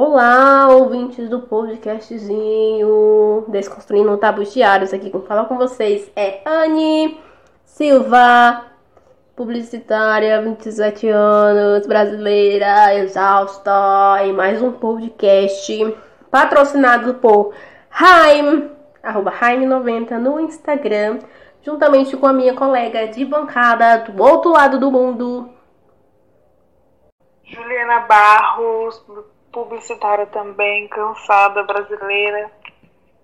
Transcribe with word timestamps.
Olá, 0.00 0.68
ouvintes 0.68 1.28
do 1.28 1.40
podcastzinho 1.40 3.44
Desconstruindo 3.48 4.16
Tabus 4.16 4.54
Diários. 4.54 4.94
Aqui 4.94 5.10
com 5.10 5.22
fala 5.22 5.46
com 5.46 5.58
vocês 5.58 6.08
é 6.14 6.40
Anne 6.46 7.20
Silva, 7.64 8.64
publicitária, 9.34 10.40
27 10.40 11.08
anos, 11.08 11.84
brasileira, 11.84 12.94
exausta, 12.94 14.18
em 14.22 14.32
mais 14.32 14.62
um 14.62 14.70
podcast 14.70 15.96
patrocinado 16.30 17.14
por 17.14 17.52
Haim, 17.90 18.70
arroba 19.02 19.32
Haim90 19.32 20.16
no 20.16 20.38
Instagram, 20.38 21.18
juntamente 21.60 22.16
com 22.16 22.28
a 22.28 22.32
minha 22.32 22.54
colega 22.54 23.08
de 23.08 23.24
bancada 23.24 23.98
do 23.98 24.22
outro 24.22 24.52
lado 24.52 24.78
do 24.78 24.92
mundo, 24.92 25.50
Juliana 27.42 28.00
Barros, 28.00 29.02
publicitária 29.52 30.26
também, 30.26 30.88
cansada, 30.88 31.62
brasileira, 31.62 32.50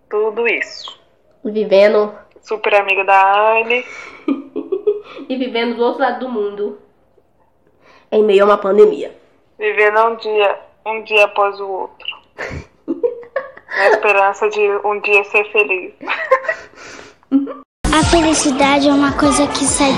tudo 0.09 0.47
isso. 0.47 0.99
Vivendo. 1.45 2.15
Super 2.41 2.75
amiga 2.75 3.05
da 3.05 3.53
Anne. 3.53 3.85
e 5.29 5.37
vivendo 5.37 5.77
do 5.77 5.85
outro 5.85 6.03
lado 6.03 6.21
do 6.21 6.29
mundo, 6.29 6.79
em 8.15 8.23
meio 8.23 8.43
a 8.43 8.47
uma 8.47 8.59
pandemia. 8.59 9.13
Vivendo 9.59 9.99
um 10.07 10.17
dia, 10.17 10.59
um 10.87 11.03
dia 11.03 11.25
após 11.25 11.59
o 11.61 11.69
outro. 11.69 12.07
Na 13.77 13.89
esperança 13.89 14.49
de 14.51 14.61
um 14.85 15.01
dia 15.01 15.25
ser 15.25 15.51
feliz. 15.51 15.93
A 17.93 18.05
felicidade 18.05 18.89
é 18.89 18.93
uma 18.93 19.13
coisa 19.19 19.49
que 19.49 19.65
sai 19.65 19.91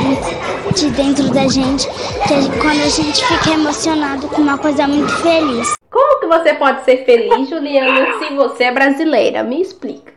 de 0.75 0.91
dentro 0.93 1.31
da 1.31 1.47
gente, 1.47 1.87
que 2.27 2.59
quando 2.59 2.83
a 2.83 2.89
gente 2.89 3.23
fica 3.27 3.51
emocionado 3.51 4.29
com 4.29 4.41
uma 4.41 4.57
coisa 4.57 4.89
muito 4.89 5.15
feliz. 5.19 5.76
Como 5.97 6.21
que 6.21 6.27
você 6.27 6.53
pode 6.53 6.85
ser 6.85 7.07
feliz, 7.07 7.49
Juliana, 7.49 8.19
se 8.19 8.35
você 8.35 8.65
é 8.65 8.71
brasileira? 8.71 9.43
Me 9.43 9.63
explica. 9.63 10.13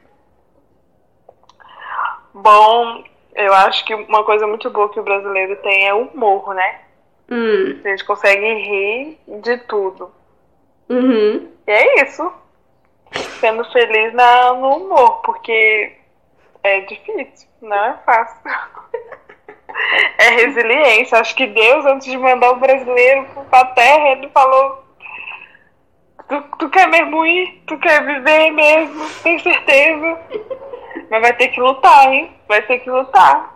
Bom, 2.33 3.01
eu 3.33 3.53
acho 3.53 3.85
que 3.85 3.95
uma 3.95 4.25
coisa 4.25 4.45
muito 4.45 4.69
boa 4.69 4.89
que 4.89 4.99
o 4.99 5.03
brasileiro 5.03 5.55
tem 5.61 5.87
é 5.87 5.93
o 5.93 6.01
humor, 6.01 6.53
né? 6.53 6.81
Hum. 7.31 7.79
A 7.85 7.87
gente 7.87 8.03
consegue 8.03 8.45
rir 8.55 9.17
de 9.41 9.57
tudo. 9.59 10.11
Uhum. 10.89 11.47
E 11.65 11.71
é 11.71 12.03
isso. 12.03 12.29
Sendo 13.39 13.63
feliz 13.71 14.13
na, 14.13 14.53
no 14.55 14.79
humor, 14.79 15.21
porque 15.21 15.95
é 16.61 16.81
difícil, 16.81 17.47
não 17.61 17.85
é 17.85 17.97
fácil. 18.05 18.41
É 20.17 20.29
resiliência. 20.31 21.19
Acho 21.19 21.33
que 21.35 21.47
Deus, 21.47 21.85
antes 21.85 22.07
de 22.07 22.17
mandar 22.17 22.51
o 22.51 22.59
brasileiro 22.59 23.25
pra 23.49 23.63
terra, 23.65 24.09
ele 24.09 24.27
falou: 24.29 24.88
tu, 26.29 26.41
tu 26.57 26.69
quer 26.69 26.87
mesmo 26.87 27.25
ir? 27.25 27.61
Tu 27.67 27.77
quer 27.79 28.05
viver 28.05 28.51
mesmo? 28.51 29.09
Tem 29.23 29.37
certeza? 29.39 30.19
Mas 31.09 31.21
vai 31.21 31.33
ter 31.33 31.47
que 31.49 31.59
lutar, 31.59 32.13
hein? 32.13 32.31
Vai 32.47 32.61
ter 32.61 32.79
que 32.79 32.89
lutar. 32.89 33.55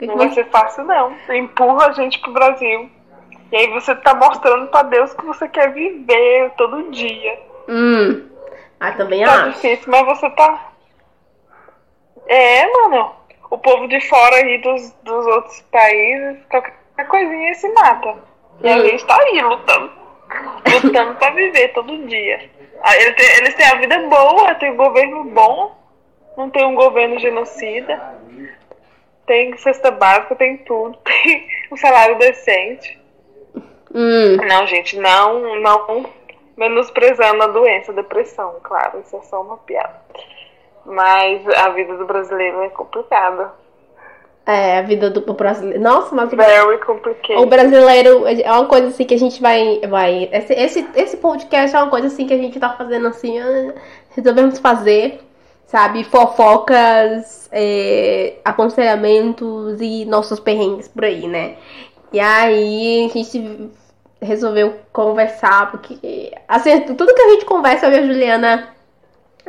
Não 0.00 0.16
vai 0.16 0.28
ser 0.30 0.44
fácil, 0.50 0.84
não. 0.84 1.14
Você 1.26 1.36
empurra 1.38 1.86
a 1.86 1.92
gente 1.92 2.18
pro 2.20 2.32
Brasil. 2.32 2.90
E 3.50 3.56
aí 3.56 3.68
você 3.70 3.94
tá 3.96 4.14
mostrando 4.14 4.66
pra 4.68 4.82
Deus 4.82 5.14
que 5.14 5.24
você 5.24 5.48
quer 5.48 5.72
viver 5.72 6.50
todo 6.56 6.90
dia. 6.90 7.38
Hum. 7.68 8.28
Ah, 8.80 8.92
também 8.92 9.24
tá 9.24 9.32
acho. 9.32 9.50
difícil, 9.52 9.84
mas 9.90 10.04
você 10.06 10.28
tá. 10.30 10.68
É, 12.26 12.66
mano. 12.70 13.12
O 13.50 13.58
povo 13.58 13.86
de 13.86 14.00
fora 14.08 14.34
aí 14.36 14.58
dos, 14.58 14.90
dos 15.04 15.26
outros 15.26 15.60
países, 15.70 16.38
qualquer 16.50 16.74
coisinha 17.08 17.54
se 17.54 17.68
mata. 17.72 18.16
E 18.62 18.68
a 18.68 18.76
Hum. 18.76 18.80
gente 18.86 19.04
tá 19.06 19.16
aí 19.16 19.40
lutando. 19.42 19.92
Lutando 20.82 21.14
pra 21.16 21.30
viver 21.30 21.68
todo 21.68 22.06
dia. 22.06 22.50
Eles 22.96 23.16
têm, 23.16 23.36
eles 23.38 23.54
têm 23.54 23.66
a 23.66 23.76
vida 23.76 23.98
boa, 24.08 24.54
tem 24.56 24.72
um 24.72 24.76
governo 24.76 25.24
bom, 25.24 25.76
não 26.36 26.50
tem 26.50 26.64
um 26.64 26.74
governo 26.74 27.18
genocida, 27.18 28.18
tem 29.26 29.56
cesta 29.56 29.90
básica, 29.90 30.36
tem 30.36 30.58
tudo, 30.58 30.98
tem 31.04 31.48
um 31.72 31.76
salário 31.76 32.18
decente. 32.18 33.00
Hum. 33.94 34.36
Não, 34.46 34.66
gente, 34.66 34.98
não, 34.98 35.60
não 35.60 36.06
menosprezando 36.56 37.42
a 37.42 37.46
doença, 37.48 37.92
a 37.92 37.94
depressão, 37.94 38.56
claro, 38.62 39.00
isso 39.00 39.16
é 39.16 39.22
só 39.22 39.40
uma 39.40 39.56
piada. 39.58 40.02
Mas 40.84 41.46
a 41.48 41.70
vida 41.70 41.96
do 41.96 42.04
brasileiro 42.04 42.62
é 42.62 42.68
complicada. 42.68 43.52
É, 44.46 44.78
a 44.78 44.82
vida 44.82 45.08
do 45.08 45.32
brasileiro. 45.32 45.80
Nossa, 45.80 46.14
mas 46.14 46.30
o 46.30 46.36
Very 46.36 46.78
complicated. 46.78 47.42
O 47.42 47.46
brasileiro 47.46 48.26
é 48.26 48.52
uma 48.52 48.66
coisa 48.66 48.88
assim 48.88 49.04
que 49.04 49.14
a 49.14 49.18
gente 49.18 49.40
vai. 49.40 49.80
vai 49.88 50.28
esse, 50.30 50.52
esse, 50.52 50.86
esse 50.94 51.16
podcast 51.16 51.74
é 51.74 51.80
uma 51.80 51.88
coisa 51.88 52.08
assim 52.08 52.26
que 52.26 52.34
a 52.34 52.38
gente 52.38 52.60
tá 52.60 52.70
fazendo 52.70 53.08
assim. 53.08 53.38
ah, 53.38 53.72
Resolvemos 54.10 54.58
fazer, 54.58 55.20
sabe? 55.66 56.04
Fofocas, 56.04 57.48
é, 57.50 58.34
aconselhamentos 58.44 59.80
e 59.80 60.04
nossos 60.04 60.38
perrengues 60.38 60.88
por 60.88 61.04
aí, 61.04 61.26
né? 61.26 61.56
E 62.12 62.20
aí 62.20 63.06
a 63.06 63.08
gente 63.08 63.70
resolveu 64.20 64.74
conversar, 64.92 65.70
porque 65.70 66.32
assim, 66.46 66.80
tudo 66.82 67.14
que 67.14 67.22
a 67.22 67.30
gente 67.30 67.46
conversa, 67.46 67.86
eu 67.86 67.92
e 67.92 67.98
a 67.98 68.06
Juliana 68.06 68.68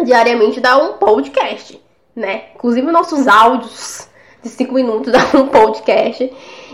diariamente 0.03 0.61
dá 0.61 0.77
um 0.77 0.93
podcast, 0.93 1.79
né? 2.15 2.45
Inclusive 2.55 2.89
nossos 2.91 3.27
áudios 3.27 4.09
de 4.45 4.51
5 4.51 4.73
minutos 4.73 5.11
dá 5.11 5.19
um 5.37 5.47
podcast. 5.47 6.31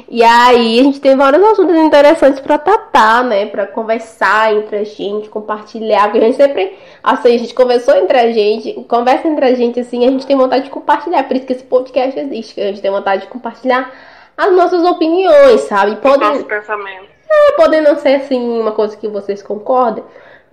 E 0.09 0.21
aí 0.23 0.79
a 0.79 0.83
gente 0.83 0.99
tem 0.99 1.15
vários 1.15 1.41
assuntos 1.41 1.75
interessantes 1.75 2.41
pra 2.41 2.57
tratar, 2.57 3.23
né? 3.23 3.45
Pra 3.45 3.65
conversar 3.65 4.53
entre 4.53 4.77
a 4.77 4.83
gente, 4.83 5.29
compartilhar. 5.29 6.03
Porque 6.03 6.17
a 6.17 6.27
gente 6.27 6.35
sempre, 6.35 6.77
assim, 7.01 7.35
a 7.35 7.37
gente 7.39 7.53
conversou 7.53 7.95
entre 7.95 8.17
a 8.17 8.31
gente, 8.31 8.73
conversa 8.89 9.27
entre 9.27 9.45
a 9.45 9.55
gente, 9.55 9.79
assim, 9.79 10.05
a 10.05 10.11
gente 10.11 10.27
tem 10.27 10.35
vontade 10.35 10.65
de 10.65 10.69
compartilhar. 10.69 11.23
Por 11.23 11.37
isso 11.37 11.45
que 11.45 11.53
esse 11.53 11.63
podcast 11.63 12.19
existe, 12.19 12.55
que 12.55 12.61
a 12.61 12.65
gente 12.65 12.81
tem 12.81 12.91
vontade 12.91 13.21
de 13.21 13.29
compartilhar 13.29 13.89
as 14.37 14.51
nossas 14.51 14.83
opiniões, 14.83 15.61
sabe? 15.61 15.95
Podem, 15.97 16.27
Nosso 16.27 16.45
pensamento. 16.45 17.09
Pode 17.55 17.79
não 17.79 17.95
ser 17.95 18.15
assim 18.15 18.59
uma 18.59 18.73
coisa 18.73 18.97
que 18.97 19.07
vocês 19.07 19.41
concordem. 19.41 20.03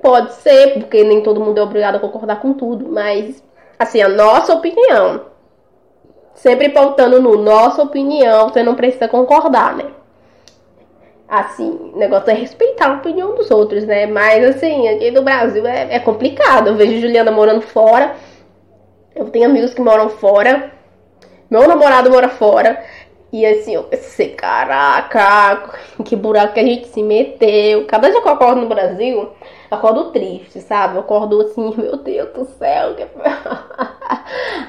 Pode 0.01 0.35
ser, 0.35 0.75
porque 0.75 1.03
nem 1.03 1.21
todo 1.21 1.41
mundo 1.41 1.59
é 1.59 1.63
obrigado 1.63 1.97
a 1.97 2.01
concordar 2.01 2.41
com 2.41 2.53
tudo, 2.53 2.89
mas 2.89 3.43
assim, 3.77 4.01
a 4.01 4.09
nossa 4.09 4.55
opinião. 4.55 5.23
Sempre 6.35 6.69
pautando 6.71 7.21
no 7.21 7.37
nossa 7.37 7.83
opinião, 7.83 8.49
você 8.49 8.63
não 8.63 8.75
precisa 8.75 9.09
concordar, 9.09 9.77
né? 9.77 9.87
Assim, 11.29 11.91
o 11.95 11.99
negócio 11.99 12.31
é 12.31 12.35
respeitar 12.35 12.89
a 12.89 12.95
opinião 12.95 13.35
dos 13.35 13.51
outros, 13.51 13.85
né? 13.85 14.07
Mas 14.07 14.43
assim, 14.57 14.89
aqui 14.89 15.11
no 15.11 15.23
Brasil 15.23 15.67
é, 15.67 15.97
é 15.97 15.99
complicado. 16.01 16.69
Eu 16.69 16.77
vejo 16.77 17.01
Juliana 17.01 17.31
morando 17.31 17.61
fora. 17.61 18.15
Eu 19.15 19.27
tenho 19.31 19.47
amigos 19.47 19.75
que 19.75 19.81
moram 19.81 20.09
fora. 20.09 20.73
Meu 21.51 21.67
namorado 21.69 22.11
mora 22.11 22.29
fora. 22.29 22.83
E 23.33 23.45
assim, 23.45 23.75
eu 23.75 23.85
pensei, 23.85 24.31
caraca, 24.31 25.71
que 26.05 26.17
buraco 26.17 26.55
que 26.55 26.61
a 26.61 26.65
gente 26.65 26.89
se 26.89 27.03
meteu. 27.03 27.87
Cada 27.87 28.11
dia 28.11 28.23
que 28.23 28.29
eu 28.29 28.33
acordo 28.33 28.63
no 28.63 28.69
Brasil, 28.69 29.19
eu 29.19 29.33
acordo 29.71 30.11
triste, 30.13 30.61
sabe? 30.61 30.97
Eu 30.97 31.01
acordo 31.01 31.41
assim, 31.43 31.75
meu 31.77 31.97
Deus 31.99 32.31
do 32.33 32.45
céu. 32.47 32.95
que- 32.95 33.07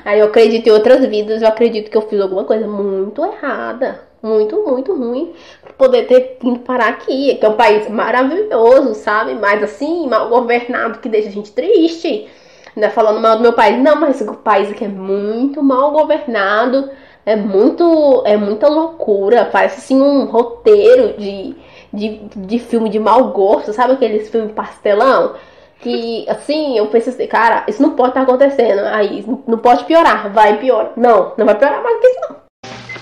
Aí 0.05 0.19
eu 0.19 0.27
acredito 0.27 0.67
em 0.67 0.71
outras 0.71 1.05
vidas, 1.05 1.41
eu 1.41 1.47
acredito 1.47 1.89
que 1.89 1.97
eu 1.97 2.01
fiz 2.01 2.19
alguma 2.19 2.43
coisa 2.43 2.67
muito 2.67 3.23
errada. 3.23 4.07
Muito, 4.21 4.57
muito 4.67 4.93
ruim. 4.93 5.33
Pra 5.61 5.73
poder 5.73 6.05
ter 6.05 6.37
vindo 6.41 6.59
parar 6.59 6.89
aqui. 6.89 7.35
Que 7.35 7.45
é 7.45 7.49
um 7.49 7.53
país 7.53 7.89
maravilhoso, 7.89 8.93
sabe? 8.95 9.33
Mas 9.35 9.63
assim, 9.63 10.07
mal 10.07 10.27
governado, 10.29 10.99
que 10.99 11.07
deixa 11.07 11.29
a 11.29 11.31
gente 11.31 11.51
triste. 11.51 12.27
Não 12.75 12.87
é 12.87 12.89
falando 12.89 13.19
mal 13.19 13.37
do 13.37 13.41
meu 13.41 13.53
país, 13.53 13.81
não, 13.81 13.95
mas 13.95 14.21
o 14.21 14.33
país 14.33 14.69
aqui 14.69 14.85
é 14.85 14.89
muito 14.89 15.63
mal 15.63 15.91
governado. 15.91 16.89
É 17.25 17.35
muito. 17.35 18.23
É 18.25 18.35
muita 18.35 18.67
loucura. 18.67 19.45
Parece 19.45 19.79
assim 19.79 20.01
um 20.01 20.25
roteiro 20.25 21.17
de, 21.17 21.55
de, 21.93 22.19
de 22.35 22.59
filme 22.59 22.89
de 22.89 22.99
mau 22.99 23.31
gosto, 23.31 23.73
sabe 23.73 23.93
aqueles 23.93 24.29
filmes 24.29 24.51
pastelão? 24.51 25.35
Que 25.79 26.25
assim, 26.29 26.77
eu 26.77 26.87
pensei 26.87 27.13
assim, 27.13 27.27
cara, 27.27 27.63
isso 27.67 27.81
não 27.81 27.91
pode 27.91 28.09
estar 28.09 28.21
acontecendo. 28.21 28.79
Aí, 28.87 29.23
não- 29.47 29.57
pode 29.57 29.85
piorar, 29.85 30.29
vai 30.31 30.57
piorar. 30.57 30.91
Não, 30.97 31.33
não 31.37 31.45
vai 31.45 31.55
piorar 31.55 31.81
mais 31.81 31.95
do 31.95 32.01
que 32.01 32.07
isso, 32.07 32.19
não. 32.29 32.39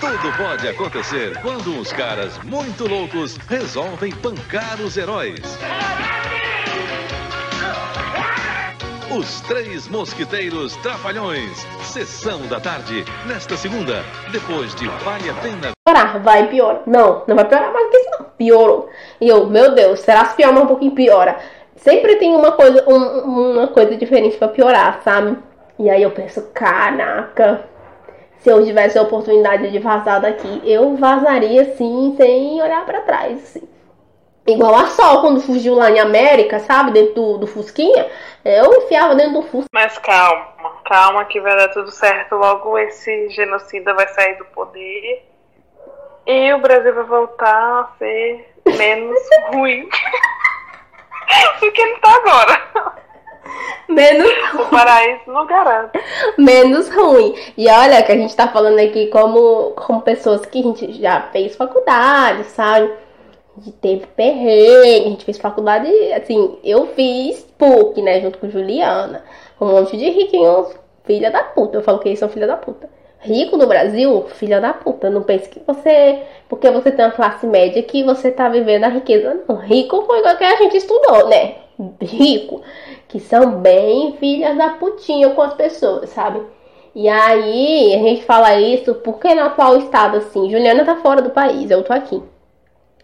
Tudo 0.00 0.36
pode 0.36 0.68
acontecer 0.68 1.36
quando 1.42 1.70
uns 1.70 1.92
caras 1.92 2.38
muito 2.44 2.86
loucos 2.88 3.36
resolvem 3.48 4.12
pancar 4.12 4.80
os 4.80 4.96
heróis. 4.96 5.40
Os 9.10 9.40
Três 9.40 9.88
Mosquiteiros 9.88 10.76
Trapalhões. 10.76 11.66
Sessão 11.82 12.46
da 12.46 12.60
tarde, 12.60 13.04
nesta 13.26 13.56
segunda, 13.56 14.04
depois 14.30 14.74
de 14.74 14.86
Vale 14.86 15.30
a 15.30 15.34
Pena 15.34 15.72
Piorar, 15.84 16.22
vai 16.22 16.46
piorar. 16.46 16.82
Não, 16.86 17.24
não 17.26 17.34
vai 17.34 17.44
piorar 17.46 17.72
mais 17.72 17.86
do 17.86 17.90
que 17.90 17.96
isso, 17.96 18.10
não. 18.18 18.26
Piorou. 18.38 18.88
E 19.20 19.28
eu, 19.28 19.46
meu 19.46 19.74
Deus, 19.74 20.00
será 20.00 20.26
que 20.26 20.36
mais 20.36 20.62
um 20.62 20.66
pouquinho 20.66 20.92
piora? 20.92 21.38
Sempre 21.78 22.16
tem 22.16 22.34
uma 22.34 22.52
coisa, 22.52 22.84
um- 22.88 23.52
uma 23.54 23.68
coisa 23.68 23.96
diferente 23.96 24.36
pra 24.36 24.48
piorar, 24.48 25.00
sabe? 25.02 25.36
E 25.78 25.88
aí 25.88 26.02
eu 26.02 26.10
penso, 26.10 26.50
caraca, 26.52 27.64
se 28.40 28.50
eu 28.50 28.64
tivesse 28.64 28.98
a 28.98 29.02
oportunidade 29.02 29.70
de 29.70 29.78
vazar 29.78 30.20
daqui, 30.20 30.60
eu 30.64 30.96
vazaria 30.96 31.62
assim, 31.62 32.14
sem 32.16 32.60
olhar 32.60 32.84
pra 32.84 33.00
trás, 33.02 33.42
assim. 33.42 33.68
Igual 34.46 34.74
a 34.74 34.86
Sol, 34.86 35.20
quando 35.20 35.40
fugiu 35.42 35.74
lá 35.74 35.90
em 35.90 36.00
América, 36.00 36.58
sabe? 36.58 36.90
Dentro 36.90 37.14
do, 37.14 37.38
do 37.38 37.46
Fusquinha. 37.46 38.06
Eu 38.42 38.72
enfiava 38.82 39.14
dentro 39.14 39.34
do 39.34 39.42
Fusca. 39.42 39.68
Mas 39.74 39.98
calma, 39.98 40.72
calma 40.86 41.24
que 41.26 41.38
vai 41.38 41.54
dar 41.54 41.68
tudo 41.68 41.90
certo. 41.90 42.34
Logo 42.34 42.78
esse 42.78 43.28
genocida 43.28 43.92
vai 43.92 44.08
sair 44.08 44.38
do 44.38 44.46
poder. 44.46 45.22
E 46.26 46.52
o 46.54 46.58
Brasil 46.60 46.94
vai 46.94 47.04
voltar 47.04 47.52
a 47.80 47.88
ser 47.98 48.48
menos 48.76 49.18
ruim 49.52 49.86
do 51.60 51.72
que 51.72 51.80
ele 51.80 51.98
tá 51.98 52.14
agora. 52.14 52.68
Menos 53.88 54.28
O 54.54 54.66
paraíso 54.66 55.22
não 55.26 55.46
garante. 55.46 55.98
menos 56.36 56.88
ruim. 56.90 57.34
E 57.56 57.68
olha 57.68 58.02
que 58.02 58.12
a 58.12 58.16
gente 58.16 58.34
tá 58.36 58.48
falando 58.48 58.78
aqui 58.78 59.06
como, 59.08 59.72
como 59.72 60.02
pessoas 60.02 60.44
que 60.46 60.60
a 60.60 60.62
gente 60.62 60.92
já 61.00 61.22
fez 61.32 61.56
faculdade, 61.56 62.44
sabe? 62.44 62.92
A 63.56 63.60
gente 63.60 63.76
teve 63.78 64.06
perrengue, 64.06 65.06
a 65.06 65.08
gente 65.08 65.24
fez 65.24 65.38
faculdade, 65.38 65.88
assim, 66.12 66.58
eu 66.62 66.86
fiz 66.94 67.42
PUC, 67.58 68.00
né, 68.02 68.20
junto 68.20 68.38
com 68.38 68.48
Juliana. 68.50 69.24
Um 69.60 69.66
monte 69.66 69.96
de 69.96 70.08
riquinhos, 70.10 70.68
filha 71.04 71.30
da 71.30 71.42
puta. 71.42 71.78
Eu 71.78 71.82
falo 71.82 71.98
que 71.98 72.08
eles 72.08 72.18
são 72.18 72.28
filha 72.28 72.46
da 72.46 72.56
puta. 72.56 72.88
Rico 73.20 73.56
no 73.56 73.66
Brasil, 73.66 74.26
filha 74.34 74.60
da 74.60 74.72
puta. 74.72 75.10
Não 75.10 75.22
pense 75.22 75.48
que 75.48 75.60
você, 75.66 76.22
porque 76.48 76.70
você 76.70 76.92
tem 76.92 77.04
uma 77.04 77.10
classe 77.10 77.46
média, 77.46 77.82
que 77.82 78.04
você 78.04 78.30
tá 78.30 78.48
vivendo 78.48 78.84
a 78.84 78.88
riqueza. 78.88 79.42
Não, 79.48 79.56
rico 79.56 80.02
foi 80.02 80.20
igual 80.20 80.36
que 80.36 80.44
a 80.44 80.56
gente 80.56 80.76
estudou, 80.76 81.28
né? 81.28 81.56
Rico. 82.00 82.62
Que 83.08 83.18
são 83.18 83.60
bem 83.60 84.16
filhas 84.18 84.56
da 84.56 84.70
putinha 84.70 85.30
com 85.30 85.42
as 85.42 85.54
pessoas, 85.54 86.10
sabe? 86.10 86.40
E 86.94 87.08
aí, 87.08 87.94
a 87.94 87.98
gente 87.98 88.24
fala 88.24 88.58
isso 88.60 88.94
porque 88.96 89.34
no 89.34 89.42
atual 89.42 89.76
estado, 89.78 90.18
assim, 90.18 90.50
Juliana 90.50 90.84
tá 90.84 90.96
fora 90.96 91.20
do 91.22 91.30
país, 91.30 91.70
eu 91.70 91.82
tô 91.82 91.92
aqui. 91.92 92.22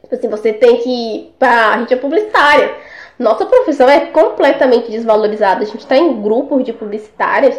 Tipo 0.03 0.15
assim, 0.15 0.29
você 0.29 0.53
tem 0.53 0.79
que 0.79 1.33
pra. 1.39 1.75
A 1.75 1.79
gente 1.79 1.95
é 1.95 1.97
publicitária. 1.97 2.75
Nossa 3.19 3.47
profissão 3.47 3.89
é 3.89 4.07
completamente 4.07 4.91
desvalorizada. 4.91 5.63
A 5.63 5.67
gente 5.67 5.87
tá 5.87 5.97
em 5.97 6.21
grupos 6.21 6.65
de 6.65 6.73
publicitárias 6.73 7.59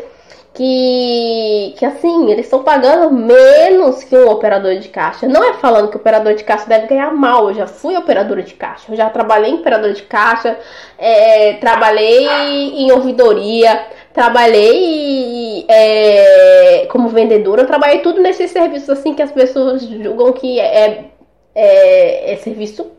que, 0.56 1.75
que 1.78 1.86
assim, 1.86 2.31
eles 2.31 2.46
estão 2.46 2.63
pagando 2.63 3.12
menos 3.12 4.04
que 4.06 4.16
um 4.16 4.30
operador 4.30 4.78
de 4.78 4.88
caixa. 4.88 5.28
Não 5.28 5.44
é 5.44 5.54
falando 5.56 5.90
que 5.90 5.98
o 5.98 6.00
operador 6.00 6.34
de 6.34 6.44
caixa 6.46 6.66
deve 6.68 6.88
ganhar 6.88 7.13
mal. 7.13 7.50
Eu 7.50 7.54
já 7.54 7.68
fui 7.68 7.96
operadora 7.98 8.42
de 8.42 8.54
caixa. 8.54 8.92
Eu 8.92 8.96
já 8.96 9.10
trabalhei 9.10 9.52
em 9.52 9.56
operadora 9.56 9.94
de 9.94 10.04
caixa. 10.04 10.57
é, 10.98 11.54
trabalhei 11.54 12.25
em 12.25 12.92
ouvidoria. 12.92 13.86
Trabalhei 14.13 15.66
é, 15.68 16.88
como 16.90 17.10
vendedora. 17.10 17.66
Trabalhei 17.66 18.00
tudo 18.00 18.22
nesses 18.22 18.50
serviços 18.52 18.90
assim 18.90 19.13
que 19.13 19.22
as 19.22 19.31
pessoas 19.31 19.84
julgam 19.84 20.31
que 20.31 20.60
é, 20.60 21.12
é, 21.54 22.34
é 22.34 22.36
serviço 22.38 22.92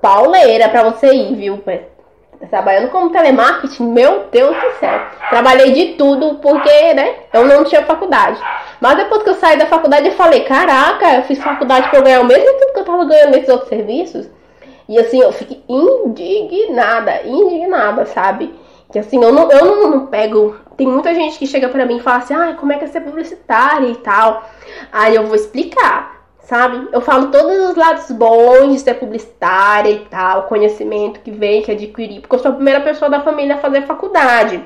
pauleira 0.00 0.68
pra 0.68 0.84
você 0.84 1.12
ir, 1.12 1.34
viu? 1.34 1.58
Trabalhando 2.50 2.90
como 2.90 3.10
telemarketing, 3.10 3.84
meu 3.84 4.26
Deus 4.30 4.56
do 4.56 4.78
céu. 4.78 5.00
Trabalhei 5.30 5.72
de 5.72 5.94
tudo 5.94 6.36
porque, 6.36 6.94
né, 6.94 7.14
eu 7.32 7.46
não 7.46 7.64
tinha 7.64 7.82
faculdade. 7.82 8.40
Mas 8.80 8.96
depois 8.96 9.22
que 9.22 9.30
eu 9.30 9.34
saí 9.34 9.58
da 9.58 9.66
faculdade, 9.66 10.06
eu 10.06 10.12
falei, 10.12 10.44
caraca, 10.44 11.14
eu 11.14 11.22
fiz 11.22 11.42
faculdade 11.42 11.88
eu 11.92 12.02
ganhar 12.02 12.20
o 12.20 12.24
mesmo 12.24 12.44
tudo 12.44 12.72
que 12.72 12.78
eu 12.80 12.84
tava 12.84 13.04
ganhando 13.04 13.30
nesses 13.30 13.48
outros 13.48 13.68
serviços. 13.68 14.28
E 14.88 14.98
assim, 14.98 15.20
eu 15.20 15.32
fiquei 15.32 15.62
indignada, 15.68 17.22
indignada, 17.24 18.06
sabe? 18.06 18.54
Que 18.92 18.98
assim, 18.98 19.22
eu 19.22 19.32
não, 19.32 19.50
eu 19.50 19.64
não, 19.64 19.90
não 19.90 20.06
pego. 20.06 20.56
Tem 20.76 20.86
muita 20.86 21.14
gente 21.14 21.38
que 21.38 21.46
chega 21.46 21.68
pra 21.68 21.86
mim 21.86 21.96
e 21.96 22.00
fala 22.00 22.18
assim, 22.18 22.34
ah, 22.34 22.54
como 22.58 22.72
é 22.72 22.78
que 22.78 22.84
é 22.84 22.88
ser 22.88 23.00
publicitária 23.00 23.88
e 23.88 23.96
tal. 23.96 24.44
Aí 24.92 25.14
eu 25.14 25.24
vou 25.24 25.34
explicar 25.34 26.15
sabe? 26.46 26.88
Eu 26.92 27.00
falo 27.00 27.32
todos 27.32 27.70
os 27.70 27.76
lados 27.76 28.10
bons 28.12 28.72
de 28.72 28.78
ser 28.78 28.94
publicitária 28.94 29.90
e 29.90 30.04
tal, 30.06 30.44
conhecimento 30.44 31.20
que 31.20 31.30
vem, 31.32 31.62
que 31.62 31.72
adquiri, 31.72 32.20
porque 32.20 32.36
eu 32.36 32.38
sou 32.38 32.52
a 32.52 32.54
primeira 32.54 32.80
pessoa 32.80 33.10
da 33.10 33.20
família 33.20 33.56
a 33.56 33.58
fazer 33.58 33.82
faculdade. 33.82 34.62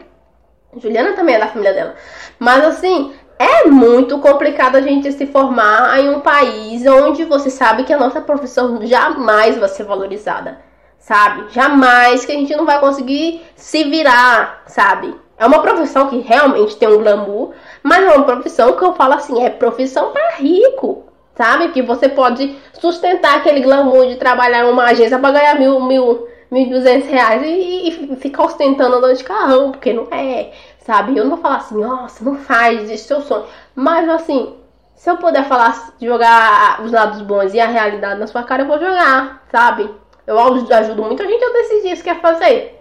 Juliana 0.76 1.14
também 1.14 1.34
é 1.34 1.38
da 1.38 1.48
família 1.48 1.72
dela. 1.72 1.94
Mas 2.38 2.64
assim, 2.64 3.12
é 3.38 3.64
muito 3.66 4.18
complicado 4.18 4.76
a 4.76 4.82
gente 4.82 5.10
se 5.10 5.26
formar 5.26 5.98
em 5.98 6.10
um 6.10 6.20
país 6.20 6.86
onde 6.86 7.24
você 7.24 7.48
sabe 7.48 7.84
que 7.84 7.92
a 7.92 7.98
nossa 7.98 8.20
profissão 8.20 8.86
jamais 8.86 9.56
vai 9.56 9.68
ser 9.70 9.84
valorizada, 9.84 10.60
sabe? 10.98 11.46
Jamais 11.50 12.26
que 12.26 12.32
a 12.32 12.34
gente 12.34 12.54
não 12.54 12.66
vai 12.66 12.78
conseguir 12.78 13.42
se 13.56 13.84
virar, 13.84 14.64
sabe? 14.66 15.18
É 15.38 15.46
uma 15.46 15.62
profissão 15.62 16.10
que 16.10 16.18
realmente 16.18 16.76
tem 16.76 16.86
um 16.86 16.98
glamour, 16.98 17.52
mas 17.82 18.04
é 18.04 18.14
uma 18.14 18.26
profissão 18.26 18.74
que 18.76 18.84
eu 18.84 18.92
falo 18.92 19.14
assim, 19.14 19.42
é 19.42 19.48
profissão 19.48 20.12
para 20.12 20.36
rico, 20.36 21.09
sabe? 21.34 21.68
Que 21.68 21.82
você 21.82 22.08
pode 22.08 22.56
sustentar 22.74 23.36
aquele 23.36 23.60
glamour 23.60 24.06
de 24.06 24.16
trabalhar 24.16 24.64
em 24.64 24.70
uma 24.70 24.84
agência 24.84 25.18
para 25.18 25.32
ganhar 25.32 25.58
mil, 25.58 25.80
mil, 25.80 26.28
mil 26.50 26.68
duzentos 26.68 27.08
reais 27.08 27.42
e, 27.44 27.88
e 27.88 28.16
ficar 28.16 28.44
ostentando 28.44 28.96
andando 28.96 29.16
de 29.16 29.24
carrão, 29.24 29.72
porque 29.72 29.92
não 29.92 30.08
é, 30.10 30.52
sabe? 30.80 31.16
Eu 31.16 31.24
não 31.24 31.36
vou 31.36 31.40
falar 31.40 31.56
assim, 31.56 31.80
nossa, 31.80 32.24
não 32.24 32.36
faz, 32.36 32.82
esse 32.84 32.92
é 32.92 32.96
seu 32.96 33.20
sonho. 33.22 33.46
Mas 33.74 34.08
assim, 34.08 34.54
se 34.94 35.10
eu 35.10 35.16
puder 35.16 35.44
falar, 35.44 35.94
jogar 36.00 36.82
os 36.82 36.92
lados 36.92 37.22
bons 37.22 37.54
e 37.54 37.60
a 37.60 37.66
realidade 37.66 38.20
na 38.20 38.26
sua 38.26 38.42
cara, 38.42 38.62
eu 38.62 38.66
vou 38.66 38.78
jogar, 38.78 39.44
sabe? 39.50 39.90
Eu 40.26 40.38
ajudo 40.38 41.02
muita 41.02 41.26
gente 41.26 41.44
a 41.44 41.52
decidir 41.52 41.96
se 41.96 42.04
quer 42.04 42.20
fazer 42.20 42.80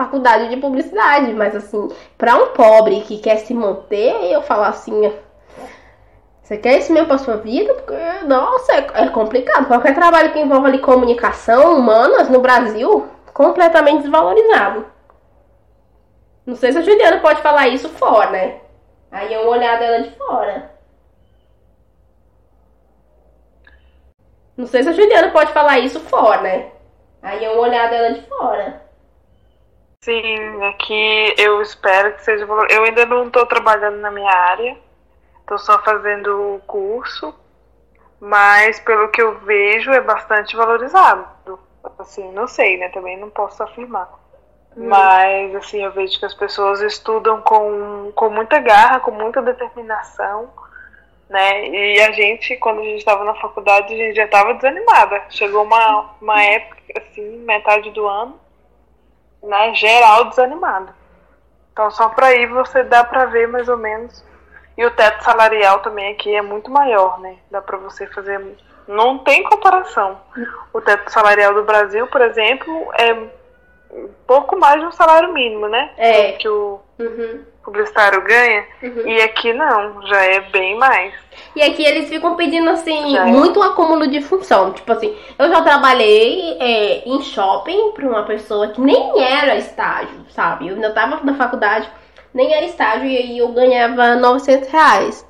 faculdade 0.00 0.48
de 0.48 0.56
publicidade, 0.56 1.32
mas 1.34 1.54
assim, 1.54 1.88
para 2.16 2.34
um 2.36 2.48
pobre 2.48 3.02
que 3.02 3.18
quer 3.18 3.36
se 3.36 3.52
manter, 3.52 4.32
eu 4.32 4.40
falo 4.40 4.62
assim, 4.62 5.12
você 6.50 6.58
quer 6.58 6.78
isso 6.78 6.92
mesmo 6.92 7.06
pra 7.06 7.16
sua 7.16 7.36
vida? 7.36 7.72
Porque, 7.74 7.94
nossa, 8.26 8.72
é, 8.72 9.04
é 9.04 9.08
complicado. 9.10 9.68
Qualquer 9.68 9.94
trabalho 9.94 10.32
que 10.32 10.40
envolva 10.40 10.66
ali 10.66 10.80
comunicação, 10.80 11.76
humanas, 11.76 12.28
no 12.28 12.40
Brasil, 12.40 13.08
completamente 13.32 14.02
desvalorizado. 14.02 14.84
Não 16.44 16.56
sei 16.56 16.72
se 16.72 16.78
a 16.78 16.82
Juliana 16.82 17.20
pode 17.20 17.40
falar 17.40 17.68
isso 17.68 17.88
fora, 17.90 18.32
né? 18.32 18.60
Aí 19.12 19.32
é 19.32 19.38
uma 19.38 19.52
olhada 19.52 19.78
dela 19.78 20.02
de 20.02 20.10
fora. 20.16 20.72
Não 24.56 24.66
sei 24.66 24.82
se 24.82 24.88
a 24.88 24.92
Juliana 24.92 25.30
pode 25.30 25.52
falar 25.52 25.78
isso 25.78 26.00
fora, 26.00 26.40
né? 26.40 26.72
Aí 27.22 27.44
é 27.44 27.50
uma 27.50 27.62
olhada 27.62 27.90
dela 27.90 28.14
de 28.14 28.26
fora. 28.26 28.82
Sim, 30.00 30.64
aqui 30.64 31.32
eu 31.38 31.62
espero 31.62 32.12
que 32.16 32.24
seja. 32.24 32.44
Eu 32.70 32.82
ainda 32.82 33.06
não 33.06 33.28
estou 33.28 33.46
trabalhando 33.46 33.98
na 33.98 34.10
minha 34.10 34.32
área, 34.32 34.76
estou 35.50 35.58
só 35.58 35.82
fazendo 35.82 36.54
o 36.54 36.60
curso, 36.60 37.34
mas 38.20 38.78
pelo 38.80 39.08
que 39.08 39.20
eu 39.20 39.38
vejo 39.40 39.90
é 39.90 40.00
bastante 40.00 40.54
valorizado. 40.56 41.26
Assim, 41.98 42.30
não 42.32 42.46
sei, 42.46 42.76
né? 42.76 42.88
Também 42.90 43.18
não 43.18 43.30
posso 43.30 43.62
afirmar. 43.62 44.08
Mas 44.76 45.54
assim, 45.56 45.82
eu 45.82 45.90
vejo 45.90 46.18
que 46.18 46.24
as 46.24 46.34
pessoas 46.34 46.80
estudam 46.80 47.42
com, 47.42 48.12
com 48.14 48.30
muita 48.30 48.60
garra, 48.60 49.00
com 49.00 49.10
muita 49.10 49.42
determinação, 49.42 50.48
né? 51.28 51.66
E 51.66 52.00
a 52.00 52.12
gente, 52.12 52.56
quando 52.56 52.80
a 52.80 52.84
gente 52.84 52.98
estava 52.98 53.24
na 53.24 53.34
faculdade, 53.34 53.92
a 53.92 53.96
gente 53.96 54.14
já 54.14 54.26
estava 54.26 54.54
desanimada. 54.54 55.24
Chegou 55.30 55.64
uma, 55.64 56.14
uma 56.20 56.40
época, 56.40 56.80
assim, 56.96 57.38
metade 57.38 57.90
do 57.90 58.06
ano, 58.06 58.38
né? 59.42 59.74
Geral 59.74 60.26
desanimada. 60.26 60.94
Então 61.72 61.90
só 61.90 62.08
para 62.10 62.28
aí 62.28 62.46
você 62.46 62.84
dá 62.84 63.02
para 63.02 63.24
ver 63.26 63.48
mais 63.48 63.68
ou 63.68 63.76
menos. 63.76 64.29
E 64.80 64.86
o 64.86 64.90
teto 64.92 65.22
salarial 65.22 65.80
também 65.80 66.10
aqui 66.10 66.34
é 66.34 66.40
muito 66.40 66.70
maior, 66.70 67.20
né? 67.20 67.36
Dá 67.50 67.60
para 67.60 67.76
você 67.76 68.06
fazer. 68.06 68.40
Não 68.88 69.18
tem 69.18 69.42
comparação. 69.42 70.18
O 70.72 70.80
teto 70.80 71.10
salarial 71.12 71.52
do 71.52 71.64
Brasil, 71.64 72.06
por 72.06 72.22
exemplo, 72.22 72.90
é 72.98 73.14
pouco 74.26 74.58
mais 74.58 74.80
de 74.80 74.86
um 74.86 74.90
salário 74.92 75.34
mínimo, 75.34 75.68
né? 75.68 75.90
É. 75.98 76.32
Que 76.32 76.48
o 76.48 76.80
Uhum. 76.98 77.44
publicitário 77.62 78.22
ganha. 78.22 78.64
Uhum. 78.82 79.06
E 79.06 79.20
aqui 79.20 79.52
não, 79.52 80.06
já 80.06 80.22
é 80.24 80.40
bem 80.40 80.78
mais. 80.78 81.12
E 81.54 81.62
aqui 81.62 81.84
eles 81.84 82.08
ficam 82.08 82.34
pedindo 82.34 82.70
assim, 82.70 83.10
Já 83.14 83.22
é. 83.28 83.30
muito 83.30 83.62
acúmulo 83.62 84.06
de 84.08 84.22
função. 84.22 84.72
Tipo 84.72 84.92
assim, 84.92 85.14
eu 85.38 85.46
já 85.50 85.60
trabalhei 85.60 86.56
é, 86.58 87.02
em 87.06 87.20
shopping 87.22 87.92
pra 87.92 88.06
uma 88.06 88.22
pessoa 88.22 88.68
que 88.68 88.80
nem 88.80 89.22
era 89.22 89.56
estágio, 89.56 90.24
sabe? 90.30 90.68
Eu 90.68 90.74
ainda 90.76 90.90
tava 90.92 91.20
na 91.22 91.34
faculdade, 91.34 91.86
nem 92.32 92.52
era 92.54 92.64
estágio, 92.64 93.06
e 93.06 93.16
aí 93.16 93.38
eu 93.38 93.48
ganhava 93.48 94.16
900 94.16 94.68
reais. 94.68 95.26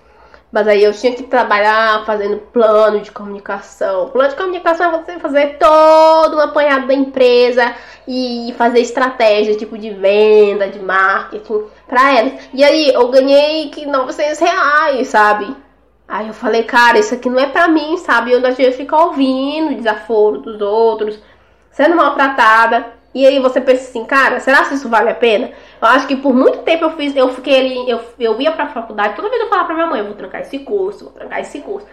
Mas 0.52 0.66
aí 0.66 0.82
eu 0.82 0.92
tinha 0.92 1.14
que 1.14 1.22
trabalhar 1.22 2.04
fazendo 2.04 2.38
plano 2.38 2.98
de 3.00 3.12
comunicação. 3.12 4.08
Plano 4.08 4.30
de 4.30 4.36
comunicação 4.36 4.92
é 4.92 4.98
você 4.98 5.18
fazer 5.20 5.58
todo 5.58 6.36
o 6.36 6.40
apanhado 6.40 6.88
da 6.88 6.94
empresa 6.94 7.72
e 8.06 8.52
fazer 8.58 8.80
estratégia, 8.80 9.56
tipo 9.56 9.78
de 9.78 9.90
venda, 9.90 10.68
de 10.68 10.80
marketing 10.80 11.66
pra 11.86 12.18
elas. 12.18 12.32
E 12.52 12.64
aí 12.64 12.92
eu 12.92 13.08
ganhei 13.08 13.68
que 13.70 13.86
900 13.86 14.38
reais, 14.40 15.08
sabe? 15.08 15.56
Aí 16.08 16.26
eu 16.26 16.34
falei, 16.34 16.64
cara, 16.64 16.98
isso 16.98 17.14
aqui 17.14 17.30
não 17.30 17.38
é 17.38 17.46
pra 17.46 17.68
mim, 17.68 17.96
sabe? 17.96 18.32
Eu 18.32 18.38
ainda 18.38 18.52
tinha 18.52 18.72
que 18.72 18.76
ficar 18.76 19.04
ouvindo 19.04 19.70
o 19.70 19.76
desaforo 19.76 20.38
dos 20.38 20.60
outros, 20.60 21.20
sendo 21.70 21.94
maltratada. 21.94 22.99
E 23.14 23.26
aí 23.26 23.40
você 23.40 23.60
pensa 23.60 23.88
assim, 23.88 24.04
cara, 24.04 24.38
será 24.38 24.64
que 24.64 24.74
isso 24.74 24.88
vale 24.88 25.10
a 25.10 25.14
pena? 25.14 25.50
Eu 25.82 25.88
acho 25.88 26.06
que 26.06 26.16
por 26.16 26.32
muito 26.32 26.58
tempo 26.58 26.84
eu 26.84 26.90
fiz, 26.90 27.14
eu 27.16 27.28
fiquei 27.30 27.58
ali, 27.58 27.90
eu, 27.90 28.00
eu 28.18 28.40
ia 28.40 28.52
pra 28.52 28.68
faculdade, 28.68 29.16
toda 29.16 29.28
vez 29.28 29.42
eu 29.42 29.48
falava 29.48 29.66
pra 29.66 29.74
minha 29.74 29.86
mãe, 29.86 29.98
eu 29.98 30.06
vou 30.06 30.14
trancar 30.14 30.42
esse 30.42 30.60
curso, 30.60 31.06
vou 31.06 31.12
trancar 31.12 31.40
esse 31.40 31.58
curso. 31.60 31.86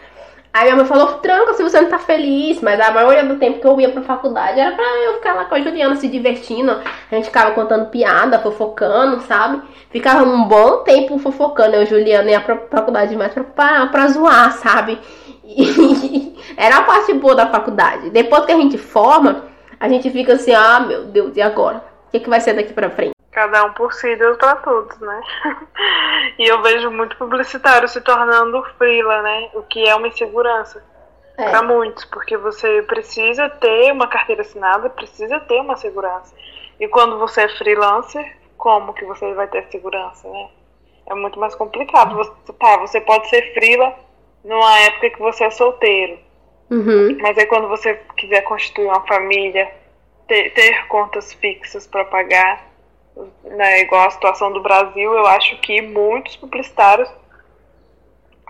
Aí 0.57 0.63
minha 0.63 0.75
mãe 0.77 0.86
falou, 0.86 1.19
tranca 1.19 1.53
se 1.53 1.62
você 1.62 1.79
não 1.79 1.89
tá 1.89 2.00
feliz. 2.00 2.62
Mas 2.62 2.79
a 2.79 2.89
maioria 2.91 3.24
do 3.24 3.36
tempo 3.36 3.59
que 3.59 3.67
eu 3.67 3.79
ia 3.79 3.89
pra 3.89 4.01
faculdade 4.01 4.59
era 4.59 4.75
pra 4.75 4.86
eu 5.05 5.13
ficar 5.15 5.33
lá 5.33 5.45
com 5.45 5.53
a 5.53 5.62
Juliana 5.62 5.95
se 5.95 6.07
divertindo. 6.07 6.71
A 6.71 7.15
gente 7.15 7.25
ficava 7.25 7.51
contando 7.51 7.91
piada, 7.91 8.39
fofocando, 8.39 9.21
sabe? 9.21 9.62
Ficava 9.91 10.24
um 10.24 10.45
bom 10.45 10.77
tempo 10.79 11.19
fofocando. 11.19 11.75
Eu 11.75 11.83
e 11.83 11.86
Juliana 11.86 12.31
ia 12.31 12.41
pra 12.41 12.57
faculdade 12.71 13.15
mais 13.15 13.33
pra, 13.33 13.43
pra, 13.43 13.86
pra 13.88 14.07
zoar, 14.07 14.51
sabe? 14.53 14.97
E 15.50 16.36
era 16.57 16.77
a 16.77 16.81
parte 16.81 17.13
boa 17.13 17.33
da 17.33 17.47
faculdade. 17.47 18.09
Depois 18.09 18.45
que 18.45 18.51
a 18.51 18.57
gente 18.57 18.77
forma, 18.77 19.43
a 19.79 19.88
gente 19.89 20.10
fica 20.12 20.34
assim, 20.34 20.53
ah, 20.53 20.79
meu 20.79 21.05
Deus, 21.05 21.36
e 21.36 21.41
agora? 21.41 21.84
O 22.07 22.12
que, 22.12 22.19
que 22.22 22.29
vai 22.29 22.39
ser 22.39 22.53
daqui 22.53 22.74
pra 22.74 22.89
frente? 22.89 23.13
Cada 23.31 23.65
um 23.65 23.74
por 23.74 23.93
si, 23.93 24.15
Deus 24.15 24.38
pra 24.38 24.55
todos, 24.55 24.98
né? 25.00 25.22
e 26.39 26.48
eu 26.48 26.62
vejo 26.62 26.89
muito 26.89 27.15
publicitário 27.17 27.88
se 27.88 28.01
tornando 28.01 28.63
frila, 28.77 29.22
né? 29.22 29.50
O 29.53 29.62
que 29.63 29.88
é 29.88 29.93
uma 29.96 30.07
insegurança 30.07 30.84
É. 31.38 31.50
para 31.50 31.62
muitos, 31.62 32.03
porque 32.05 32.36
você 32.38 32.81
precisa 32.84 33.48
ter 33.50 33.91
uma 33.91 34.07
carteira 34.07 34.41
assinada, 34.41 34.89
precisa 34.89 35.39
ter 35.41 35.60
uma 35.62 35.75
segurança. 35.75 36.34
E 36.79 36.88
quando 36.88 37.19
você 37.19 37.41
é 37.41 37.50
freelancer, 37.50 38.38
como 38.57 38.93
que 38.93 39.05
você 39.05 39.31
vai 39.34 39.48
ter 39.48 39.67
segurança, 39.69 40.27
né? 40.29 40.48
É 41.05 41.13
muito 41.13 41.39
mais 41.39 41.53
complicado. 41.55 42.15
Você, 42.15 42.53
tá, 42.53 42.77
você 42.77 43.00
pode 43.01 43.29
ser 43.29 43.53
frila 43.53 43.93
numa 44.43 44.79
época 44.79 45.12
que 45.12 45.19
você 45.19 45.43
é 45.43 45.50
solteiro, 45.51 46.17
Uhum. 46.69 47.17
mas 47.21 47.38
aí 47.38 47.45
quando 47.45 47.67
você 47.69 47.93
quiser 48.17 48.41
constituir 48.41 48.88
uma 48.88 49.05
família, 49.07 49.71
ter, 50.27 50.53
ter 50.53 50.86
contas 50.88 51.33
fixas 51.33 51.88
para 51.88 52.03
pagar, 52.05 52.67
né, 53.43 53.81
igual 53.81 54.07
a 54.07 54.12
situação 54.12 54.51
do 54.51 54.62
Brasil, 54.62 55.13
eu 55.13 55.25
acho 55.25 55.59
que 55.62 55.81
muitos 55.81 56.36
publicitários 56.36 57.09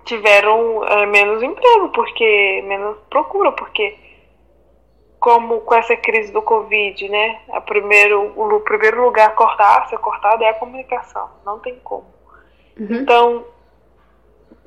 tiveram 0.03 0.83
é, 0.86 1.05
menos 1.05 1.43
emprego, 1.43 1.89
porque 1.89 2.63
menos 2.65 2.97
procura, 3.09 3.51
porque 3.51 3.95
como 5.19 5.62
com 5.62 5.75
essa 5.75 5.95
crise 5.95 6.31
do 6.31 6.41
Covid, 6.41 7.09
né, 7.09 7.41
a 7.50 7.62
primeiro, 7.62 8.33
o 8.36 8.59
primeiro 8.62 9.03
lugar 9.03 9.29
a 9.29 9.31
cortar, 9.31 9.88
ser 9.89 9.97
cortado 10.00 10.43
é 10.43 10.50
a 10.50 10.53
comunicação, 10.53 11.29
não 11.45 11.59
tem 11.59 11.75
como. 11.83 12.05
Uhum. 12.79 12.88
Então, 12.89 13.45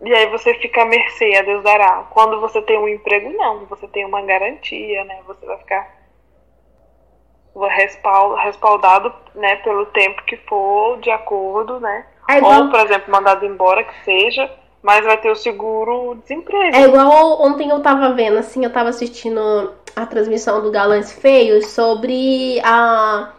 e 0.03 0.15
aí 0.15 0.27
você 0.31 0.55
fica 0.55 0.83
à 0.83 0.85
mercê, 0.87 1.35
a 1.37 1.43
Deus 1.43 1.63
dará. 1.63 2.07
Quando 2.11 2.41
você 2.41 2.61
tem 2.63 2.79
um 2.79 2.89
emprego, 2.89 3.31
não, 3.31 3.67
você 3.67 3.87
tem 3.89 4.05
uma 4.05 4.23
garantia, 4.23 5.05
né? 5.05 5.19
Você 5.27 5.45
vai 5.45 5.59
ficar 5.59 6.01
respal- 7.69 8.35
respaldado, 8.37 9.13
né, 9.35 9.57
pelo 9.57 9.87
tempo 9.87 10.23
que 10.25 10.37
for 10.37 10.99
de 11.01 11.11
acordo, 11.11 11.81
né? 11.81 12.07
É 12.29 12.39
igual, 12.39 12.63
Ou, 12.63 12.71
por 12.71 12.81
exemplo, 12.81 13.11
mandado 13.11 13.45
embora 13.45 13.83
que 13.83 14.05
seja, 14.05 14.51
mas 14.83 15.05
vai 15.05 15.17
ter 15.19 15.31
o 15.31 15.37
seguro 15.37 16.15
desemprego. 16.23 16.77
é 16.77 16.83
igual 16.83 17.43
ontem 17.43 17.69
eu 17.71 17.83
tava 17.83 18.13
vendo, 18.15 18.39
assim, 18.39 18.65
eu 18.65 18.73
tava 18.73 18.89
assistindo 18.91 19.75
a 19.97 20.07
transmissão 20.07 20.63
do 20.63 20.71
Galãs 20.71 21.13
Feios 21.13 21.67
sobre 21.69 22.61
a. 22.65 23.33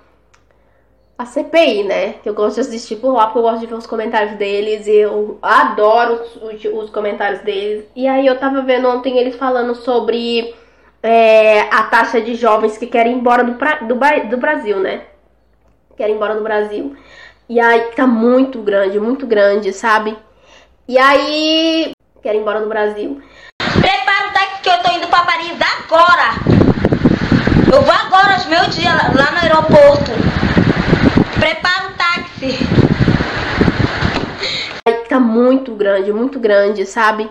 A 1.22 1.26
CPI, 1.26 1.84
né? 1.84 2.14
Que 2.24 2.28
eu 2.28 2.34
gosto 2.34 2.56
de 2.56 2.62
assistir 2.62 2.96
por 2.96 3.14
lá, 3.14 3.26
porque 3.28 3.38
eu 3.38 3.44
gosto 3.44 3.60
de 3.60 3.68
ver 3.68 3.76
os 3.76 3.86
comentários 3.86 4.38
deles. 4.40 4.88
E 4.88 4.96
eu 4.96 5.38
adoro 5.40 6.14
os, 6.16 6.36
os, 6.38 6.66
os 6.66 6.90
comentários 6.90 7.42
deles. 7.42 7.86
E 7.96 8.08
aí 8.08 8.26
eu 8.26 8.40
tava 8.40 8.64
vendo 8.64 8.90
ontem 8.90 9.20
eles 9.20 9.36
falando 9.36 9.76
sobre 9.76 10.52
é, 11.04 11.62
a 11.70 11.84
taxa 11.84 12.20
de 12.20 12.34
jovens 12.34 12.76
que 12.76 12.88
querem 12.88 13.14
ir 13.14 13.16
embora 13.18 13.44
do, 13.44 13.54
pra- 13.54 13.82
do, 13.82 13.94
do 14.30 14.38
Brasil, 14.38 14.80
né? 14.80 15.02
Querem 15.96 16.14
ir 16.14 16.16
embora 16.16 16.34
do 16.34 16.42
Brasil. 16.42 16.96
E 17.48 17.60
aí 17.60 17.82
tá 17.96 18.08
muito 18.08 18.60
grande, 18.60 19.00
muito 19.00 19.28
grande, 19.28 19.72
sabe? 19.74 20.18
E 20.88 20.98
aí. 20.98 21.92
Querem 22.24 22.40
ir 22.40 22.42
embora 22.42 22.62
do 22.62 22.68
Brasil. 22.68 23.22
Prepara 23.60 24.28
o 24.28 24.34
táxi 24.34 24.62
que 24.64 24.70
eu 24.70 24.80
tô 24.80 24.92
indo 24.92 25.08
pra 25.08 25.22
Paris 25.22 25.52
agora. 25.52 26.32
Eu 27.72 27.82
vou 27.84 27.94
agora 27.94 28.34
aos 28.34 28.48
meus 28.48 28.76
dias 28.76 28.92
lá 29.16 29.32
no 29.32 29.38
aeroporto. 29.38 30.21
Prepara 31.52 31.90
o 31.90 31.98
táxi. 31.98 32.60
Aí 34.86 34.94
tá 35.10 35.20
muito 35.20 35.76
grande, 35.76 36.14
muito 36.14 36.40
grande, 36.40 36.86
sabe? 36.86 37.30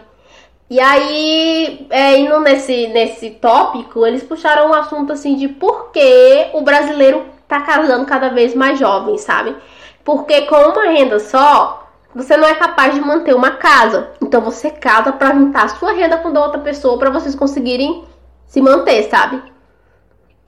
E 0.68 0.78
aí, 0.78 1.86
é, 1.88 2.18
indo 2.18 2.38
nesse, 2.40 2.88
nesse 2.88 3.30
tópico, 3.30 4.06
eles 4.06 4.22
puxaram 4.22 4.68
um 4.68 4.74
assunto 4.74 5.10
assim 5.10 5.36
de 5.36 5.48
por 5.48 5.90
que 5.90 6.50
o 6.52 6.60
brasileiro 6.60 7.24
tá 7.48 7.62
casando 7.62 8.04
cada 8.04 8.28
vez 8.28 8.54
mais 8.54 8.78
jovem, 8.78 9.16
sabe? 9.16 9.56
Porque 10.04 10.42
com 10.42 10.54
uma 10.54 10.84
renda 10.90 11.18
só, 11.18 11.88
você 12.14 12.36
não 12.36 12.46
é 12.46 12.54
capaz 12.54 12.94
de 12.94 13.00
manter 13.00 13.34
uma 13.34 13.52
casa. 13.52 14.10
Então 14.20 14.42
você 14.42 14.70
casa 14.70 15.12
pra 15.12 15.32
juntar 15.32 15.70
sua 15.70 15.92
renda 15.92 16.18
com 16.18 16.28
outra 16.28 16.60
pessoa 16.60 16.98
pra 16.98 17.08
vocês 17.08 17.34
conseguirem 17.34 18.04
se 18.46 18.60
manter, 18.60 19.04
sabe? 19.04 19.49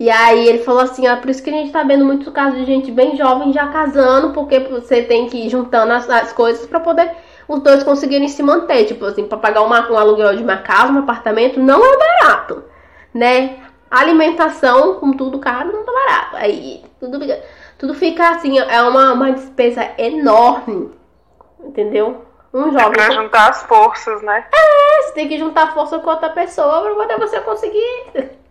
E 0.02 0.11
aí 0.11 0.49
ele 0.49 0.64
falou 0.64 0.80
assim, 0.80 1.06
ó, 1.06 1.14
por 1.14 1.30
isso 1.30 1.40
que 1.40 1.49
a 1.49 1.52
gente 1.52 1.71
tá 1.71 1.85
vendo 1.85 2.04
muitos 2.04 2.32
casos 2.32 2.59
de 2.59 2.64
gente 2.64 2.90
bem 2.90 3.16
jovem 3.16 3.52
já 3.52 3.68
casando, 3.68 4.32
porque 4.32 4.59
você 4.59 5.00
tem 5.00 5.28
que 5.28 5.47
ir 5.47 5.49
juntando 5.49 5.92
as, 5.92 6.11
as 6.11 6.32
coisas 6.32 6.66
pra 6.66 6.80
poder 6.80 7.09
os 7.47 7.61
dois 7.61 7.85
conseguirem 7.85 8.26
se 8.26 8.42
manter. 8.42 8.85
Tipo 8.85 9.04
assim, 9.04 9.28
pra 9.28 9.38
pagar 9.38 9.62
uma, 9.62 9.88
um 9.88 9.97
aluguel 9.97 10.35
de 10.35 10.42
uma 10.42 10.56
casa, 10.56 10.92
um 10.92 10.99
apartamento, 10.99 11.61
não 11.61 11.80
é 11.85 11.97
barato, 11.97 12.64
né? 13.14 13.61
Alimentação, 13.88 14.97
com 14.97 15.12
tudo 15.12 15.38
caro, 15.38 15.73
não 15.73 15.85
tá 15.85 15.92
barato. 15.92 16.35
Aí 16.37 16.82
tudo, 16.99 17.21
tudo 17.78 17.94
fica 17.94 18.30
assim, 18.30 18.59
é 18.59 18.82
uma, 18.82 19.12
uma 19.12 19.30
despesa 19.30 19.88
enorme, 19.99 20.90
entendeu? 21.61 22.25
Um 22.52 22.73
jovem. 22.73 22.90
Pra 22.90 23.11
juntar 23.12 23.50
as 23.50 23.62
forças, 23.62 24.21
né? 24.21 24.47
Você 25.04 25.12
tem 25.12 25.28
que 25.28 25.38
juntar 25.38 25.73
força 25.73 26.00
com 26.00 26.11
outra 26.11 26.30
pessoa 26.30 26.82
pra 26.82 26.92
poder 26.92 27.18
você 27.21 27.38
conseguir 27.38 28.41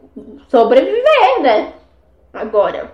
sobreviver, 0.50 1.42
né? 1.42 1.74
Agora. 2.34 2.94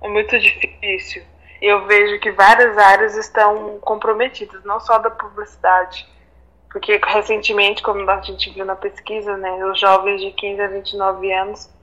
É 0.00 0.08
muito 0.08 0.38
difícil. 0.38 1.22
Eu 1.60 1.86
vejo 1.86 2.20
que 2.20 2.30
várias 2.30 2.78
áreas 2.78 3.16
estão 3.16 3.78
comprometidas, 3.80 4.64
não 4.64 4.78
só 4.78 4.98
da 4.98 5.10
publicidade. 5.10 6.06
Porque 6.70 7.00
recentemente, 7.04 7.82
como 7.82 8.08
a 8.08 8.20
gente 8.20 8.50
viu 8.50 8.64
na 8.64 8.76
pesquisa, 8.76 9.36
né, 9.36 9.64
os 9.64 9.80
jovens 9.80 10.20
de 10.20 10.30
15 10.30 10.60
a 10.60 10.68
29 10.68 11.32
anos 11.32 11.78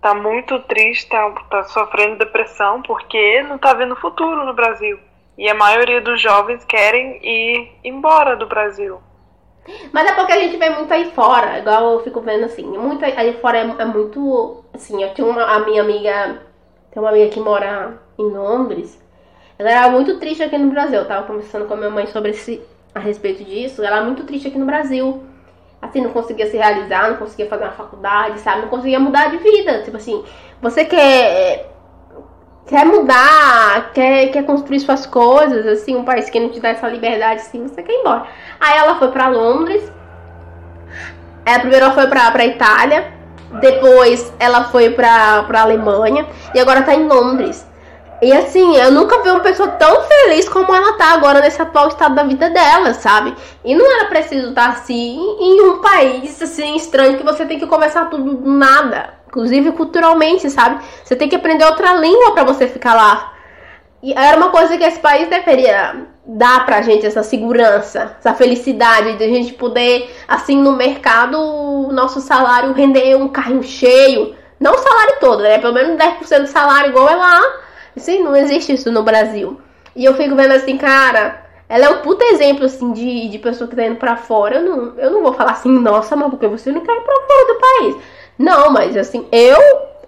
tá 0.00 0.14
muito 0.14 0.58
triste, 0.60 1.10
tá, 1.10 1.30
tá 1.50 1.64
sofrendo 1.64 2.18
depressão 2.18 2.80
porque 2.82 3.42
não 3.42 3.58
tá 3.58 3.74
vendo 3.74 3.94
futuro 3.96 4.46
no 4.46 4.54
Brasil. 4.54 4.98
E 5.36 5.48
a 5.48 5.54
maioria 5.54 6.00
dos 6.00 6.20
jovens 6.20 6.64
querem 6.64 7.20
ir 7.22 7.78
embora 7.84 8.36
do 8.36 8.46
Brasil. 8.46 9.00
Mas 9.92 10.08
é 10.08 10.12
porque 10.14 10.32
a 10.32 10.38
gente 10.38 10.56
vê 10.56 10.70
muito 10.70 10.92
aí 10.92 11.10
fora, 11.12 11.58
igual 11.58 11.92
eu 11.92 12.00
fico 12.02 12.20
vendo 12.20 12.44
assim, 12.44 12.64
muito 12.64 13.04
aí- 13.04 13.34
fora 13.34 13.58
é, 13.58 13.60
é 13.62 13.84
muito. 13.84 14.64
Assim, 14.72 15.02
eu 15.02 15.12
tinha 15.14 15.26
uma 15.26 15.42
a 15.44 15.58
minha 15.60 15.82
amiga. 15.82 16.40
Tem 16.90 17.00
uma 17.02 17.10
amiga 17.10 17.30
que 17.30 17.38
mora 17.40 17.98
em 18.18 18.24
Londres. 18.28 19.00
Ela 19.58 19.70
era 19.70 19.90
muito 19.90 20.18
triste 20.18 20.42
aqui 20.42 20.56
no 20.58 20.70
Brasil. 20.70 20.98
Eu 20.98 21.06
tava 21.06 21.26
conversando 21.26 21.66
com 21.66 21.74
a 21.74 21.76
minha 21.76 21.90
mãe 21.90 22.06
sobre 22.06 22.30
esse, 22.30 22.60
a 22.94 22.98
respeito 22.98 23.44
disso. 23.44 23.82
Ela 23.84 23.96
era 23.98 24.04
muito 24.06 24.24
triste 24.24 24.48
aqui 24.48 24.58
no 24.58 24.66
Brasil. 24.66 25.22
Assim, 25.80 26.00
não 26.00 26.10
conseguia 26.10 26.46
se 26.46 26.56
realizar, 26.56 27.10
não 27.10 27.16
conseguia 27.18 27.46
fazer 27.46 27.64
uma 27.64 27.72
faculdade, 27.72 28.40
sabe? 28.40 28.62
Não 28.62 28.68
conseguia 28.68 28.98
mudar 28.98 29.30
de 29.30 29.36
vida. 29.38 29.82
Tipo 29.82 29.96
assim, 29.98 30.24
você 30.60 30.84
quer. 30.84 31.69
Quer 32.70 32.86
mudar, 32.86 33.90
quer, 33.92 34.28
quer 34.28 34.44
construir 34.44 34.78
suas 34.78 35.04
coisas, 35.04 35.66
assim, 35.66 35.96
um 35.96 36.04
país 36.04 36.30
que 36.30 36.38
não 36.38 36.50
te 36.50 36.60
dá 36.60 36.68
essa 36.68 36.86
liberdade, 36.86 37.40
assim, 37.40 37.66
você 37.66 37.82
quer 37.82 37.92
ir 37.92 37.96
embora. 37.96 38.26
Aí 38.60 38.78
ela 38.78 38.94
foi 38.94 39.08
pra 39.08 39.26
Londres. 39.26 39.90
É, 41.44 41.58
primeiro 41.58 41.86
ela 41.86 41.94
foi 41.94 42.06
pra, 42.06 42.30
pra 42.30 42.46
Itália. 42.46 43.12
Depois 43.60 44.32
ela 44.38 44.66
foi 44.66 44.90
pra, 44.90 45.42
pra 45.48 45.62
Alemanha. 45.62 46.28
E 46.54 46.60
agora 46.60 46.82
tá 46.82 46.94
em 46.94 47.08
Londres. 47.08 47.66
E 48.22 48.32
assim, 48.32 48.76
eu 48.76 48.92
nunca 48.92 49.20
vi 49.20 49.30
uma 49.30 49.40
pessoa 49.40 49.70
tão 49.70 50.02
feliz 50.02 50.48
como 50.48 50.72
ela 50.72 50.92
tá 50.92 51.14
agora 51.14 51.40
nesse 51.40 51.60
atual 51.60 51.88
estado 51.88 52.14
da 52.14 52.22
vida 52.22 52.50
dela, 52.50 52.94
sabe? 52.94 53.34
E 53.64 53.74
não 53.74 53.90
era 53.96 54.04
preciso 54.04 54.50
estar 54.50 54.68
assim 54.68 55.18
em 55.40 55.60
um 55.62 55.80
país 55.80 56.40
assim 56.40 56.76
estranho 56.76 57.18
que 57.18 57.24
você 57.24 57.44
tem 57.46 57.58
que 57.58 57.66
começar 57.66 58.04
tudo 58.04 58.36
do 58.36 58.48
nada. 58.48 59.14
Inclusive 59.30 59.72
culturalmente, 59.72 60.50
sabe? 60.50 60.84
Você 61.04 61.16
tem 61.16 61.28
que 61.28 61.36
aprender 61.36 61.64
outra 61.64 61.94
língua 61.94 62.32
pra 62.32 62.44
você 62.44 62.66
ficar 62.66 62.94
lá. 62.94 63.32
E 64.02 64.12
era 64.12 64.36
uma 64.36 64.50
coisa 64.50 64.76
que 64.76 64.84
esse 64.84 64.98
país 64.98 65.28
deveria 65.28 66.06
dar 66.26 66.66
pra 66.66 66.82
gente, 66.82 67.06
essa 67.06 67.22
segurança, 67.22 68.16
essa 68.18 68.34
felicidade 68.34 69.16
de 69.16 69.24
a 69.24 69.28
gente 69.28 69.52
poder, 69.52 70.10
assim, 70.26 70.56
no 70.56 70.72
mercado, 70.72 71.38
o 71.38 71.92
nosso 71.92 72.20
salário 72.20 72.72
render 72.72 73.14
um 73.16 73.28
carrinho 73.28 73.62
cheio. 73.62 74.34
Não 74.58 74.74
o 74.74 74.78
salário 74.78 75.14
todo, 75.20 75.42
né? 75.42 75.58
Pelo 75.58 75.74
menos 75.74 75.96
10% 75.96 76.40
do 76.40 76.46
salário 76.46 76.90
igual 76.90 77.08
é 77.08 77.14
lá. 77.14 77.40
Assim, 77.96 78.22
não 78.22 78.34
existe 78.34 78.72
isso 78.72 78.90
no 78.90 79.02
Brasil. 79.02 79.60
E 79.94 80.04
eu 80.04 80.14
fico 80.14 80.34
vendo 80.34 80.52
assim, 80.52 80.76
cara, 80.76 81.46
ela 81.70 81.86
é 81.86 81.90
um 81.90 81.98
puta 81.98 82.24
exemplo, 82.24 82.64
assim, 82.64 82.92
de, 82.92 83.28
de 83.28 83.38
pessoa 83.38 83.70
que 83.70 83.76
tá 83.76 83.86
indo 83.86 83.94
pra 83.94 84.16
fora. 84.16 84.56
Eu 84.56 84.62
não, 84.62 84.98
eu 84.98 85.10
não 85.12 85.22
vou 85.22 85.32
falar 85.32 85.52
assim, 85.52 85.70
nossa, 85.70 86.16
mas 86.16 86.28
porque 86.28 86.48
você 86.48 86.72
não 86.72 86.80
quer 86.80 86.96
ir 86.96 87.00
pra 87.00 87.14
fora 87.14 87.46
do 87.46 87.60
país. 87.60 87.96
Não, 88.36 88.72
mas 88.72 88.96
assim, 88.96 89.24
eu, 89.30 89.58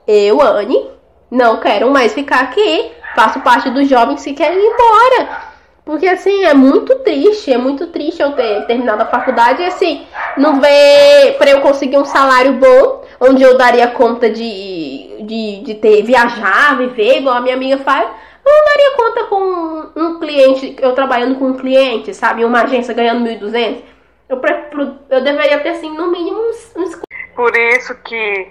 eu, 0.04 0.42
Anne, 0.42 0.90
não 1.31 1.61
quero 1.61 1.88
mais 1.88 2.12
ficar 2.12 2.40
aqui. 2.40 2.90
Faço 3.14 3.38
parte 3.42 3.71
dos 3.71 3.88
jovens 3.88 4.25
que 4.25 4.33
querem 4.33 4.59
ir 4.59 4.73
embora. 4.73 5.52
Porque 5.85 6.09
assim, 6.09 6.45
é 6.45 6.52
muito 6.52 6.97
triste, 6.97 7.52
é 7.52 7.59
muito 7.59 7.87
triste 7.88 8.21
eu 8.21 8.33
ter 8.33 8.66
terminado 8.66 9.02
a 9.02 9.07
faculdade 9.07 9.62
e 9.62 9.66
assim, 9.66 10.02
não 10.37 10.61
ver 10.61 11.37
pra 11.38 11.50
eu 11.50 11.61
conseguir 11.61 11.99
um 11.99 12.04
salário 12.04 12.54
bom, 12.54 13.04
onde 13.21 13.42
eu 13.45 13.57
daria 13.57 13.87
conta 13.87 14.28
de, 14.28 15.16
de, 15.21 15.61
de 15.61 15.75
ter 15.75 16.02
viajar, 16.02 16.76
viver, 16.76 17.19
igual 17.19 17.37
a 17.37 17.40
minha 17.40 17.54
amiga 17.54 17.78
faz. 17.78 18.09
Eu 18.45 18.53
não 18.53 18.65
daria 18.65 18.97
conta 18.97 19.25
com 19.25 20.01
um 20.01 20.19
cliente, 20.21 20.77
eu 20.81 20.95
trabalhando 20.95 21.39
com 21.39 21.47
um 21.47 21.57
cliente, 21.57 22.13
sabe? 22.15 22.45
Uma 22.45 22.63
agência 22.63 22.93
ganhando 22.95 23.25
1.200. 23.25 23.83
Eu, 24.29 24.39
prefiro- 24.39 24.99
eu 25.11 25.23
deveria 25.23 25.61
ter, 25.61 25.71
assim, 25.71 25.95
no 25.95 26.11
mínimo 26.11 26.41
uns, 26.49 26.75
uns 26.77 27.01
Por 27.35 27.57
isso 27.57 27.95
que 28.03 28.49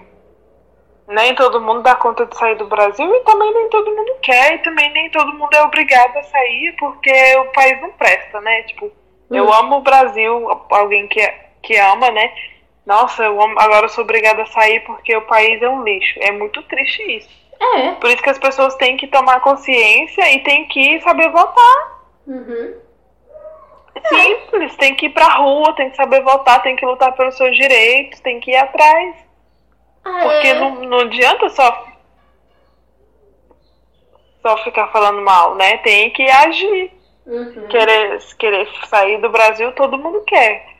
nem 1.08 1.34
todo 1.34 1.60
mundo 1.60 1.82
dá 1.82 1.94
conta 1.94 2.24
de 2.24 2.36
sair 2.36 2.56
do 2.56 2.66
Brasil 2.68 3.12
e 3.14 3.20
também 3.20 3.52
nem 3.52 3.68
todo 3.68 3.90
mundo 3.94 4.14
quer, 4.22 4.54
e 4.54 4.58
também 4.58 4.90
nem 4.92 5.10
todo 5.10 5.32
mundo 5.34 5.52
é 5.54 5.62
obrigado 5.62 6.16
a 6.16 6.22
sair 6.22 6.74
porque 6.78 7.12
o 7.36 7.44
país 7.52 7.80
não 7.82 7.90
presta, 7.92 8.40
né? 8.40 8.62
Tipo, 8.62 8.90
eu 9.30 9.52
amo 9.52 9.76
o 9.76 9.82
Brasil, 9.82 10.48
alguém 10.70 11.06
que, 11.08 11.20
que 11.62 11.76
ama, 11.76 12.10
né? 12.10 12.32
Nossa, 12.86 13.24
eu 13.24 13.40
amo, 13.40 13.58
agora 13.58 13.86
eu 13.86 13.88
sou 13.90 14.04
obrigada 14.04 14.42
a 14.42 14.46
sair 14.46 14.80
porque 14.80 15.14
o 15.16 15.22
país 15.22 15.60
é 15.62 15.68
um 15.68 15.82
lixo. 15.82 16.18
É 16.20 16.30
muito 16.32 16.62
triste 16.64 17.02
isso. 17.16 17.41
É. 17.62 17.92
Por 17.92 18.10
isso 18.10 18.22
que 18.22 18.30
as 18.30 18.38
pessoas 18.38 18.74
têm 18.74 18.96
que 18.96 19.06
tomar 19.06 19.40
consciência 19.40 20.32
e 20.32 20.40
têm 20.40 20.66
que 20.66 21.00
saber 21.00 21.30
votar. 21.30 22.02
Uhum. 22.26 22.74
É 23.94 24.08
Simples, 24.08 24.76
tem 24.76 24.94
que 24.96 25.06
ir 25.06 25.10
pra 25.10 25.36
rua, 25.36 25.74
tem 25.74 25.90
que 25.90 25.96
saber 25.96 26.22
votar, 26.22 26.62
tem 26.62 26.74
que 26.74 26.84
lutar 26.84 27.12
pelos 27.12 27.36
seus 27.36 27.56
direitos, 27.56 28.20
tem 28.20 28.40
que 28.40 28.50
ir 28.50 28.56
atrás. 28.56 29.16
Ah, 30.04 30.20
Porque 30.22 30.48
é. 30.48 30.54
não, 30.54 30.74
não 30.82 31.00
adianta 31.00 31.48
só 31.50 31.92
só 34.40 34.56
ficar 34.64 34.88
falando 34.88 35.22
mal, 35.22 35.54
né? 35.54 35.76
Tem 35.78 36.10
que 36.10 36.28
agir. 36.28 36.90
Uhum. 37.24 37.68
Querer, 37.68 38.18
querer 38.36 38.68
sair 38.88 39.20
do 39.20 39.30
Brasil, 39.30 39.70
todo 39.72 39.96
mundo 39.96 40.24
quer. 40.26 40.71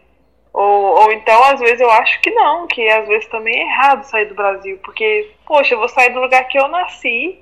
Ou, 0.53 1.03
ou 1.05 1.13
então, 1.13 1.43
às 1.45 1.59
vezes, 1.61 1.81
eu 1.81 1.91
acho 1.91 2.21
que 2.21 2.31
não, 2.31 2.67
que 2.67 2.87
às 2.89 3.09
vezes 3.09 3.27
também 3.29 3.59
é 3.59 3.63
errado 3.63 4.05
sair 4.05 4.27
do 4.27 4.35
Brasil. 4.35 4.79
Porque, 4.85 5.31
poxa, 5.47 5.75
eu 5.75 5.79
vou 5.79 5.89
sair 5.89 6.11
do 6.11 6.21
lugar 6.21 6.45
que 6.49 6.59
eu 6.59 6.69
nasci, 6.69 7.39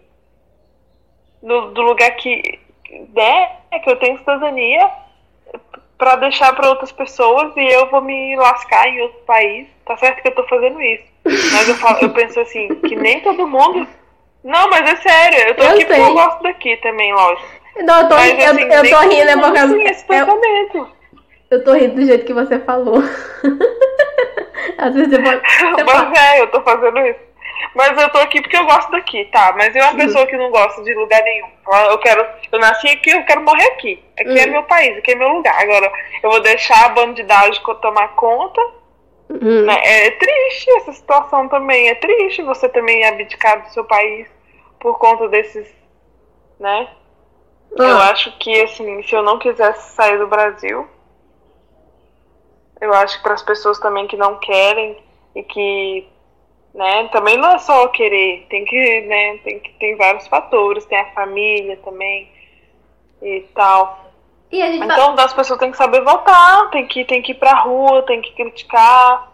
do, 1.42 1.72
do 1.72 1.82
lugar 1.82 2.10
que, 2.12 2.58
né, 3.14 3.50
que 3.82 3.90
eu 3.90 3.96
tenho 3.96 4.18
cidadania, 4.18 4.88
pra 5.98 6.16
deixar 6.16 6.54
pra 6.54 6.68
outras 6.70 6.92
pessoas 6.92 7.52
e 7.56 7.60
eu 7.68 7.90
vou 7.90 8.00
me 8.00 8.36
lascar 8.36 8.86
em 8.88 9.00
outro 9.02 9.18
país. 9.26 9.66
Tá 9.84 9.96
certo 9.96 10.22
que 10.22 10.28
eu 10.28 10.34
tô 10.34 10.44
fazendo 10.44 10.80
isso. 10.80 11.04
Mas 11.24 11.68
eu, 11.68 11.74
falo, 11.74 11.98
eu 12.00 12.10
penso 12.10 12.40
assim, 12.40 12.68
que 12.80 12.94
nem 12.96 13.20
todo 13.20 13.46
mundo. 13.46 13.86
Não, 14.42 14.70
mas 14.70 14.88
é 14.88 14.96
sério, 14.96 15.38
eu 15.48 15.54
tô 15.56 15.62
Eu 15.62 15.70
aqui 15.70 15.84
porque 15.84 16.00
eu 16.00 16.14
gosto 16.14 16.42
daqui 16.42 16.76
também, 16.78 17.12
lógico. 17.12 17.48
Não, 17.82 18.00
eu 18.02 18.08
tô, 18.08 18.14
Mas, 18.14 18.32
ri- 18.32 18.42
eu, 18.42 18.50
assim, 18.52 18.62
eu 18.62 18.90
tô 18.90 19.08
rindo, 19.08 19.30
é 19.30 19.36
porque 19.36 19.74
tem 19.74 19.86
esse 19.86 20.04
pensamento. 20.06 20.76
eu 20.78 20.99
tô 21.64 21.72
rindo 21.72 21.96
do 21.96 22.04
jeito 22.06 22.24
que 22.24 22.32
você 22.32 22.58
falou. 22.60 22.98
Às 24.78 24.94
vezes 24.94 25.10
você 25.10 25.22
pode. 25.22 25.40
Você 25.40 25.84
fala, 25.84 26.04
Mas 26.10 26.18
é, 26.20 26.40
eu 26.40 26.46
tô 26.50 26.62
fazendo 26.62 26.98
isso. 27.00 27.20
Mas 27.74 28.00
eu 28.00 28.08
tô 28.10 28.18
aqui 28.18 28.40
porque 28.40 28.56
eu 28.56 28.64
gosto 28.64 28.90
daqui, 28.90 29.24
tá? 29.26 29.52
Mas 29.56 29.74
eu 29.76 29.82
uma 29.84 29.94
pessoa 29.96 30.26
que 30.26 30.36
não 30.36 30.50
gosta 30.50 30.82
de 30.82 30.94
lugar 30.94 31.22
nenhum. 31.22 31.48
Eu 31.90 31.98
quero. 31.98 32.24
Eu 32.50 32.58
nasci 32.58 32.88
aqui, 32.88 33.10
eu 33.10 33.24
quero 33.24 33.42
morrer 33.42 33.66
aqui. 33.72 34.02
Aqui 34.18 34.38
é 34.38 34.46
Hum. 34.46 34.52
meu 34.52 34.62
país, 34.64 34.96
aqui 34.96 35.12
é 35.12 35.14
meu 35.14 35.28
lugar. 35.28 35.60
Agora, 35.60 35.92
eu 36.22 36.30
vou 36.30 36.40
deixar 36.40 36.86
a 36.86 36.88
bandidagem 36.90 37.60
tomar 37.82 38.08
conta. 38.14 38.60
Uhum. 39.28 39.64
né? 39.64 39.78
É 39.84 40.10
triste 40.12 40.68
essa 40.78 40.92
situação 40.92 41.48
também. 41.48 41.88
É 41.88 41.94
triste 41.94 42.42
você 42.42 42.68
também 42.68 43.04
abdicar 43.04 43.62
do 43.62 43.68
seu 43.72 43.84
país 43.84 44.26
por 44.80 44.98
conta 44.98 45.28
desses. 45.28 45.68
né? 46.58 46.88
Eu 47.78 47.84
Ah, 47.98 48.10
acho 48.10 48.36
que, 48.38 48.60
assim, 48.62 49.02
se 49.04 49.14
eu 49.14 49.22
não 49.22 49.38
quisesse 49.38 49.94
sair 49.94 50.18
do 50.18 50.26
Brasil, 50.26 50.88
eu 52.80 52.92
acho 52.94 53.18
que 53.18 53.22
para 53.22 53.34
as 53.34 53.42
pessoas 53.42 53.78
também 53.78 54.06
que 54.06 54.16
não 54.16 54.38
querem 54.38 54.96
e 55.34 55.42
que, 55.42 56.08
né, 56.74 57.08
também 57.08 57.36
não 57.36 57.52
é 57.52 57.58
só 57.58 57.86
querer, 57.88 58.46
tem 58.48 58.64
que, 58.64 59.00
né, 59.02 59.38
tem 59.38 59.60
que 59.60 59.72
tem 59.74 59.96
vários 59.96 60.26
fatores, 60.26 60.84
tem 60.86 60.98
a 60.98 61.12
família 61.12 61.76
também 61.84 62.30
e 63.22 63.40
tal. 63.54 64.10
E 64.50 64.60
Então, 64.60 65.14
as 65.18 65.32
pessoas 65.32 65.58
têm 65.60 65.70
que 65.70 65.76
saber 65.76 66.00
votar, 66.02 66.70
tem 66.70 66.86
que 66.86 67.04
tem 67.04 67.22
que 67.22 67.32
ir 67.32 67.36
pra 67.36 67.54
rua, 67.60 68.02
tem 68.02 68.20
que 68.20 68.32
criticar. 68.32 69.30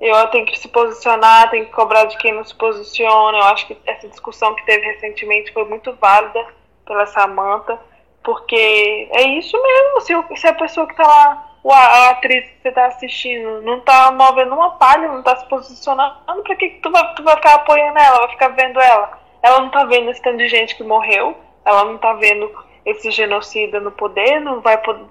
Eu 0.00 0.26
tenho 0.28 0.44
que 0.44 0.58
se 0.58 0.68
posicionar, 0.68 1.50
tem 1.50 1.64
que 1.64 1.72
cobrar 1.72 2.04
de 2.04 2.18
quem 2.18 2.32
não 2.32 2.44
se 2.44 2.54
posiciona. 2.54 3.38
Eu 3.38 3.44
acho 3.44 3.66
que 3.66 3.76
essa 3.86 4.06
discussão 4.08 4.54
que 4.54 4.64
teve 4.66 4.84
recentemente 4.86 5.52
foi 5.52 5.64
muito 5.64 5.92
válida 5.94 6.46
pela 6.86 7.06
Samantha, 7.06 7.78
porque 8.22 9.08
é 9.12 9.22
isso 9.38 9.60
mesmo. 9.60 10.00
Se, 10.02 10.40
se 10.40 10.46
a 10.46 10.54
pessoa 10.54 10.86
que 10.86 10.94
tá 10.94 11.06
lá, 11.06 11.55
a, 11.72 11.78
a 11.78 12.10
atriz 12.10 12.44
que 12.44 12.62
você 12.62 12.72
tá 12.72 12.86
assistindo, 12.86 13.62
não 13.62 13.80
tá 13.80 14.10
movendo 14.12 14.54
uma 14.54 14.70
palha, 14.72 15.08
não 15.08 15.22
tá 15.22 15.36
se 15.36 15.48
posicionando, 15.48 16.14
pra 16.24 16.56
que, 16.56 16.68
que 16.68 16.80
tu, 16.80 16.90
vai, 16.90 17.14
tu 17.14 17.22
vai 17.22 17.36
ficar 17.36 17.54
apoiando 17.54 17.98
ela, 17.98 18.18
vai 18.18 18.28
ficar 18.30 18.48
vendo 18.48 18.80
ela? 18.80 19.18
Ela 19.42 19.60
não 19.60 19.70
tá 19.70 19.84
vendo 19.84 20.10
esse 20.10 20.22
tanto 20.22 20.38
de 20.38 20.48
gente 20.48 20.76
que 20.76 20.82
morreu, 20.82 21.36
ela 21.64 21.84
não 21.84 21.98
tá 21.98 22.12
vendo 22.14 22.50
esse 22.84 23.10
genocida 23.10 23.80
no 23.80 23.90
poder, 23.90 24.40
não 24.40 24.60
vai 24.60 24.78
poder. 24.78 25.06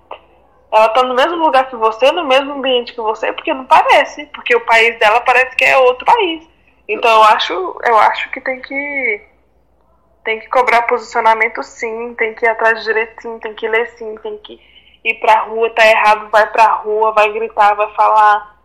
Ela 0.72 0.90
tá 0.90 1.04
no 1.04 1.14
mesmo 1.14 1.38
lugar 1.38 1.70
que 1.70 1.76
você, 1.76 2.12
no 2.12 2.26
mesmo 2.26 2.54
ambiente 2.54 2.94
que 2.94 3.02
você, 3.02 3.32
porque 3.32 3.54
não 3.54 3.66
parece, 3.66 4.26
porque 4.28 4.56
o 4.56 4.66
país 4.66 4.98
dela 5.00 5.22
parece 5.22 5.56
que 5.56 5.64
é 5.64 5.78
outro 5.78 6.06
país. 6.06 6.48
Então 6.88 7.10
eu 7.10 7.24
acho, 7.24 7.54
eu 7.84 7.98
acho 7.98 8.30
que 8.32 8.42
tem 8.42 8.62
que 8.62 9.22
tem 10.24 10.40
que 10.40 10.50
cobrar 10.50 10.82
posicionamento 10.84 11.62
sim, 11.62 12.16
tem 12.16 12.34
que 12.34 12.46
ir 12.46 12.50
atrás 12.50 12.80
de 12.80 12.86
direito 12.86 13.22
sim, 13.22 13.40
tem 13.40 13.54
que 13.54 13.68
ler 13.68 13.88
sim, 13.92 14.16
tem 14.24 14.38
que 14.40 14.60
ir 15.06 15.14
pra 15.20 15.44
rua, 15.44 15.70
tá 15.70 15.86
errado, 15.86 16.30
vai 16.30 16.48
pra 16.52 16.66
rua, 16.74 17.12
vai 17.14 17.32
gritar, 17.32 17.76
vai 17.76 17.94
falar, 17.94 18.58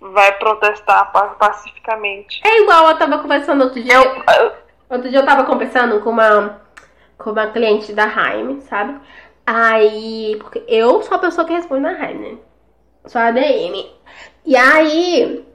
vai 0.00 0.32
protestar 0.38 1.12
pa- 1.12 1.34
pacificamente. 1.38 2.40
É 2.44 2.62
igual 2.62 2.88
eu 2.88 2.98
tava 2.98 3.18
conversando 3.18 3.62
outro 3.64 3.82
dia. 3.82 3.94
Eu, 3.94 4.02
eu- 4.44 4.62
Outro 4.90 5.08
dia 5.08 5.20
eu 5.20 5.24
tava 5.24 5.44
conversando 5.44 6.00
com 6.02 6.10
uma, 6.10 6.60
com 7.16 7.30
uma 7.30 7.46
cliente 7.46 7.94
da 7.94 8.08
Jaime, 8.08 8.60
sabe? 8.60 9.00
Aí, 9.46 10.36
porque 10.38 10.62
eu 10.68 11.00
sou 11.02 11.16
a 11.16 11.18
pessoa 11.18 11.46
que 11.46 11.52
responde 11.54 11.80
na 11.80 11.94
Jaime, 11.94 12.32
né? 12.32 12.38
Sou 13.06 13.18
a 13.18 13.28
ADM. 13.28 13.90
E 14.44 14.54
aí, 14.54 15.46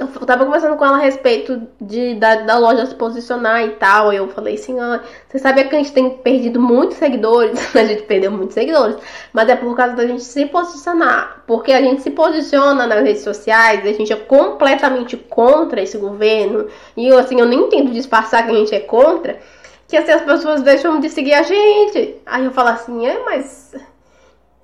eu 0.00 0.26
tava 0.26 0.46
conversando 0.46 0.76
com 0.76 0.84
ela 0.84 0.96
a 0.96 1.00
respeito 1.00 1.60
de, 1.78 2.14
da, 2.14 2.36
da 2.36 2.56
loja 2.56 2.86
se 2.86 2.94
posicionar 2.94 3.62
e 3.66 3.70
tal. 3.72 4.10
Eu 4.12 4.28
falei 4.28 4.54
assim, 4.54 4.80
ó, 4.80 4.98
você 5.28 5.38
sabia 5.38 5.64
que 5.66 5.74
a 5.74 5.78
gente 5.78 5.92
tem 5.92 6.08
perdido 6.08 6.58
muitos 6.58 6.96
seguidores? 6.96 7.58
a 7.76 7.84
gente 7.84 8.02
perdeu 8.04 8.30
muitos 8.30 8.54
seguidores. 8.54 8.96
Mas 9.32 9.48
é 9.50 9.56
por 9.56 9.76
causa 9.76 9.94
da 9.94 10.06
gente 10.06 10.22
se 10.22 10.46
posicionar. 10.46 11.42
Porque 11.46 11.70
a 11.70 11.82
gente 11.82 12.00
se 12.00 12.10
posiciona 12.10 12.86
nas 12.86 13.02
redes 13.02 13.22
sociais, 13.22 13.86
a 13.86 13.92
gente 13.92 14.10
é 14.10 14.16
completamente 14.16 15.18
contra 15.18 15.82
esse 15.82 15.98
governo. 15.98 16.66
E 16.96 17.06
eu, 17.06 17.18
assim, 17.18 17.38
eu 17.38 17.46
nem 17.46 17.68
tento 17.68 17.92
disfarçar 17.92 18.46
que 18.46 18.52
a 18.52 18.54
gente 18.54 18.74
é 18.74 18.80
contra. 18.80 19.38
Que 19.86 19.98
assim 19.98 20.12
as 20.12 20.22
pessoas 20.22 20.62
deixam 20.62 20.98
de 20.98 21.10
seguir 21.10 21.34
a 21.34 21.42
gente. 21.42 22.16
Aí 22.24 22.44
eu 22.44 22.52
falo 22.52 22.70
assim, 22.70 23.06
é, 23.06 23.22
mas. 23.24 23.74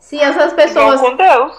Se 0.06 0.20
essas 0.20 0.52
pessoas. 0.52 1.00
com 1.00 1.16
Deus. 1.16 1.52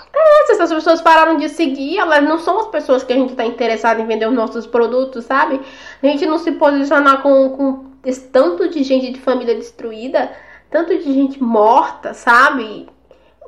Se 0.45 0.51
essas 0.53 0.71
pessoas 0.71 1.01
pararam 1.01 1.35
de 1.35 1.49
seguir, 1.49 1.97
elas 1.99 2.23
não 2.23 2.39
são 2.39 2.59
as 2.61 2.67
pessoas 2.67 3.03
que 3.03 3.11
a 3.11 3.15
gente 3.17 3.35
tá 3.35 3.43
interessado 3.45 3.99
em 3.99 4.05
vender 4.07 4.25
os 4.25 4.33
nossos 4.33 4.65
produtos, 4.65 5.25
sabe? 5.25 5.59
A 6.01 6.07
gente 6.07 6.25
não 6.25 6.37
se 6.37 6.53
posicionar 6.53 7.21
com, 7.21 7.49
com 7.49 7.85
esse 8.05 8.21
tanto 8.29 8.69
de 8.69 8.83
gente 8.83 9.11
de 9.11 9.19
família 9.19 9.53
destruída, 9.53 10.31
tanto 10.71 10.97
de 10.97 11.13
gente 11.13 11.43
morta, 11.43 12.13
sabe? 12.13 12.87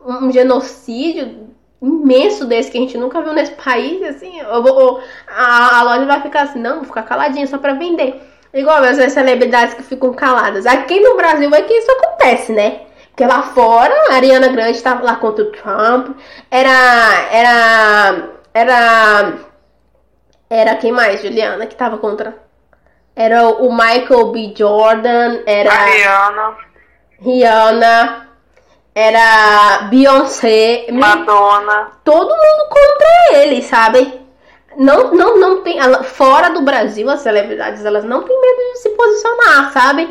Um, 0.06 0.26
um 0.26 0.32
genocídio 0.34 1.48
imenso 1.82 2.44
desse 2.46 2.70
que 2.70 2.78
a 2.78 2.82
gente 2.82 2.98
nunca 2.98 3.22
viu 3.22 3.32
nesse 3.32 3.54
país, 3.54 4.04
assim, 4.04 4.38
eu 4.42 4.62
vou, 4.62 4.80
eu- 4.82 5.00
a, 5.30 5.80
a 5.80 5.84
loja 5.84 6.06
vai 6.06 6.22
ficar 6.22 6.42
assim, 6.42 6.60
não, 6.60 6.76
vou 6.76 6.84
ficar 6.84 7.04
caladinha 7.04 7.48
só 7.48 7.58
pra 7.58 7.72
vender. 7.74 8.22
Igual 8.54 8.84
as 8.84 8.98
celebridades 9.14 9.76
que 9.76 9.84
ficam 9.84 10.12
caladas. 10.14 10.66
Aqui 10.66 11.00
no 11.00 11.16
Brasil 11.16 11.50
é 11.56 11.62
que 11.62 11.74
isso 11.74 11.90
acontece, 11.92 12.52
né? 12.52 12.82
Porque 13.20 13.34
lá 13.34 13.44
fora, 13.44 13.94
a 14.10 14.14
Ariana 14.16 14.48
Grande 14.48 14.78
estava 14.78 15.04
lá 15.04 15.18
contra 15.18 15.44
o 15.44 15.52
Trump. 15.52 16.18
Era. 16.50 17.28
Era. 17.30 18.30
Era. 18.54 19.34
Era 20.50 20.76
quem 20.78 20.94
mais, 20.94 21.22
Juliana, 21.22 21.68
que 21.68 21.76
tava 21.76 21.98
contra? 21.98 22.38
Era 23.14 23.50
o 23.50 23.74
Michael 23.74 24.32
B. 24.32 24.54
Jordan, 24.56 25.42
era 25.46 25.70
A 25.70 25.84
Rihanna, 25.84 26.58
Rihanna, 27.20 28.28
era 28.96 29.88
Beyoncé. 29.90 30.88
Madonna. 30.90 31.92
Todo 32.06 32.30
mundo 32.30 32.70
contra 32.70 33.38
ele, 33.42 33.62
sabe? 33.62 34.18
Não, 34.78 35.14
não, 35.14 35.38
não 35.38 35.62
tem. 35.62 35.78
Fora 36.04 36.52
do 36.52 36.62
Brasil, 36.62 37.10
as 37.10 37.20
celebridades, 37.20 37.84
elas 37.84 38.06
não 38.06 38.24
têm 38.24 38.40
medo 38.40 38.72
de 38.72 38.80
se 38.80 38.90
posicionar, 38.92 39.74
sabe? 39.74 40.10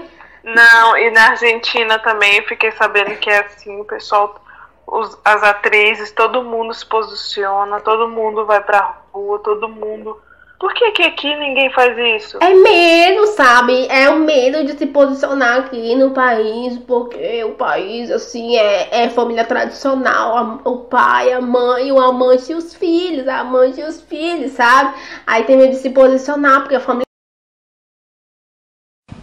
Não, 0.55 0.97
e 0.97 1.11
na 1.11 1.31
Argentina 1.31 1.99
também 1.99 2.43
fiquei 2.47 2.71
sabendo 2.73 3.17
que 3.17 3.29
é 3.31 3.39
assim, 3.41 3.81
o 3.81 3.85
pessoal, 3.85 4.41
os- 4.87 5.19
as 5.25 5.43
atrizes, 5.43 6.11
todo 6.13 6.43
mundo 6.43 6.73
se 6.75 6.87
posiciona, 6.87 7.81
todo 7.81 8.09
mundo 8.09 8.45
vai 8.47 8.63
pra 8.63 8.97
rua, 9.13 9.39
todo 9.41 9.69
mundo 9.69 10.21
Por 10.61 10.75
que, 10.75 10.91
que 10.91 11.03
aqui 11.05 11.37
ninguém 11.37 11.71
faz 11.71 11.97
isso? 11.97 12.37
É 12.43 12.53
medo, 12.53 13.29
sabe? 13.29 13.87
É 13.89 14.11
o 14.11 14.19
medo 14.19 14.65
de 14.65 14.77
se 14.77 14.87
posicionar 14.87 15.59
aqui 15.61 15.95
no 15.95 16.11
país, 16.11 16.77
porque 16.79 17.45
o 17.45 17.53
país, 17.55 18.11
assim, 18.11 18.57
é, 18.57 19.05
é 19.05 19.09
família 19.09 19.45
tradicional. 19.45 20.37
a- 20.37 20.59
o 20.69 20.79
pai, 20.79 21.33
a 21.33 21.41
mãe, 21.41 21.93
o 21.93 22.01
amante 22.01 22.51
e 22.51 22.57
os 22.57 22.75
filhos, 22.75 23.29
a 23.29 23.39
amante 23.39 23.81
e 23.81 23.85
os 23.85 24.01
filhos, 24.01 24.51
sabe? 24.53 24.95
Aí 25.25 25.45
tem 25.45 25.57
medo 25.57 25.71
de 25.71 25.77
se 25.77 25.91
posicionar, 25.91 26.63
porque 26.63 26.75
a 26.75 26.81
família 26.81 27.08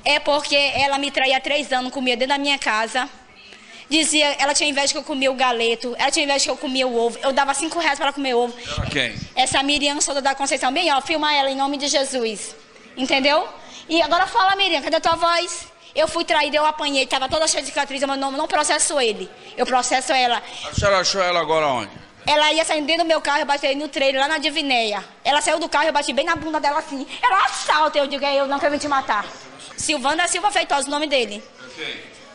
É 0.06 0.20
porque 0.20 0.56
ela 0.56 0.98
me 1.00 1.10
traía 1.10 1.38
há 1.38 1.42
três 1.42 1.74
anos, 1.74 1.92
comia 1.92 2.16
dentro 2.16 2.36
da 2.36 2.38
minha 2.38 2.60
casa. 2.60 3.10
Dizia, 3.90 4.36
ela 4.40 4.54
tinha 4.54 4.70
inveja 4.70 4.94
que 4.94 4.98
eu 4.98 5.04
comia 5.04 5.32
o 5.32 5.36
galeto, 5.36 5.96
ela 5.98 6.10
tinha 6.10 6.24
inveja 6.26 6.46
que 6.46 6.50
eu 6.52 6.58
comia 6.58 6.88
o 6.88 6.96
ovo. 6.96 7.20
Eu 7.22 7.34
dava 7.34 7.54
cinco 7.54 7.80
reais 7.80 7.98
para 7.98 8.08
ela 8.08 8.14
comer 8.14 8.34
ovo. 8.34 8.54
Quem? 8.92 9.16
Essa 9.36 9.62
Miriam 9.62 10.00
Souza 10.02 10.22
da 10.22 10.34
Conceição, 10.34 10.72
bem, 10.72 10.92
ó, 10.94 11.02
filma 11.02 11.34
ela 11.34 11.50
em 11.50 11.56
nome 11.56 11.78
de 11.78 11.88
Jesus. 11.88 12.56
Entendeu? 12.96 13.48
E 13.90 14.02
agora 14.02 14.26
fala, 14.26 14.56
Miriam, 14.56 14.82
cadê 14.82 14.96
a 14.96 15.02
tua 15.02 15.16
voz? 15.16 15.68
Eu 15.96 16.08
fui 16.08 16.26
traída, 16.26 16.58
eu 16.58 16.66
apanhei, 16.66 17.06
tava 17.06 17.30
toda 17.30 17.48
cheia 17.48 17.62
de 17.62 17.70
cicatriz, 17.70 18.04
mas 18.04 18.20
não, 18.20 18.32
não 18.32 18.48
processo 18.48 19.00
ele. 19.00 19.30
Eu 19.56 19.66
processo 19.66 20.12
ela. 20.12 20.42
A 20.70 20.74
senhora 20.74 21.00
achou 21.00 21.22
ela 21.22 21.40
agora 21.40 21.68
onde? 21.68 21.92
Ela 22.28 22.52
ia 22.54 22.66
saindo 22.66 22.88
dentro 22.88 23.04
do 23.04 23.08
meu 23.08 23.22
carro, 23.22 23.40
eu 23.40 23.46
bati 23.46 23.74
no 23.76 23.88
trailer, 23.88 24.20
lá 24.20 24.28
na 24.28 24.40
Divinéia. 24.40 25.04
Ela 25.24 25.42
saiu 25.42 25.60
do 25.60 25.70
carro, 25.70 25.86
eu 25.86 25.94
bati 25.94 26.12
bem 26.12 26.26
na 26.26 26.36
bunda 26.36 26.60
dela 26.60 26.80
assim. 26.80 27.06
Ela 27.22 27.46
assalta, 27.46 28.00
eu 28.00 28.08
digo, 28.08 28.26
é 28.26 28.36
eu 28.36 28.48
não 28.48 28.60
quero 28.60 28.78
te 28.80 28.88
matar. 28.88 29.26
Silvana 29.78 30.28
Silva 30.28 30.52
Feitosa, 30.52 30.88
o 30.88 30.92
nome 30.92 31.08
dele. 31.08 31.44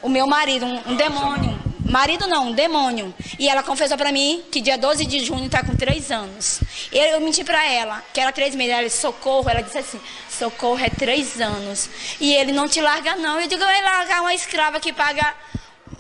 O 0.03 0.09
meu 0.09 0.26
marido, 0.26 0.64
um, 0.66 0.92
um 0.92 0.96
demônio. 0.96 1.61
Marido 1.90 2.29
não, 2.29 2.48
um 2.48 2.53
demônio. 2.53 3.12
E 3.38 3.48
ela 3.48 3.62
confessou 3.62 3.98
pra 3.98 4.12
mim 4.12 4.44
que 4.50 4.61
dia 4.61 4.79
12 4.79 5.05
de 5.05 5.24
junho 5.24 5.50
tá 5.50 5.64
com 5.64 5.74
três 5.74 6.11
anos. 6.12 6.61
Eu, 6.92 7.03
eu 7.03 7.20
menti 7.20 7.42
pra 7.42 7.66
ela, 7.66 8.03
que 8.14 8.20
era 8.20 8.31
três 8.31 8.55
meses. 8.55 8.72
Ela 8.72 8.85
disse, 8.85 9.00
socorro. 9.00 9.50
Ela 9.50 9.61
disse 9.61 9.79
assim, 9.79 10.00
socorro 10.29 10.79
é 10.79 10.88
três 10.88 11.40
anos. 11.40 11.90
E 12.20 12.33
ele 12.33 12.53
não 12.53 12.68
te 12.68 12.81
larga, 12.81 13.16
não. 13.16 13.40
Eu 13.40 13.48
digo, 13.48 13.64
vai 13.64 13.83
largar 13.83 14.20
uma 14.20 14.33
escrava 14.33 14.79
que 14.79 14.92
paga 14.92 15.35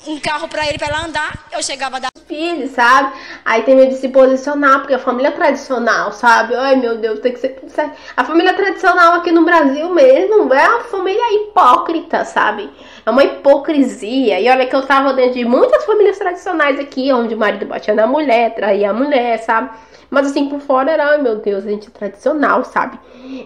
um 0.06 0.18
carro 0.18 0.48
pra 0.48 0.66
ele, 0.66 0.78
pra 0.78 0.88
ela 0.88 1.04
andar. 1.04 1.46
Eu 1.52 1.62
chegava 1.62 2.00
da 2.00 2.08
filhos, 2.26 2.70
sabe? 2.70 3.12
Aí 3.44 3.62
tem 3.62 3.74
medo 3.74 3.90
de 3.90 3.96
se 3.96 4.08
posicionar, 4.08 4.78
porque 4.78 4.94
a 4.94 4.98
família 4.98 5.32
tradicional, 5.32 6.12
sabe? 6.12 6.54
Ai 6.54 6.76
meu 6.76 6.96
Deus, 6.96 7.18
tem 7.18 7.32
que 7.32 7.40
ser 7.40 7.50
tudo 7.50 7.70
certo. 7.70 7.96
A 8.16 8.24
família 8.24 8.54
tradicional 8.54 9.14
aqui 9.14 9.32
no 9.32 9.44
Brasil 9.44 9.92
mesmo 9.92 10.52
é 10.54 10.68
uma 10.68 10.84
família 10.84 11.34
hipócrita, 11.34 12.24
sabe? 12.24 12.70
É 13.04 13.10
uma 13.10 13.24
hipocrisia. 13.24 14.40
E 14.40 14.48
olha 14.48 14.66
que 14.66 14.76
eu 14.76 14.86
tava 14.86 15.12
dentro 15.12 15.34
de 15.34 15.44
muitas 15.44 15.84
famílias 15.84 16.18
tradicionais 16.18 16.78
aqui, 16.78 17.12
onde 17.12 17.34
o 17.34 17.38
marido 17.38 17.66
batia 17.66 17.94
na 17.94 18.06
mulher, 18.06 18.54
traía 18.54 18.90
a 18.90 18.94
mulher, 18.94 19.38
sabe? 19.38 19.70
Mas 20.08 20.28
assim, 20.28 20.48
por 20.48 20.60
fora 20.60 20.90
era, 20.90 21.10
ai 21.10 21.18
meu 21.22 21.36
Deus, 21.36 21.64
gente 21.64 21.88
é 21.88 21.90
tradicional, 21.90 22.64
sabe? 22.64 22.98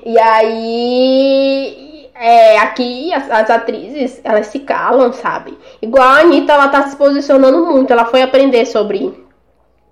E 0.05 0.19
aí, 0.19 1.94
é, 2.15 2.59
aqui 2.59 3.13
as, 3.13 3.31
as 3.31 3.51
atrizes, 3.51 4.21
elas 4.23 4.47
se 4.47 4.61
calam, 4.61 5.13
sabe? 5.13 5.59
Igual 5.83 6.09
a 6.09 6.21
Anitta, 6.21 6.53
ela 6.53 6.69
tá 6.69 6.87
se 6.87 6.97
posicionando 6.97 7.67
muito. 7.67 7.93
Ela 7.93 8.05
foi 8.05 8.23
aprender 8.23 8.65
sobre, 8.67 9.25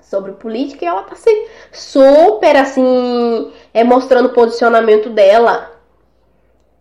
sobre 0.00 0.32
política 0.32 0.84
e 0.84 0.88
ela 0.88 1.02
tá 1.02 1.16
se 1.16 1.48
super, 1.72 2.56
assim, 2.56 3.52
é, 3.74 3.82
mostrando 3.82 4.26
o 4.26 4.32
posicionamento 4.32 5.10
dela. 5.10 5.70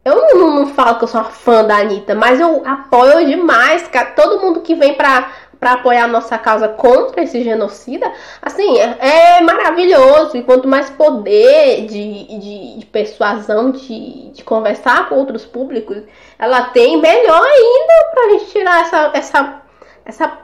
Eu 0.04 0.16
não, 0.16 0.40
não, 0.40 0.56
não 0.62 0.68
falo 0.68 0.98
que 0.98 1.04
eu 1.04 1.08
sou 1.08 1.22
uma 1.22 1.30
fã 1.30 1.64
da 1.64 1.78
Anitta, 1.78 2.16
mas 2.16 2.40
eu 2.40 2.64
apoio 2.66 3.26
demais, 3.26 3.88
cara. 3.88 4.12
Todo 4.12 4.42
mundo 4.42 4.62
que 4.62 4.74
vem 4.74 4.96
pra, 4.96 5.32
pra 5.62 5.74
apoiar 5.74 6.06
a 6.06 6.08
nossa 6.08 6.39
causa 6.39 6.67
contra 6.67 7.21
esse 7.21 7.43
genocida, 7.43 8.12
assim, 8.41 8.80
é, 8.80 9.38
é 9.38 9.41
maravilhoso. 9.41 10.36
E 10.36 10.41
quanto 10.41 10.67
mais 10.67 10.89
poder 10.89 11.86
de, 11.86 12.39
de, 12.39 12.80
de 12.80 12.86
persuasão, 12.88 13.69
de, 13.69 14.32
de 14.32 14.43
conversar 14.43 15.08
com 15.08 15.15
outros 15.15 15.45
públicos, 15.45 16.02
ela 16.39 16.63
tem, 16.63 17.00
melhor 17.00 17.43
ainda 17.45 18.12
pra 18.12 18.30
gente 18.32 18.45
tirar 18.47 18.82
essa, 18.82 19.12
essa, 19.13 19.62
essa 20.04 20.39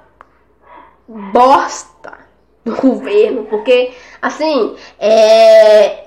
bosta 1.07 2.13
do 2.63 2.75
governo. 2.75 3.45
Porque, 3.45 3.93
assim, 4.21 4.75
é 4.99 6.06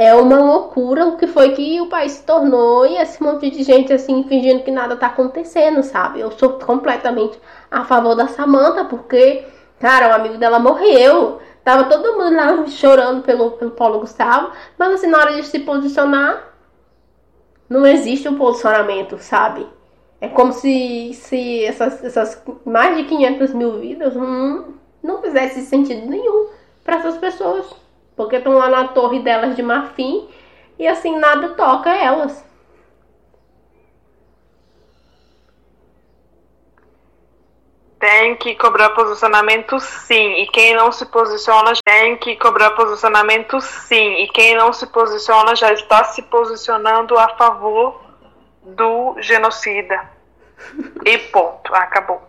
é 0.00 0.14
uma 0.14 0.38
loucura 0.38 1.06
o 1.06 1.16
que 1.16 1.26
foi 1.26 1.56
que 1.56 1.80
o 1.80 1.88
país 1.88 2.12
se 2.12 2.22
tornou 2.22 2.86
e 2.86 2.96
esse 2.98 3.20
monte 3.20 3.50
de 3.50 3.64
gente 3.64 3.92
assim 3.92 4.22
fingindo 4.28 4.62
que 4.62 4.70
nada 4.70 4.94
tá 4.94 5.08
acontecendo, 5.08 5.82
sabe? 5.82 6.20
Eu 6.20 6.30
sou 6.30 6.50
completamente 6.50 7.36
a 7.68 7.84
favor 7.84 8.14
da 8.14 8.28
Samantha 8.28 8.84
porque, 8.84 9.44
cara, 9.80 10.10
o 10.10 10.14
amigo 10.14 10.38
dela 10.38 10.60
morreu. 10.60 11.40
Tava 11.64 11.86
todo 11.86 12.16
mundo 12.16 12.36
lá 12.36 12.64
chorando 12.68 13.24
pelo, 13.24 13.50
pelo 13.52 13.72
Paulo 13.72 13.98
Gustavo, 13.98 14.52
mas 14.78 14.92
assim, 14.92 15.08
na 15.08 15.18
hora 15.18 15.34
de 15.34 15.44
se 15.44 15.58
posicionar, 15.58 16.44
não 17.68 17.84
existe 17.84 18.28
um 18.28 18.38
posicionamento, 18.38 19.18
sabe? 19.18 19.66
É 20.20 20.28
como 20.28 20.52
se, 20.52 21.12
se 21.14 21.64
essas, 21.64 22.04
essas 22.04 22.40
mais 22.64 22.96
de 22.96 23.02
500 23.02 23.52
mil 23.52 23.80
vidas 23.80 24.14
não, 24.14 24.74
não 25.02 25.20
fizesse 25.20 25.62
sentido 25.62 26.06
nenhum 26.06 26.50
para 26.84 26.98
essas 26.98 27.18
pessoas. 27.18 27.87
Porque 28.18 28.34
estão 28.34 28.54
lá 28.54 28.68
na 28.68 28.88
torre 28.88 29.20
delas 29.20 29.54
de 29.54 29.62
marfim 29.62 30.28
e 30.76 30.88
assim 30.88 31.16
nada 31.16 31.50
toca 31.50 31.88
elas. 31.88 32.44
Tem 38.00 38.34
que 38.34 38.56
cobrar 38.56 38.90
posicionamento 38.90 39.78
sim. 39.78 40.32
E 40.42 40.48
quem 40.48 40.74
não 40.74 40.90
se 40.90 41.06
posiciona 41.06 41.72
tem 41.84 42.16
que 42.16 42.34
cobrar 42.34 42.72
posicionamento 42.72 43.60
sim. 43.60 44.14
E 44.16 44.26
quem 44.32 44.56
não 44.56 44.72
se 44.72 44.88
posiciona 44.88 45.54
já 45.54 45.72
está 45.72 46.02
se 46.02 46.22
posicionando 46.22 47.16
a 47.16 47.28
favor 47.36 48.02
do 48.64 49.14
genocida. 49.20 50.10
E 51.06 51.18
ponto. 51.18 51.72
Acabou. 51.72 52.20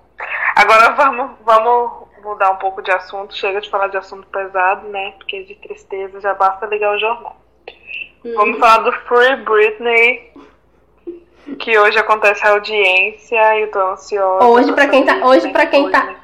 Agora 0.56 0.92
vamos, 0.92 1.32
vamos 1.44 2.09
mudar 2.24 2.52
um 2.52 2.58
pouco 2.58 2.82
de 2.82 2.92
assunto. 2.92 3.36
Chega 3.36 3.62
de 3.62 3.70
falar 3.70 3.88
de 3.88 3.98
assunto 3.98 4.28
pesado, 4.28 4.88
né? 4.90 5.12
Porque 5.18 5.44
de 5.44 5.56
tristeza 5.56 6.20
já 6.22 6.34
basta 6.34 6.66
ligar 6.66 6.96
o 6.96 7.00
jornal. 7.00 7.38
Hum. 8.26 8.34
Vamos 8.36 8.60
falar 8.60 8.80
do 8.80 8.92
Free 8.92 9.36
Britney. 9.38 10.34
Que 11.58 11.80
hoje 11.80 11.98
acontece 11.98 12.46
a 12.46 12.52
audiência 12.52 13.58
e 13.58 13.64
eu 13.64 13.72
tô 13.72 13.80
ansiosa. 13.80 14.46
Hoje 14.46 14.72
para 14.72 14.88
quem 14.88 15.06
tá, 15.06 15.26
hoje 15.26 15.50
para 15.50 15.66
quem 15.66 15.90
tá 15.90 16.16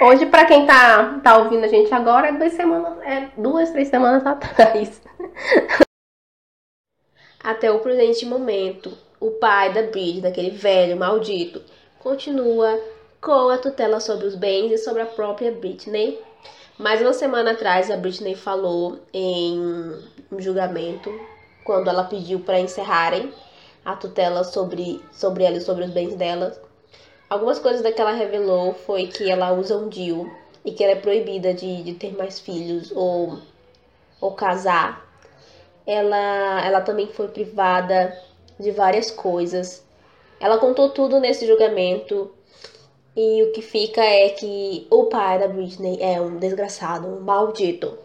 Hoje 0.00 0.26
para 0.26 0.44
quem 0.44 0.66
tá 0.66 1.18
tá 1.22 1.38
ouvindo 1.38 1.64
a 1.64 1.68
gente 1.68 1.94
agora, 1.94 2.28
é 2.28 2.32
duas 2.32 2.52
semanas, 2.52 2.98
é 3.02 3.28
duas, 3.38 3.70
três 3.70 3.88
semanas 3.88 4.26
atrás. 4.26 5.00
Até 7.42 7.70
o 7.70 7.78
presente 7.78 8.26
momento, 8.26 8.96
o 9.20 9.30
pai 9.32 9.72
da 9.72 9.82
Bridget, 9.82 10.22
daquele 10.22 10.50
velho 10.50 10.96
maldito, 10.96 11.62
continua 12.00 12.78
com 13.24 13.48
a 13.48 13.56
tutela 13.56 14.00
sobre 14.00 14.26
os 14.26 14.34
bens 14.34 14.70
e 14.70 14.76
sobre 14.76 15.00
a 15.00 15.06
própria 15.06 15.50
Britney. 15.50 16.22
Mais 16.78 17.00
uma 17.00 17.14
semana 17.14 17.52
atrás, 17.52 17.90
a 17.90 17.96
Britney 17.96 18.34
falou 18.34 18.98
em 19.14 19.58
um 20.30 20.38
julgamento, 20.38 21.10
quando 21.64 21.88
ela 21.88 22.04
pediu 22.04 22.40
para 22.40 22.60
encerrarem 22.60 23.32
a 23.82 23.96
tutela 23.96 24.44
sobre, 24.44 25.02
sobre 25.10 25.42
ela 25.42 25.56
e 25.56 25.62
sobre 25.62 25.84
os 25.84 25.90
bens 25.90 26.14
dela. 26.16 26.54
Algumas 27.30 27.58
coisas 27.58 27.80
que 27.94 27.98
ela 27.98 28.12
revelou 28.12 28.74
foi 28.74 29.06
que 29.06 29.30
ela 29.30 29.54
usa 29.54 29.78
um 29.78 29.88
DIU 29.88 30.30
e 30.62 30.72
que 30.72 30.84
ela 30.84 30.92
é 30.92 30.96
proibida 30.96 31.54
de, 31.54 31.82
de 31.82 31.94
ter 31.94 32.14
mais 32.14 32.38
filhos 32.38 32.92
ou, 32.94 33.38
ou 34.20 34.32
casar. 34.32 35.02
Ela, 35.86 36.62
ela 36.62 36.82
também 36.82 37.06
foi 37.06 37.28
privada 37.28 38.14
de 38.60 38.70
várias 38.70 39.10
coisas. 39.10 39.82
Ela 40.38 40.58
contou 40.58 40.90
tudo 40.90 41.18
nesse 41.18 41.46
julgamento 41.46 42.30
e 43.16 43.42
o 43.44 43.52
que 43.52 43.62
fica 43.62 44.02
é 44.02 44.30
que 44.30 44.86
o 44.90 45.04
pai 45.04 45.38
da 45.38 45.46
Britney 45.46 45.98
é 46.00 46.20
um 46.20 46.36
desgraçado, 46.36 47.06
um 47.06 47.20
maldito. 47.20 47.96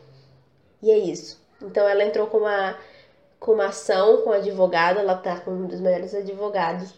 E 0.82 0.92
é 0.92 0.98
isso. 0.98 1.42
Então 1.62 1.88
ela 1.88 2.04
entrou 2.04 2.28
com 2.28 2.38
uma, 2.38 2.78
com 3.40 3.54
uma 3.54 3.68
ação 3.68 4.22
com 4.22 4.30
o 4.30 4.34
advogado, 4.34 5.00
ela 5.00 5.16
tá 5.16 5.40
com 5.40 5.52
um 5.52 5.66
dos 5.66 5.80
melhores 5.80 6.14
advogados, 6.14 6.94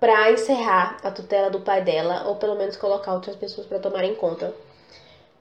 para 0.00 0.32
encerrar 0.32 0.98
a 1.02 1.10
tutela 1.10 1.50
do 1.50 1.60
pai 1.60 1.82
dela, 1.82 2.26
ou 2.28 2.36
pelo 2.36 2.56
menos 2.56 2.76
colocar 2.76 3.12
outras 3.14 3.36
pessoas 3.36 3.66
para 3.66 3.78
tomarem 3.78 4.14
conta. 4.14 4.54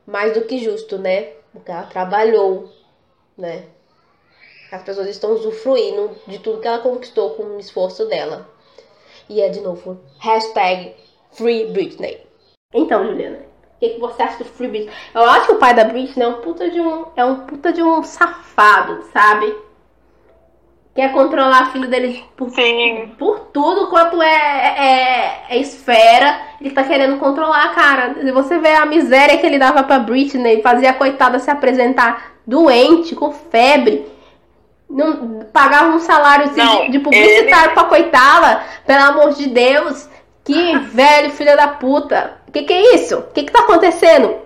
Mais 0.05 0.33
do 0.33 0.43
que 0.43 0.61
justo, 0.61 0.97
né? 0.97 1.31
Porque 1.53 1.71
ela 1.71 1.83
trabalhou, 1.83 2.69
né? 3.37 3.65
As 4.71 4.83
pessoas 4.83 5.07
estão 5.07 5.31
usufruindo 5.31 6.11
de 6.27 6.39
tudo 6.39 6.59
que 6.59 6.67
ela 6.67 6.79
conquistou 6.79 7.31
com 7.31 7.43
o 7.43 7.59
esforço 7.59 8.05
dela. 8.07 8.49
E 9.29 9.39
é 9.39 9.47
de 9.47 9.61
novo, 9.61 9.99
hashtag 10.19 10.95
Free 11.36 11.72
Britney. 11.72 12.19
Então, 12.74 13.06
Juliana, 13.06 13.38
o 13.38 13.80
que, 13.80 13.89
que, 13.89 14.00
você 14.00 14.24
acha 14.24 14.38
do 14.39 14.46
Free 14.46 14.67
Britney? 14.67 14.93
Eu 15.13 15.24
acho 15.24 15.48
que 15.48 15.52
o 15.54 15.60
pai 15.60 15.74
da 15.74 15.84
Britney 15.84 16.26
é 16.26 16.30
um 16.30 16.41
puta 16.41 16.69
de 16.69 16.80
um, 16.80 17.06
é 17.15 17.24
um 17.26 17.41
puta 17.41 17.72
de 17.72 17.84
um 17.84 18.04
safado, 18.04 19.04
sabe? 19.12 19.56
Quer 20.96 21.12
controlar 21.12 21.62
a 21.62 21.65
filha 21.72 21.88
dele 21.88 22.24
por, 22.38 22.52
por 23.17 23.39
tudo 23.52 23.88
quanto 23.88 24.22
é, 24.22 24.28
é, 24.30 25.46
é, 25.50 25.58
esfera. 25.58 26.39
Ele 26.62 26.69
tá 26.69 26.84
querendo 26.84 27.17
controlar, 27.17 27.74
cara. 27.74 28.13
Se 28.13 28.32
você 28.32 28.60
vê 28.60 28.76
a 28.76 28.86
miséria 28.86 29.38
que 29.39 29.46
ele 29.46 29.58
dava 29.58 29.82
pra 29.82 29.98
Britney, 29.98 30.62
fazia 30.62 30.91
a 30.91 30.93
coitada 30.93 31.39
se 31.39 31.50
apresentar 31.50 32.34
doente, 32.46 33.15
com 33.15 33.32
febre. 33.32 34.06
Não, 34.88 35.48
pagava 35.52 35.96
um 35.96 36.00
salário 36.00 36.46
assim, 36.46 36.62
Não, 36.62 36.82
de, 36.82 36.91
de 36.91 37.00
publicitário 37.00 37.69
ele- 37.69 37.74
pra 37.74 37.86
coitada. 37.86 38.63
Pelo 38.86 39.04
amor 39.04 39.34
de 39.34 39.48
Deus. 39.50 40.08
Que 40.45 40.77
velho 40.77 41.32
filho 41.32 41.56
da 41.56 41.67
puta. 41.69 42.38
Que 42.51 42.63
que 42.63 42.73
é 42.73 42.95
isso? 42.95 43.21
Que 43.34 43.43
que 43.43 43.51
tá 43.51 43.62
acontecendo? 43.63 44.41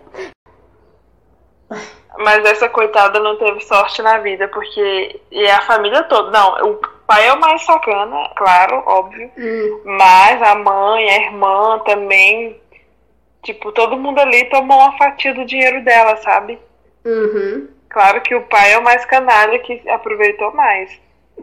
Mas 2.20 2.44
essa 2.46 2.68
coitada 2.70 3.20
não 3.20 3.38
teve 3.38 3.60
sorte 3.62 4.02
na 4.02 4.18
vida, 4.20 4.48
porque. 4.48 5.20
E 5.32 5.44
é 5.46 5.52
a 5.52 5.62
família 5.62 6.04
toda. 6.04 6.32
Não, 6.32 6.72
o 6.72 6.76
pai 7.06 7.28
é 7.28 7.34
o 7.34 7.40
mais 7.40 7.62
sacana, 7.64 8.30
claro, 8.36 8.82
óbvio. 8.88 9.30
Hum, 9.38 9.82
Mas 9.86 10.42
a 10.42 10.56
mãe, 10.56 11.10
a 11.10 11.18
irmã 11.28 11.80
também. 11.86 12.60
Tipo, 13.44 13.72
todo 13.72 13.98
mundo 13.98 14.20
ali 14.20 14.46
tomou 14.46 14.78
uma 14.80 14.98
fatia 14.98 15.34
do 15.34 15.46
dinheiro 15.46 15.84
dela, 15.84 16.18
sabe? 16.18 16.60
uhum. 17.06 17.68
Claro 17.90 18.20
que 18.22 18.36
o 18.36 18.42
pai 18.48 18.74
é 18.74 18.78
o 18.78 18.84
mais 18.84 19.06
canalha 19.06 19.58
que 19.60 19.82
aproveitou 19.90 20.54
mais. 20.54 20.92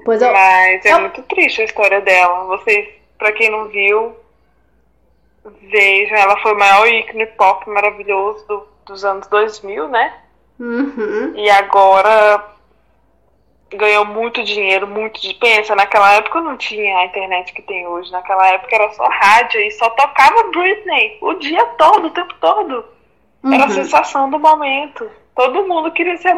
Pois 0.04 0.20
eu, 0.20 0.30
Mas 0.30 0.84
é 0.84 0.92
eu- 0.92 1.00
muito 1.00 1.22
triste 1.22 1.62
a 1.62 1.64
história 1.64 2.00
dela. 2.02 2.44
Vocês, 2.44 2.86
pra 3.18 3.32
quem 3.32 3.48
não 3.50 3.66
viu, 3.68 4.14
vejam. 5.70 6.16
Ela 6.16 6.36
foi 6.40 6.52
o 6.52 6.58
maior 6.58 6.86
ícone 6.88 7.26
pop 7.26 7.68
maravilhoso 7.68 8.46
do- 8.46 8.68
dos 8.86 9.04
anos 9.04 9.26
2000, 9.28 9.88
né? 9.88 10.14
Uhum. 10.58 11.32
E 11.36 11.50
agora 11.50 12.52
ganhou 13.72 14.04
muito 14.04 14.42
dinheiro, 14.44 14.86
muito 14.86 15.20
de 15.20 15.34
pensa, 15.34 15.74
naquela 15.74 16.12
época 16.12 16.40
não 16.40 16.56
tinha 16.56 16.96
a 16.98 17.06
internet 17.06 17.52
que 17.52 17.62
tem 17.62 17.86
hoje, 17.88 18.12
naquela 18.12 18.46
época 18.48 18.74
era 18.74 18.92
só 18.92 19.04
rádio 19.08 19.60
e 19.60 19.70
só 19.72 19.90
tocava 19.90 20.44
Britney 20.52 21.18
o 21.20 21.34
dia 21.34 21.64
todo, 21.76 22.06
o 22.06 22.10
tempo 22.10 22.34
todo. 22.40 22.84
Era 23.44 23.64
a 23.64 23.66
Uhum. 23.66 23.72
sensação 23.74 24.30
do 24.30 24.38
momento. 24.38 25.10
Todo 25.34 25.66
mundo 25.66 25.90
queria 25.90 26.16
ser 26.18 26.28
a 26.28 26.34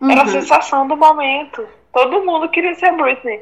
Britney. 0.00 0.12
Era 0.12 0.20
a 0.20 0.24
Uhum. 0.24 0.30
sensação 0.40 0.86
do 0.88 0.96
momento. 0.96 1.66
Todo 1.92 2.24
mundo 2.24 2.48
queria 2.50 2.74
ser 2.74 2.86
a 2.86 2.92
Britney. 2.92 3.40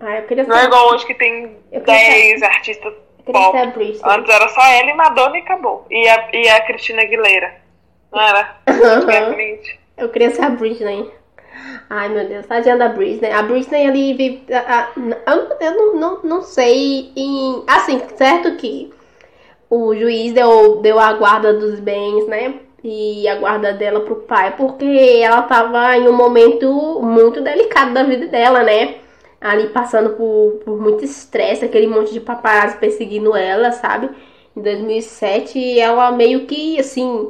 Ah, 0.00 0.16
eu 0.18 0.22
queria 0.24 0.44
Não 0.44 0.56
é 0.56 0.60
ser, 0.60 0.66
igual 0.66 0.92
hoje 0.92 1.06
que 1.06 1.14
tem 1.14 1.56
Eu 1.72 1.80
queria 1.80 2.10
10 2.10 2.42
artistas 2.42 2.92
eu 2.94 3.24
queria 3.24 3.40
pop. 3.40 3.58
ser 3.58 3.64
a 3.64 3.70
Britney. 3.70 4.00
Antes 4.14 4.34
era 4.34 4.48
só 4.48 4.62
ela 4.66 4.90
e 4.90 4.94
Madonna 4.94 5.36
e 5.38 5.40
acabou. 5.40 5.86
E 5.90 6.08
a, 6.08 6.28
e 6.32 6.48
a 6.48 6.60
Cristina 6.66 7.02
Aguilera. 7.02 7.54
Não 8.12 8.20
era? 8.20 8.56
Uhum. 8.68 9.58
Eu 9.98 10.08
queria 10.10 10.30
ser 10.30 10.42
a 10.44 10.50
Britney. 10.50 11.10
Ai, 11.88 12.08
meu 12.10 12.28
Deus, 12.28 12.46
tadinha 12.46 12.76
da 12.76 12.88
Britney. 12.88 13.32
A 13.32 13.42
Britney 13.42 13.86
ali 13.86 14.14
vive. 14.14 14.52
a- 14.54 14.88
a- 15.26 15.32
eu 15.32 15.48
eu 15.60 15.72
não, 15.76 15.94
não, 15.96 16.22
não 16.22 16.42
sei. 16.42 17.10
Em, 17.16 17.64
assim, 17.66 18.00
certo 18.16 18.56
que 18.56 18.92
o 19.70 19.94
juiz 19.96 20.32
deu, 20.32 20.80
deu 20.82 20.98
a 21.00 21.12
guarda 21.14 21.54
dos 21.54 21.80
bens, 21.80 22.26
né? 22.28 22.54
E 22.88 23.26
a 23.26 23.34
guarda 23.34 23.72
dela 23.72 23.98
pro 24.02 24.14
pai, 24.14 24.56
porque 24.56 24.84
ela 25.20 25.42
tava 25.42 25.96
em 25.96 26.06
um 26.06 26.12
momento 26.12 27.00
muito 27.02 27.40
delicado 27.40 27.92
da 27.92 28.04
vida 28.04 28.28
dela, 28.28 28.62
né? 28.62 28.98
Ali 29.40 29.70
passando 29.70 30.10
por, 30.10 30.60
por 30.64 30.80
muito 30.80 31.04
estresse, 31.04 31.64
aquele 31.64 31.88
monte 31.88 32.12
de 32.12 32.20
paparazzi 32.20 32.76
perseguindo 32.76 33.34
ela, 33.34 33.72
sabe? 33.72 34.08
Em 34.56 34.62
2007, 34.62 35.80
ela 35.80 36.12
meio 36.12 36.46
que, 36.46 36.78
assim, 36.78 37.28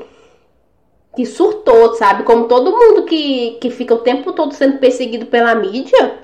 que 1.16 1.24
surtou, 1.24 1.94
sabe? 1.94 2.24
Como 2.24 2.48
todo 2.48 2.76
mundo 2.76 3.04
que, 3.04 3.52
que 3.58 3.70
fica 3.70 3.94
o 3.94 4.00
tempo 4.00 4.34
todo 4.34 4.52
sendo 4.52 4.76
perseguido 4.76 5.24
pela 5.24 5.54
mídia, 5.54 6.18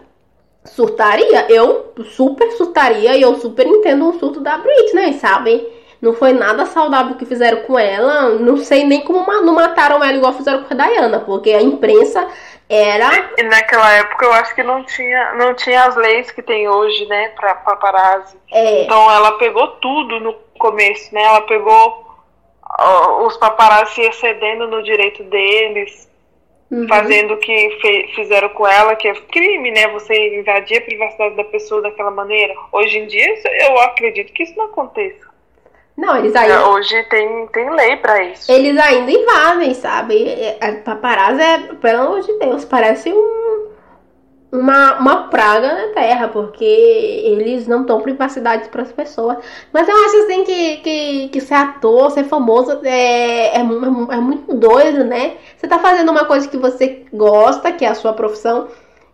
surtaria. 0.62 1.51
Eu 1.51 1.95
super 2.05 2.53
surtaria 2.53 3.16
e 3.16 3.23
eu 3.23 3.35
super 3.37 3.66
entendo 3.66 4.11
o 4.11 4.18
surto 4.18 4.40
da 4.40 4.59
Britney, 4.59 5.14
sabe? 5.14 5.66
Não 6.02 6.12
foi 6.12 6.32
nada 6.32 6.66
saudável 6.66 7.12
o 7.12 7.16
que 7.16 7.24
fizeram 7.24 7.62
com 7.62 7.78
ela. 7.78 8.30
Não 8.30 8.56
sei 8.56 8.82
nem 8.82 9.02
como 9.02 9.24
não 9.42 9.54
mataram 9.54 10.02
ela 10.02 10.12
igual 10.12 10.32
fizeram 10.32 10.64
com 10.64 10.74
a 10.74 10.76
Diana, 10.76 11.20
porque 11.20 11.52
a 11.52 11.62
imprensa 11.62 12.28
era. 12.68 13.08
E 13.38 13.42
naquela 13.44 13.88
época 13.92 14.24
eu 14.24 14.32
acho 14.32 14.52
que 14.52 14.64
não 14.64 14.82
tinha, 14.82 15.34
não 15.34 15.54
tinha 15.54 15.84
as 15.84 15.94
leis 15.94 16.30
que 16.32 16.42
tem 16.42 16.68
hoje, 16.68 17.06
né, 17.06 17.28
pra 17.36 17.54
paparazzi. 17.54 18.36
É, 18.50 18.82
Então 18.82 19.08
ela 19.12 19.38
pegou 19.38 19.68
tudo 19.76 20.18
no 20.18 20.32
começo, 20.58 21.14
né? 21.14 21.22
Ela 21.22 21.42
pegou 21.42 22.04
ó, 22.80 23.24
os 23.26 23.36
paparazzi 23.36 24.00
excedendo 24.00 24.66
no 24.66 24.82
direito 24.82 25.22
deles, 25.22 26.10
uhum. 26.68 26.88
fazendo 26.88 27.34
o 27.34 27.38
que 27.38 27.78
fe- 27.80 28.10
fizeram 28.16 28.48
com 28.48 28.66
ela, 28.66 28.96
que 28.96 29.06
é 29.06 29.14
crime, 29.14 29.70
né? 29.70 29.86
Você 29.92 30.40
invadir 30.40 30.78
a 30.78 30.82
privacidade 30.82 31.36
da 31.36 31.44
pessoa 31.44 31.80
daquela 31.80 32.10
maneira. 32.10 32.54
Hoje 32.72 32.98
em 32.98 33.06
dia 33.06 33.34
eu 33.68 33.78
acredito 33.78 34.32
que 34.32 34.42
isso 34.42 34.56
não 34.56 34.64
aconteça. 34.64 35.30
Não, 35.96 36.16
eles 36.16 36.35
ainda. 36.35 36.68
Hoje 36.68 37.02
tem, 37.05 37.46
tem 37.48 37.70
lei 37.70 37.96
pra 37.96 38.22
isso. 38.24 38.50
Eles 38.50 38.78
ainda 38.78 39.11
invadem, 39.11 39.74
sabe? 39.74 40.26
É, 40.26 40.59
é, 40.61 40.72
Paparazzi 40.72 41.42
é, 41.42 41.59
pelo 41.74 42.02
amor 42.02 42.20
de 42.22 42.33
Deus, 42.38 42.64
parece 42.64 43.12
um, 43.12 43.68
uma, 44.50 44.98
uma 44.98 45.28
praga 45.28 45.74
na 45.74 45.94
Terra, 45.94 46.28
porque 46.28 46.64
eles 46.64 47.66
não 47.66 47.85
dão 47.85 48.00
privacidade 48.00 48.68
para 48.68 48.83
as 48.83 48.92
pessoas. 48.92 49.38
Mas 49.72 49.87
eu 49.87 49.94
acho 49.94 50.16
assim 50.24 50.44
que, 50.44 50.76
que, 50.78 51.28
que 51.28 51.40
ser 51.40 51.55
ator, 51.55 52.11
ser 52.11 52.24
famoso 52.24 52.81
é, 52.85 53.57
é, 53.57 53.61
é 53.61 53.62
muito 53.62 54.55
doido, 54.55 55.05
né? 55.05 55.37
Você 55.57 55.68
tá 55.68 55.78
fazendo 55.78 56.11
uma 56.11 56.24
coisa 56.24 56.48
que 56.48 56.57
você 56.57 57.05
gosta, 57.12 57.70
que 57.70 57.85
é 57.85 57.88
a 57.88 57.94
sua 57.94 58.14
profissão. 58.14 58.68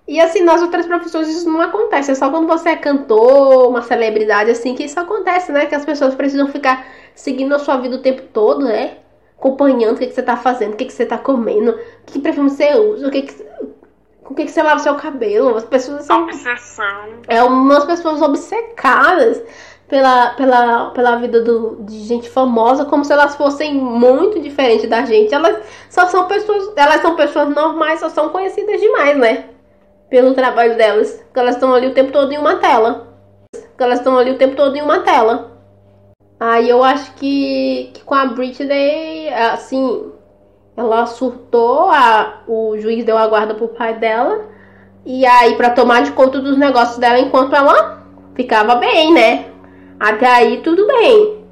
E 0.09 0.19
assim, 0.19 0.43
nas 0.43 0.63
outras 0.63 0.87
profissões 0.87 1.29
isso 1.29 1.51
não 1.51 1.61
acontece. 1.61 2.11
É 2.11 2.15
só 2.15 2.31
quando 2.31 2.49
você 2.49 2.71
é 2.71 2.77
cantor, 2.77 3.69
uma 3.69 3.83
celebridade, 3.83 4.51
assim, 4.51 4.75
que 4.75 4.85
isso 4.85 4.99
acontece, 4.99 5.53
né? 5.53 5.67
Que 5.67 5.75
as 5.75 5.85
pessoas 5.85 6.15
precisam 6.15 6.49
ficar 6.49 6.87
seguindo 7.15 7.55
a 7.55 7.59
sua 7.59 7.77
vida 7.77 7.97
o 7.97 8.01
tempo 8.01 8.23
todo, 8.33 8.65
né? 8.65 8.97
Acompanhando 9.39 9.97
o 9.97 9.99
que, 9.99 10.07
que 10.07 10.15
você 10.15 10.23
tá 10.23 10.35
fazendo, 10.35 10.73
o 10.73 10.77
que, 10.77 10.87
que 10.87 10.93
você 10.95 11.05
tá 11.05 11.19
comendo, 11.19 11.79
que 12.07 12.19
perfume 12.19 12.49
você 12.49 12.75
usa, 12.75 13.07
o 13.07 13.11
que, 13.11 13.23
que 13.23 13.35
com 14.25 14.33
o 14.33 14.37
que, 14.37 14.45
que 14.45 14.51
você 14.51 14.63
lava 14.63 14.81
o 14.81 14.83
seu 14.83 14.95
cabelo. 14.95 15.57
As 15.57 15.65
pessoas 15.65 16.05
são 16.05 16.25
Obsessão. 16.25 17.21
é 17.29 17.43
umas 17.43 17.85
pessoas 17.85 18.23
obcecadas 18.23 19.43
pela, 19.89 20.31
pela, 20.31 20.91
pela 20.91 21.17
vida 21.17 21.43
do, 21.43 21.79
de 21.81 22.01
gente 22.01 22.31
famosa, 22.31 22.87
como 22.87 23.05
se 23.05 23.13
elas 23.13 23.37
fossem 23.37 23.75
muito 23.75 24.41
diferentes 24.41 24.89
da 24.89 25.05
gente. 25.05 25.35
Elas 25.35 25.63
só 25.91 26.07
são 26.07 26.27
pessoas, 26.27 26.73
elas 26.77 27.03
são 27.03 27.15
pessoas 27.15 27.49
normais, 27.55 28.01
só 28.01 28.09
são 28.09 28.31
conhecidas 28.31 28.81
demais, 28.81 29.17
né? 29.19 29.45
Pelo 30.11 30.35
trabalho 30.35 30.77
delas. 30.77 31.13
Porque 31.25 31.39
elas 31.41 31.55
estão 31.55 31.75
ali 31.75 31.87
o 31.87 31.95
tempo 31.95 32.13
todo 32.13 32.33
em 32.33 32.39
uma 32.39 32.57
tela. 32.57 33.09
Porque 33.51 33.83
elas 33.83 33.99
estão 33.99 34.17
ali 34.19 34.31
o 34.31 34.39
tempo 34.39 34.57
todo 34.57 34.77
em 34.77 34.83
uma 34.83 35.01
tela. 35.01 35.53
Aí 36.41 36.69
eu 36.69 36.83
acho 36.85 37.15
que, 37.15 37.91
que 37.95 38.03
com 38.05 38.15
a 38.15 38.27
Britney, 38.27 39.29
assim, 39.35 40.13
ela 40.77 41.05
surtou, 41.07 41.91
a, 41.91 42.43
o 42.47 42.79
juiz 42.79 43.05
deu 43.05 43.19
a 43.19 43.27
guarda 43.27 43.55
pro 43.55 43.69
pai 43.69 43.95
dela. 43.99 44.47
E 45.05 45.27
aí, 45.27 45.57
pra 45.57 45.71
tomar 45.71 46.03
de 46.03 46.13
conta 46.13 46.39
dos 46.41 46.57
negócios 46.57 46.99
dela 46.99 47.19
enquanto 47.19 47.57
ela 47.57 48.03
ficava 48.35 48.77
bem, 48.77 49.13
né? 49.13 49.47
Até 49.99 50.27
aí, 50.27 50.59
tudo 50.59 50.87
bem. 50.87 51.45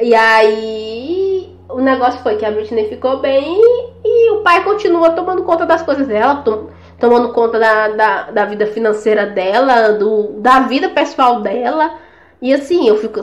E 0.00 0.14
aí, 0.14 1.56
o 1.68 1.80
negócio 1.80 2.20
foi 2.20 2.36
que 2.36 2.44
a 2.44 2.50
Britney 2.50 2.88
ficou 2.88 3.18
bem 3.18 3.60
e 4.04 4.30
o 4.32 4.42
pai 4.42 4.62
continua 4.64 5.10
tomando 5.10 5.42
conta 5.44 5.64
das 5.66 5.82
coisas 5.82 6.06
dela, 6.06 6.36
tom- 6.36 6.68
tomando 6.98 7.32
conta 7.32 7.58
da, 7.58 7.88
da, 7.88 8.22
da 8.30 8.44
vida 8.44 8.66
financeira 8.66 9.26
dela, 9.26 9.92
do, 9.92 10.40
da 10.40 10.60
vida 10.60 10.88
pessoal 10.90 11.40
dela. 11.40 11.94
E 12.40 12.52
assim, 12.52 12.88
eu 12.88 12.96
fico. 12.96 13.20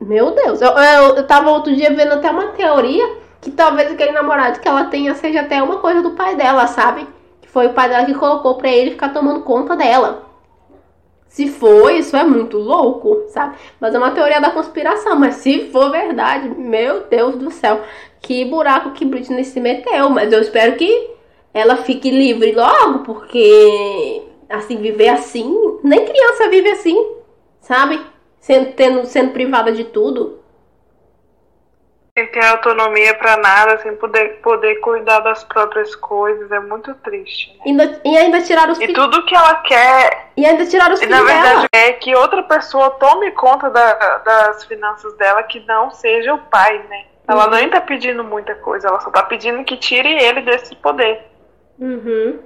Meu 0.00 0.30
Deus, 0.30 0.60
eu, 0.60 0.70
eu, 0.70 1.16
eu 1.16 1.26
tava 1.26 1.50
outro 1.50 1.74
dia 1.74 1.92
vendo 1.92 2.12
até 2.12 2.30
uma 2.30 2.48
teoria 2.48 3.16
que 3.40 3.50
talvez 3.50 3.90
aquele 3.90 4.12
namorado 4.12 4.60
que 4.60 4.68
ela 4.68 4.84
tenha 4.84 5.14
seja 5.14 5.40
até 5.40 5.62
uma 5.62 5.78
coisa 5.78 6.02
do 6.02 6.12
pai 6.12 6.36
dela, 6.36 6.66
sabe? 6.66 7.06
Que 7.40 7.48
foi 7.48 7.66
o 7.66 7.72
pai 7.72 7.88
dela 7.88 8.04
que 8.04 8.14
colocou 8.14 8.54
pra 8.56 8.68
ele 8.70 8.92
ficar 8.92 9.10
tomando 9.10 9.42
conta 9.42 9.76
dela. 9.76 10.28
Se 11.28 11.48
for, 11.48 11.92
isso 11.92 12.16
é 12.16 12.24
muito 12.24 12.56
louco, 12.56 13.24
sabe? 13.28 13.56
Mas 13.78 13.94
é 13.94 13.98
uma 13.98 14.12
teoria 14.12 14.40
da 14.40 14.50
conspiração. 14.50 15.16
Mas 15.16 15.36
se 15.36 15.70
for 15.70 15.90
verdade, 15.90 16.48
meu 16.48 17.04
Deus 17.04 17.36
do 17.36 17.50
céu, 17.50 17.82
que 18.20 18.44
buraco 18.46 18.92
que 18.92 19.04
Britney 19.04 19.44
se 19.44 19.60
meteu. 19.60 20.08
Mas 20.10 20.32
eu 20.32 20.40
espero 20.40 20.76
que 20.76 21.17
ela 21.52 21.76
fique 21.78 22.10
livre 22.10 22.52
logo, 22.52 23.00
porque 23.00 24.22
assim, 24.48 24.76
viver 24.78 25.08
assim, 25.10 25.78
nem 25.82 26.04
criança 26.04 26.48
vive 26.48 26.70
assim, 26.70 27.16
sabe? 27.60 28.00
Sendo, 28.40 28.72
tendo, 28.72 29.04
sendo 29.06 29.32
privada 29.32 29.72
de 29.72 29.84
tudo. 29.84 30.38
Sem 32.16 32.26
ter 32.28 32.44
autonomia 32.44 33.14
pra 33.14 33.36
nada, 33.36 33.78
sem 33.80 33.94
poder, 33.94 34.40
poder 34.40 34.76
cuidar 34.80 35.20
das 35.20 35.44
próprias 35.44 35.94
coisas, 35.94 36.50
é 36.50 36.58
muito 36.58 36.92
triste. 36.96 37.52
né? 37.58 37.62
Ainda, 37.66 38.00
e 38.04 38.16
ainda 38.16 38.42
tiraram 38.42 38.72
os 38.72 38.80
E 38.80 38.88
tudo 38.92 39.24
que 39.24 39.34
ela 39.36 39.54
quer, 39.56 40.30
E 40.36 40.44
ainda 40.44 40.66
tiraram 40.66 40.94
os 40.94 41.00
e 41.02 41.06
na 41.06 41.18
filhos 41.18 41.28
dela. 41.32 41.42
verdade, 41.42 41.66
é 41.72 41.92
que 41.92 42.14
outra 42.16 42.42
pessoa 42.42 42.90
tome 42.92 43.30
conta 43.32 43.70
da- 43.70 44.18
das 44.18 44.64
finanças 44.64 45.12
dela 45.16 45.42
que 45.44 45.60
não 45.60 45.90
seja 45.92 46.34
o 46.34 46.38
pai, 46.38 46.78
né? 46.88 47.04
Ela 47.28 47.44
Uhum. 47.44 47.50
nem 47.50 47.68
tá 47.70 47.80
pedindo 47.80 48.24
muita 48.24 48.54
coisa, 48.56 48.88
ela 48.88 49.00
só 49.00 49.10
tá 49.10 49.22
pedindo 49.22 49.62
que 49.62 49.76
tire 49.76 50.08
ele 50.10 50.40
desse 50.40 50.74
poder. 50.76 51.20
Uhum. 51.78 52.38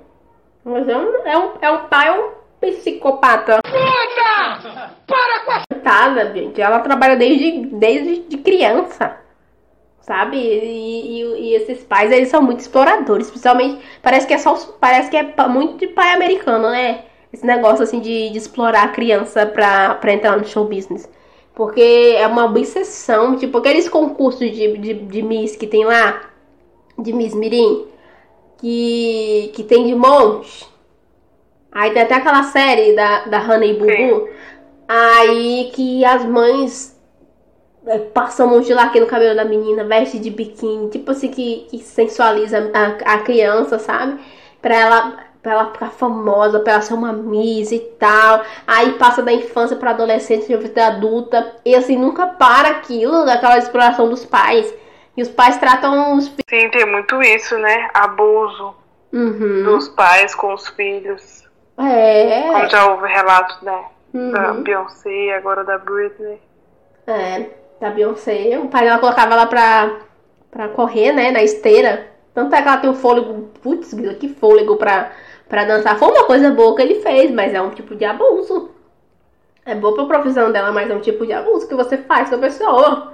Mas 0.65 0.89
é 0.89 0.97
um, 0.97 1.17
é 1.27 1.39
um, 1.39 1.51
é 1.61 1.71
um 1.71 1.87
pai, 1.89 2.09
é 2.09 2.13
um, 2.13 2.31
psicopata. 2.61 3.59
Puta! 3.65 4.91
Para 5.07 5.41
com 5.45 5.51
a... 5.53 5.63
Coitada, 5.73 6.33
gente. 6.33 6.61
Ela 6.61 6.79
trabalha 6.81 7.17
desde, 7.17 7.67
desde 7.67 8.21
de 8.29 8.37
criança. 8.39 9.17
Sabe? 10.01 10.37
E, 10.37 11.23
e- 11.23 11.41
e 11.51 11.55
esses 11.55 11.83
pais, 11.85 12.11
eles 12.13 12.29
são 12.29 12.43
muito 12.43 12.61
exploradores. 12.61 13.31
Principalmente, 13.31 13.83
parece 14.03 14.27
que 14.27 14.35
é 14.35 14.39
só 14.39 14.55
parece 14.81 15.11
que 15.11 15.17
é 15.17 15.35
muito 15.49 15.79
de 15.79 15.89
pai 15.89 16.13
americano, 16.13 16.71
né? 16.71 17.05
Esse 17.33 17.47
negócio 17.47 17.83
assim 17.83 17.99
de, 18.01 18.31
de 18.31 18.39
explorar 18.39 18.85
a 18.85 18.89
criança 18.89 19.47
pra, 19.47 19.95
pra 19.95 20.13
entrar 20.13 20.37
no 20.37 20.45
show 20.45 20.65
business. 20.67 21.09
Porque 21.55 22.15
é 22.17 22.27
uma 22.27 22.45
obsessão, 22.47 23.37
tipo 23.37 23.59
aqueles 23.59 23.89
concursos 23.89 24.51
de, 24.51 24.77
de, 24.79 24.95
de 24.95 25.23
Miss 25.23 25.55
que 25.57 25.67
tem 25.67 25.85
lá, 25.85 26.21
de 26.99 27.13
Miss 27.13 27.35
Mirim, 27.35 27.87
que, 28.63 29.51
que 29.55 29.65
tem 29.65 29.89
de 29.89 29.95
monte. 29.95 30.67
Aí 31.73 31.91
tem 31.91 32.03
até 32.03 32.15
aquela 32.15 32.45
série 32.45 32.95
da, 32.95 33.25
da 33.25 33.41
Honey 33.41 33.75
Boo 33.75 33.89
Boo. 33.89 34.29
Aí 34.89 35.71
que 35.75 36.05
as 36.05 36.25
mães 36.25 36.97
é, 37.87 37.99
passam 37.99 38.57
um 38.57 38.63
gelaque 38.63 39.01
no 39.01 39.07
cabelo 39.07 39.35
da 39.35 39.45
menina, 39.45 39.85
veste 39.85 40.19
de 40.19 40.31
biquíni, 40.31 40.91
tipo 40.91 41.11
assim, 41.11 41.29
que, 41.29 41.67
que 41.71 41.79
sensualiza 41.79 42.71
a, 42.73 43.15
a 43.15 43.19
criança, 43.19 43.81
sabe? 43.81 44.21
Pra 44.61 44.77
ela, 44.77 45.17
pra 45.43 45.53
ela 45.53 45.73
ficar 45.73 45.91
famosa, 45.91 46.61
pra 46.61 46.75
ela 46.75 46.83
ser 46.83 46.95
uma 46.95 47.13
Miss 47.13 47.73
e 47.73 47.81
tal. 47.99 48.45
Aí 48.65 48.93
passa 48.93 49.23
da 49.23 49.33
infância 49.33 49.77
pra 49.77 49.91
adolescente, 49.91 50.55
vida 50.57 50.87
adulta. 50.87 51.57
E 51.65 51.75
assim, 51.75 51.97
nunca 51.97 52.29
para 52.29 52.69
aquilo, 52.69 53.25
daquela 53.25 53.59
exploração 53.59 54.09
dos 54.09 54.25
pais. 54.25 54.73
E 55.17 55.23
os 55.23 55.29
pais 55.29 55.59
tratam 55.59 56.17
os 56.17 56.29
filhos. 56.29 56.43
Sim, 56.49 56.71
tem 56.71 56.87
muito 56.87 57.21
isso, 57.23 57.57
né? 57.59 57.89
Abuso 57.95 58.75
Uhum. 59.13 59.63
dos 59.65 59.89
pais 59.91 60.35
com 60.35 60.55
os 60.55 60.69
filhos. 60.69 61.45
É. 61.79 62.43
Como 62.51 62.69
já 62.69 62.87
houve 62.91 63.09
relatos, 63.09 63.61
né? 63.63 63.85
Da 64.15 64.53
Uhum. 64.53 64.63
Beyoncé 64.63 65.11
e 65.11 65.33
agora 65.33 65.65
da 65.65 65.79
Britney. 65.79 66.41
É, 67.07 67.47
da 67.81 67.91
Beyoncé. 67.91 68.59
O 68.59 68.69
pai 68.69 68.85
dela 68.85 68.99
colocava 68.99 69.35
ela 69.35 69.47
pra, 69.47 69.91
pra 70.51 70.69
correr, 70.69 71.13
né, 71.13 71.31
na 71.31 71.43
esteira. 71.43 72.09
Tanto 72.35 72.55
é 72.55 72.63
que 72.63 72.69
ela 72.69 72.77
tem 72.79 72.89
um 72.91 72.95
fôlego, 72.95 73.51
putz, 73.63 73.93
que 74.19 74.29
fôlego 74.29 74.77
pra, 74.77 75.13
pra 75.49 75.65
dançar. 75.65 75.99
Foi 75.99 76.09
uma 76.09 76.25
coisa 76.25 76.51
boa 76.51 76.75
que 76.77 76.83
ele 76.83 77.01
fez, 77.03 77.31
mas 77.31 77.53
é 77.53 77.61
um 77.61 77.71
tipo 77.71 77.95
de 77.95 78.05
abuso. 78.05 78.71
É 79.65 79.75
boa 79.75 79.95
pra 79.95 80.07
profissão 80.19 80.51
dela, 80.51 80.73
mas 80.73 80.91
é 80.91 80.95
um 80.95 81.01
tipo 81.01 81.27
de 81.27 81.33
abuso 81.33 81.69
que 81.69 81.75
você 81.75 81.99
faz 81.99 82.29
com 82.31 82.37
a 82.37 82.39
pessoa. 82.39 83.12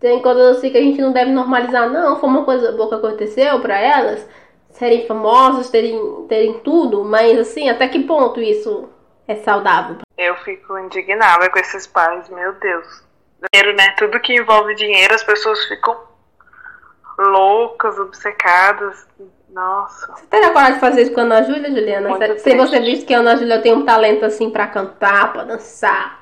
Tem 0.00 0.22
coisas 0.22 0.56
assim 0.58 0.70
que 0.70 0.78
a 0.78 0.82
gente 0.82 1.00
não 1.00 1.12
deve 1.12 1.30
normalizar, 1.32 1.88
não. 1.90 2.18
Foi 2.20 2.28
uma 2.28 2.44
coisa 2.44 2.72
boa 2.72 2.88
que 2.88 2.94
aconteceu 2.94 3.60
pra 3.60 3.78
elas. 3.78 4.26
Serem 4.70 5.06
famosas, 5.06 5.70
terem, 5.70 6.26
terem 6.28 6.60
tudo. 6.60 7.04
Mas 7.04 7.38
assim, 7.38 7.68
até 7.68 7.88
que 7.88 8.04
ponto 8.04 8.40
isso 8.40 8.88
é 9.26 9.34
saudável? 9.36 9.96
Eu 10.16 10.36
fico 10.36 10.78
indignada 10.78 11.50
com 11.50 11.58
esses 11.58 11.86
pais, 11.86 12.28
meu 12.28 12.52
Deus. 12.54 13.04
Dinheiro, 13.52 13.76
né? 13.76 13.94
Tudo 13.98 14.20
que 14.20 14.34
envolve 14.34 14.74
dinheiro, 14.74 15.14
as 15.14 15.22
pessoas 15.24 15.64
ficam 15.64 15.96
loucas, 17.18 17.98
obcecadas. 17.98 19.06
Nossa. 19.50 20.12
Você 20.14 20.26
teria 20.26 20.50
coragem 20.50 20.74
de 20.74 20.80
fazer 20.80 21.02
isso 21.02 21.12
com 21.12 21.20
a 21.20 21.22
Ana 21.24 21.42
Júlia, 21.42 21.70
Juliana? 21.70 22.08
Muito 22.10 22.32
Se 22.34 22.50
se 22.50 22.56
você 22.56 22.76
triste. 22.76 22.90
visto 22.90 23.06
que 23.06 23.14
a 23.14 23.18
Ana 23.18 23.36
Júlia 23.36 23.60
tem 23.60 23.72
um 23.72 23.84
talento 23.84 24.24
assim 24.24 24.50
pra 24.50 24.66
cantar, 24.68 25.32
pra 25.32 25.42
dançar. 25.42 26.20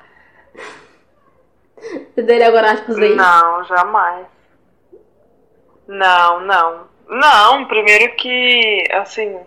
Você 1.79 2.23
teria 2.23 2.51
coragem 2.51 2.77
de 2.77 2.85
fazer 2.85 3.07
isso? 3.07 3.15
Não, 3.15 3.63
jamais. 3.65 4.25
Não, 5.87 6.39
não. 6.41 6.87
Não, 7.07 7.65
primeiro 7.65 8.13
que, 8.15 8.83
assim. 8.91 9.39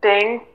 Tem, 0.00 0.46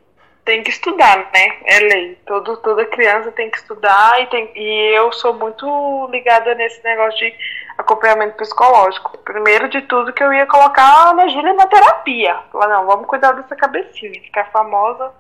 tem 0.46 0.64
que 0.64 0.70
estudar, 0.70 1.18
né? 1.34 1.58
É 1.66 1.80
lei. 1.80 2.16
Todo, 2.26 2.58
toda 2.58 2.86
criança 2.86 3.32
tem 3.32 3.50
que 3.50 3.58
estudar 3.58 4.22
e, 4.22 4.28
tem, 4.28 4.52
e 4.56 4.96
eu 4.96 5.12
sou 5.12 5.34
muito 5.34 6.08
ligada 6.12 6.54
nesse 6.56 6.84
negócio 6.84 7.18
de 7.18 7.34
acompanhamento 7.78 8.38
psicológico. 8.38 9.18
Primeiro 9.20 9.68
de 9.70 9.82
tudo 9.82 10.14
que 10.14 10.24
eu 10.24 10.32
ia 10.32 10.46
colocar 10.46 11.14
a 11.18 11.28
Júlia 11.28 11.54
na 11.54 11.68
terapia. 11.68 12.38
Falar, 12.52 12.68
não, 12.68 12.86
vamos 12.86 13.08
cuidar 13.08 13.32
dessa 13.34 13.56
cabecinha. 13.56 14.22
Ficar 14.22 14.52
famosa 14.52 15.12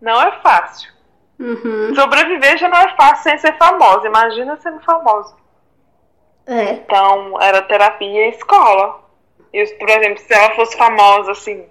não 0.00 0.20
é 0.20 0.32
fácil. 0.40 0.95
Uhum. 1.38 1.94
Sobreviver 1.94 2.56
já 2.58 2.68
não 2.68 2.78
é 2.78 2.96
fácil 2.96 3.24
sem 3.24 3.38
ser 3.38 3.56
famosa. 3.58 4.06
Imagina 4.06 4.56
sendo 4.56 4.80
famosa. 4.80 5.34
É. 6.46 6.70
Então, 6.72 7.40
era 7.40 7.62
terapia 7.62 8.26
e 8.26 8.30
escola. 8.30 9.00
Eu, 9.52 9.66
por 9.78 9.88
exemplo, 9.88 10.18
se 10.22 10.32
ela 10.32 10.54
fosse 10.54 10.76
famosa, 10.76 11.32
assim, 11.32 11.68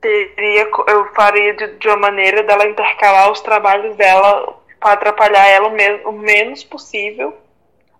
teria, 0.00 0.68
eu 0.88 1.12
faria 1.14 1.54
de, 1.54 1.76
de 1.78 1.88
uma 1.88 1.96
maneira 1.96 2.42
dela 2.42 2.66
intercalar 2.66 3.30
os 3.30 3.40
trabalhos 3.40 3.96
dela 3.96 4.56
para 4.80 4.92
atrapalhar 4.92 5.46
ela 5.48 5.68
o, 5.68 5.72
me- 5.72 6.04
o 6.04 6.12
menos 6.12 6.62
possível. 6.64 7.36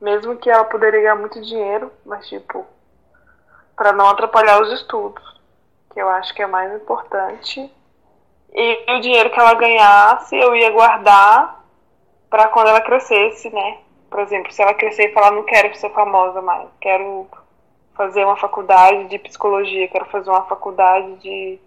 Mesmo 0.00 0.36
que 0.36 0.48
ela 0.48 0.64
poderia 0.64 1.00
ganhar 1.00 1.16
muito 1.16 1.40
dinheiro, 1.40 1.90
mas, 2.06 2.28
tipo, 2.28 2.64
para 3.76 3.92
não 3.92 4.08
atrapalhar 4.08 4.60
os 4.62 4.72
estudos, 4.72 5.22
que 5.92 6.00
eu 6.00 6.08
acho 6.08 6.32
que 6.34 6.42
é 6.42 6.46
mais 6.46 6.72
importante. 6.72 7.68
E 8.54 8.92
o 8.96 9.00
dinheiro 9.00 9.30
que 9.30 9.38
ela 9.38 9.54
ganhasse, 9.54 10.36
eu 10.36 10.54
ia 10.56 10.70
guardar 10.70 11.64
para 12.30 12.48
quando 12.48 12.68
ela 12.68 12.80
crescesse, 12.80 13.50
né? 13.50 13.78
Por 14.10 14.20
exemplo, 14.20 14.50
se 14.52 14.62
ela 14.62 14.74
crescer 14.74 15.10
e 15.10 15.12
falar, 15.12 15.30
não 15.32 15.44
quero 15.44 15.74
ser 15.76 15.90
famosa 15.90 16.40
mais, 16.40 16.68
quero 16.80 17.26
fazer 17.94 18.24
uma 18.24 18.36
faculdade 18.36 19.04
de 19.08 19.18
psicologia, 19.18 19.88
quero 19.88 20.06
fazer 20.06 20.30
uma 20.30 20.44
faculdade 20.44 21.14
de, 21.16 21.58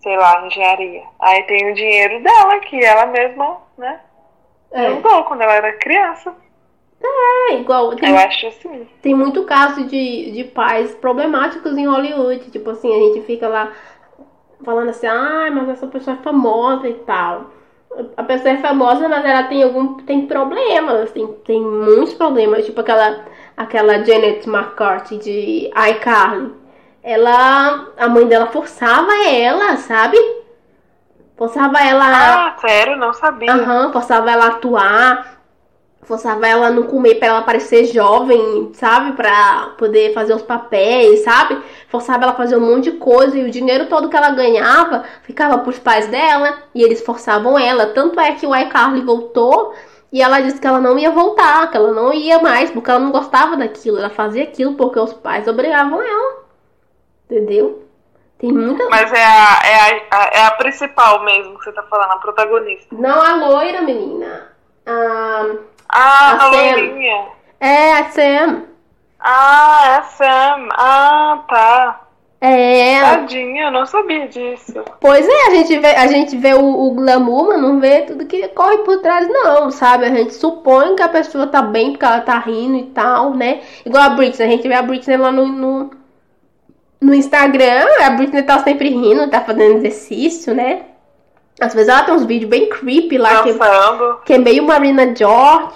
sei 0.00 0.16
lá, 0.16 0.46
engenharia. 0.46 1.02
Aí 1.20 1.42
tem 1.44 1.70
o 1.70 1.74
dinheiro 1.74 2.22
dela, 2.22 2.60
que 2.60 2.82
ela 2.82 3.06
mesma, 3.06 3.58
né, 3.76 4.00
É, 4.70 4.90
juntou 4.90 5.24
quando 5.24 5.42
ela 5.42 5.54
era 5.54 5.72
criança. 5.78 6.34
é 7.50 7.54
igual. 7.54 7.94
Tem, 7.96 8.10
Eu 8.10 8.16
acho 8.18 8.46
assim. 8.46 8.88
tem 9.02 9.14
muito 9.14 9.44
caso 9.44 9.84
de, 9.84 10.30
de 10.32 10.44
pais 10.44 10.94
problemáticos 10.94 11.76
em 11.76 11.86
Hollywood. 11.86 12.50
Tipo 12.50 12.70
assim, 12.70 12.90
a 12.94 13.06
gente 13.14 13.26
fica 13.26 13.48
lá 13.48 13.72
falando 14.64 14.90
assim, 14.90 15.06
ai, 15.06 15.50
mas 15.50 15.68
essa 15.68 15.86
pessoa 15.86 16.16
é 16.16 16.22
famosa 16.22 16.88
e 16.88 16.94
tal. 16.94 17.50
A 18.16 18.22
pessoa 18.22 18.50
é 18.54 18.58
famosa, 18.58 19.08
mas 19.08 19.24
ela 19.24 19.44
tem 19.44 19.62
algum. 19.62 19.94
tem 19.94 20.26
problemas, 20.26 21.10
tem, 21.10 21.26
tem 21.44 21.60
muitos 21.60 22.14
problemas. 22.14 22.64
Tipo 22.64 22.80
aquela, 22.80 23.24
aquela 23.56 24.04
Janet 24.04 24.48
McCarthy 24.48 25.16
de 25.18 25.70
iCarly. 25.90 26.52
Ela. 27.02 27.88
A 27.96 28.08
mãe 28.08 28.26
dela 28.26 28.46
forçava 28.46 29.12
ela, 29.26 29.76
sabe? 29.78 30.18
Forçava 31.36 31.80
ela. 31.80 32.04
Ah, 32.04 32.56
sério? 32.58 32.96
Não 32.96 33.12
sabia. 33.12 33.52
Aham, 33.52 33.92
forçava 33.92 34.30
ela 34.30 34.44
a 34.44 34.48
atuar, 34.48 35.37
forçava 36.08 36.46
ela 36.48 36.66
a 36.66 36.70
não 36.70 36.84
comer 36.84 37.16
pra 37.16 37.28
ela 37.28 37.42
parecer 37.42 37.84
jovem, 37.84 38.70
sabe? 38.74 39.12
Pra 39.12 39.74
poder 39.78 40.12
fazer 40.14 40.34
os 40.34 40.42
papéis, 40.42 41.20
sabe? 41.20 41.62
Forçava 41.88 42.24
ela 42.24 42.32
a 42.32 42.36
fazer 42.36 42.56
um 42.56 42.60
monte 42.60 42.90
de 42.90 42.98
coisa 42.98 43.38
e 43.38 43.44
o 43.44 43.50
dinheiro 43.50 43.86
todo 43.86 44.08
que 44.08 44.16
ela 44.16 44.30
ganhava 44.30 45.04
ficava 45.22 45.58
pros 45.58 45.78
pais 45.78 46.06
dela 46.08 46.58
e 46.74 46.82
eles 46.82 47.02
forçavam 47.02 47.58
ela. 47.58 47.86
Tanto 47.88 48.18
é 48.18 48.32
que 48.32 48.46
o 48.46 48.56
iCarly 48.56 49.02
voltou 49.02 49.74
e 50.10 50.22
ela 50.22 50.40
disse 50.40 50.58
que 50.60 50.66
ela 50.66 50.80
não 50.80 50.98
ia 50.98 51.10
voltar, 51.10 51.70
que 51.70 51.76
ela 51.76 51.92
não 51.92 52.12
ia 52.12 52.38
mais, 52.40 52.70
porque 52.70 52.90
ela 52.90 52.98
não 53.00 53.12
gostava 53.12 53.56
daquilo. 53.56 53.98
Ela 53.98 54.10
fazia 54.10 54.42
aquilo 54.44 54.74
porque 54.74 54.98
os 54.98 55.12
pais 55.12 55.46
obrigavam 55.46 56.02
ela. 56.02 56.38
Entendeu? 57.30 57.84
Tem 58.38 58.50
muita. 58.52 58.88
Mas 58.88 59.12
é 59.12 59.24
a, 59.24 59.60
é, 59.64 60.06
a, 60.10 60.16
a- 60.16 60.30
é 60.32 60.44
a 60.46 60.50
principal 60.52 61.24
mesmo 61.24 61.58
que 61.58 61.64
você 61.64 61.72
tá 61.72 61.82
falando, 61.82 62.12
a 62.12 62.16
protagonista. 62.16 62.86
Não 62.92 63.20
a 63.20 63.34
loira, 63.34 63.82
menina. 63.82 64.48
Ah, 64.86 65.56
Ah, 65.88 66.36
A 66.40 66.44
a 66.44 66.46
loirinha. 66.50 67.26
é 67.60 67.92
a 67.92 68.10
Sam. 68.10 68.62
Ah, 69.20 69.82
é 69.86 69.94
a 69.96 70.02
Sam. 70.02 70.68
Ah, 70.72 71.44
tá. 71.48 72.04
É, 72.40 73.00
Tadinha, 73.00 73.64
eu 73.64 73.70
não 73.72 73.84
sabia 73.84 74.28
disso. 74.28 74.84
pois 75.00 75.26
é, 75.28 75.46
a 75.48 75.50
gente 75.56 75.76
vê, 75.80 75.88
a 75.88 76.06
gente 76.06 76.36
vê 76.36 76.54
o, 76.54 76.64
o 76.86 76.94
glamour, 76.94 77.48
mas 77.48 77.60
não 77.60 77.80
vê 77.80 78.02
tudo 78.02 78.26
que 78.26 78.46
corre 78.48 78.78
por 78.78 79.00
trás, 79.00 79.26
não, 79.28 79.72
sabe? 79.72 80.04
A 80.04 80.10
gente 80.10 80.34
supõe 80.34 80.94
que 80.94 81.02
a 81.02 81.08
pessoa 81.08 81.48
tá 81.48 81.60
bem 81.62 81.90
porque 81.90 82.04
ela 82.04 82.20
tá 82.20 82.38
rindo 82.38 82.76
e 82.78 82.84
tal, 82.90 83.34
né? 83.34 83.62
Igual 83.84 84.04
a 84.04 84.10
Britney, 84.10 84.46
a 84.46 84.50
gente 84.52 84.68
vê 84.68 84.74
a 84.74 84.82
Britney 84.82 85.16
lá 85.16 85.32
no, 85.32 85.46
no, 85.48 85.90
no 87.00 87.12
Instagram, 87.14 87.84
a 88.04 88.10
Britney 88.10 88.44
tá 88.44 88.60
sempre 88.60 88.88
rindo, 88.88 89.28
tá 89.30 89.40
fazendo 89.40 89.78
exercício, 89.78 90.54
né? 90.54 90.82
Às 91.60 91.74
vezes 91.74 91.88
ela 91.88 92.02
tem 92.02 92.14
uns 92.14 92.24
vídeos 92.24 92.50
bem 92.50 92.68
creepy 92.68 93.18
lá, 93.18 93.42
que, 93.42 93.52
Dançando. 93.52 94.20
que 94.24 94.32
é 94.32 94.38
meio 94.38 94.64
Marina 94.64 95.14
George, 95.14 95.74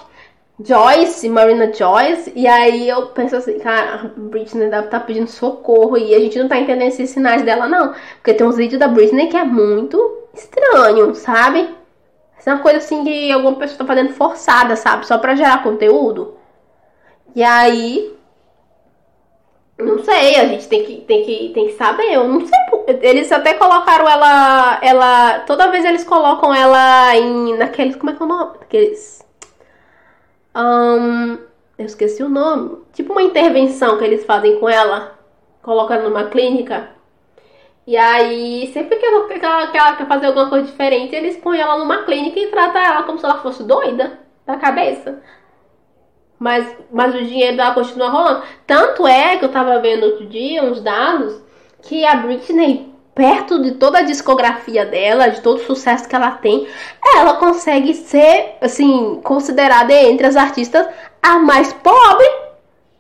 Joyce, 0.65 1.29
Marina 1.29 1.73
Joyce, 1.73 2.33
e 2.37 2.47
aí 2.47 2.89
eu 2.89 3.07
penso 3.07 3.37
assim, 3.37 3.59
cara, 3.59 3.95
a 3.95 4.21
Britney 4.21 4.71
deve 4.71 4.85
estar 4.85 5.01
pedindo 5.01 5.29
socorro 5.29 5.99
e 5.99 6.15
a 6.15 6.21
gente 6.21 6.39
não 6.39 6.49
tá 6.49 6.59
entendendo 6.59 6.89
esses 6.89 7.11
sinais 7.11 7.43
dela, 7.43 7.67
não. 7.67 7.95
Porque 8.17 8.35
tem 8.35 8.47
uns 8.47 8.57
vídeos 8.57 8.79
da 8.79 8.87
Britney 8.87 9.27
que 9.27 9.37
é 9.37 9.45
muito 9.45 10.29
estranho, 10.35 11.15
sabe? 11.15 11.69
Isso 12.39 12.51
é 12.51 12.55
uma 12.55 12.63
coisa 12.63 12.79
assim 12.79 13.05
que 13.05 13.31
alguma 13.31 13.57
pessoa 13.57 13.79
tá 13.79 13.85
fazendo 13.85 14.13
forçada, 14.15 14.77
sabe? 14.77 15.07
Só 15.07 15.19
pra 15.19 15.35
gerar 15.35 15.63
conteúdo. 15.63 16.35
E 17.35 17.43
aí. 17.43 18.15
Não 19.79 20.03
sei, 20.05 20.37
a 20.37 20.47
gente 20.47 20.69
tem 20.69 20.85
que, 20.85 20.97
tem 21.03 21.25
que, 21.25 21.51
tem 21.55 21.67
que 21.67 21.73
saber. 21.75 22.13
Eu 22.13 22.29
não 22.29 22.41
sei. 22.47 22.59
Eles 23.03 23.31
até 23.33 23.55
colocaram 23.55 24.09
ela. 24.09 24.79
ela 24.83 25.41
toda 25.41 25.71
vez 25.71 25.85
eles 25.85 26.05
colocam 26.05 26.55
ela 26.55 27.17
em. 27.17 27.57
naqueles. 27.57 27.97
Como 27.97 28.11
é 28.11 28.15
que 28.15 28.23
é 28.23 28.25
o 28.25 28.29
nome? 28.29 28.57
Aqueles. 28.61 29.25
Um, 30.55 31.39
eu 31.79 31.87
esqueci 31.87 32.23
o 32.23 32.29
nome. 32.29 32.79
Tipo 32.93 33.13
uma 33.13 33.23
intervenção 33.23 33.99
que 33.99 34.05
eles 34.05 34.25
fazem 34.25 34.59
com 34.61 34.69
ela. 34.69 35.19
Colocam 35.63 35.97
ela 35.97 36.09
numa 36.09 36.27
clínica. 36.27 36.91
E 37.87 37.97
aí, 37.97 38.71
sempre 38.73 38.97
que 38.97 39.05
ela, 39.05 39.27
que, 39.27 39.45
ela, 39.45 39.67
que 39.69 39.77
ela 39.77 39.97
quer 39.97 40.07
fazer 40.07 40.27
alguma 40.27 40.49
coisa 40.49 40.67
diferente, 40.67 41.15
eles 41.15 41.37
põem 41.39 41.59
ela 41.61 41.79
numa 41.79 42.05
clínica 42.05 42.39
e 42.39 42.47
tratam 42.49 42.81
ela 42.81 43.03
como 43.03 43.19
se 43.19 43.25
ela 43.25 43.43
fosse 43.43 43.65
doida 43.65 44.21
da 44.47 44.57
cabeça. 44.57 45.21
Mas, 46.43 46.67
mas 46.91 47.15
o 47.15 47.23
dinheiro 47.23 47.57
dela 47.57 47.73
continua 47.73 48.09
rolando. 48.09 48.43
Tanto 48.67 49.07
é 49.07 49.37
que 49.37 49.45
eu 49.45 49.49
tava 49.49 49.79
vendo 49.79 50.03
outro 50.03 50.27
dia 50.27 50.65
uns 50.65 50.81
dados 50.81 51.41
que 51.83 52.05
a 52.05 52.17
Britney, 52.17 52.93
perto 53.15 53.63
de 53.63 53.77
toda 53.77 53.99
a 53.99 54.03
discografia 54.03 54.85
dela, 54.85 55.29
de 55.29 55.41
todo 55.41 55.59
o 55.59 55.65
sucesso 55.65 56.09
que 56.09 56.17
ela 56.17 56.33
tem, 56.33 56.67
ela 57.15 57.35
consegue 57.35 57.95
ser, 57.95 58.57
assim, 58.61 59.21
considerada 59.23 59.93
entre 59.93 60.27
as 60.27 60.35
artistas 60.35 60.85
a 61.23 61.39
mais 61.39 61.73
pobre, 61.75 62.27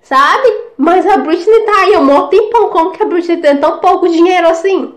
sabe? 0.03 0.49
Mas 0.77 1.05
a 1.05 1.17
Britney 1.17 1.61
tá 1.63 1.81
aí 1.81 1.95
há 1.97 1.99
um 1.99 2.29
tempão. 2.29 2.69
Como 2.69 2.93
que 2.93 3.03
a 3.03 3.07
Britney 3.07 3.39
tem 3.39 3.57
tão 3.57 3.79
pouco 3.81 4.09
dinheiro 4.09 4.47
assim? 4.47 4.95